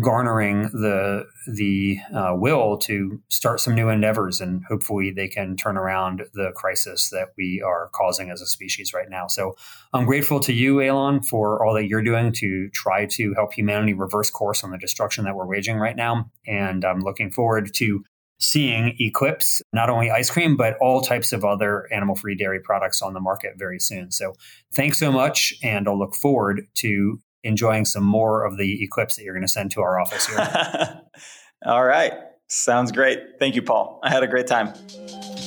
garnering 0.00 0.62
the 0.72 1.26
the 1.46 1.98
uh, 2.14 2.34
will 2.34 2.78
to 2.78 3.20
start 3.28 3.60
some 3.60 3.74
new 3.74 3.88
endeavors, 3.88 4.40
and 4.40 4.62
hopefully 4.68 5.10
they 5.10 5.28
can 5.28 5.56
turn 5.56 5.76
around 5.76 6.22
the 6.32 6.52
crisis 6.54 7.10
that 7.10 7.28
we 7.36 7.62
are 7.64 7.90
causing 7.92 8.30
as 8.30 8.40
a 8.40 8.46
species 8.46 8.94
right 8.94 9.10
now. 9.10 9.26
So 9.26 9.56
I'm 9.92 10.06
grateful 10.06 10.40
to 10.40 10.52
you, 10.52 10.80
Aylon, 10.80 11.22
for 11.22 11.64
all 11.64 11.74
that 11.74 11.88
you're 11.88 12.02
doing 12.02 12.32
to 12.34 12.70
try 12.70 13.06
to 13.06 13.34
help 13.34 13.52
humanity 13.52 13.92
reverse 13.92 14.30
course 14.30 14.64
on 14.64 14.70
the 14.70 14.78
destruction 14.78 15.24
that 15.24 15.34
we're 15.34 15.46
waging 15.46 15.76
right 15.76 15.96
now, 15.96 16.30
and 16.46 16.84
I'm 16.84 17.00
looking 17.00 17.30
forward 17.30 17.74
to 17.74 18.04
seeing 18.38 18.96
Eclipse, 18.98 19.62
not 19.72 19.88
only 19.88 20.10
ice 20.10 20.28
cream, 20.28 20.56
but 20.56 20.76
all 20.80 21.00
types 21.00 21.32
of 21.32 21.44
other 21.44 21.86
animal 21.92 22.16
free 22.16 22.34
dairy 22.34 22.58
products 22.58 23.00
on 23.00 23.14
the 23.14 23.20
market 23.20 23.52
very 23.56 23.78
soon. 23.78 24.10
So 24.10 24.34
thanks 24.74 24.98
so 24.98 25.12
much. 25.12 25.54
And 25.62 25.86
I'll 25.86 25.98
look 25.98 26.16
forward 26.16 26.66
to 26.74 27.20
enjoying 27.44 27.84
some 27.84 28.04
more 28.04 28.44
of 28.44 28.56
the 28.56 28.82
Eclipse 28.82 29.16
that 29.16 29.24
you're 29.24 29.34
going 29.34 29.46
to 29.46 29.52
send 29.52 29.70
to 29.72 29.80
our 29.80 30.00
office 30.00 30.26
here. 30.26 31.00
all 31.66 31.84
right. 31.84 32.12
Sounds 32.48 32.92
great. 32.92 33.18
Thank 33.38 33.54
you, 33.54 33.62
Paul. 33.62 33.98
I 34.02 34.10
had 34.10 34.22
a 34.22 34.26
great 34.26 34.46
time. 34.46 34.74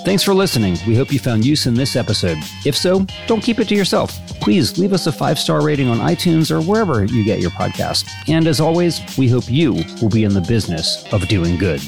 Thanks 0.06 0.24
for 0.24 0.34
listening. 0.34 0.78
We 0.88 0.96
hope 0.96 1.12
you 1.12 1.20
found 1.20 1.46
use 1.46 1.68
in 1.68 1.74
this 1.76 1.96
episode. 1.96 2.38
If 2.66 2.76
so, 2.76 3.06
don't 3.28 3.42
keep 3.42 3.60
it 3.60 3.68
to 3.70 3.76
yourself. 3.76 4.12
Please 4.40 4.78
leave 4.78 4.94
us 4.94 5.08
a 5.08 5.12
five 5.12 5.40
star 5.40 5.62
rating 5.62 5.88
on 5.88 5.98
iTunes 6.00 6.52
or 6.52 6.62
wherever 6.62 7.06
you 7.06 7.24
get 7.24 7.40
your 7.40 7.52
podcast. 7.52 8.10
And 8.28 8.48
as 8.48 8.60
always, 8.60 9.02
we 9.18 9.28
hope 9.28 9.50
you 9.50 9.74
will 10.02 10.10
be 10.10 10.24
in 10.24 10.34
the 10.34 10.42
business 10.42 11.12
of 11.14 11.28
doing 11.28 11.58
good. 11.58 11.82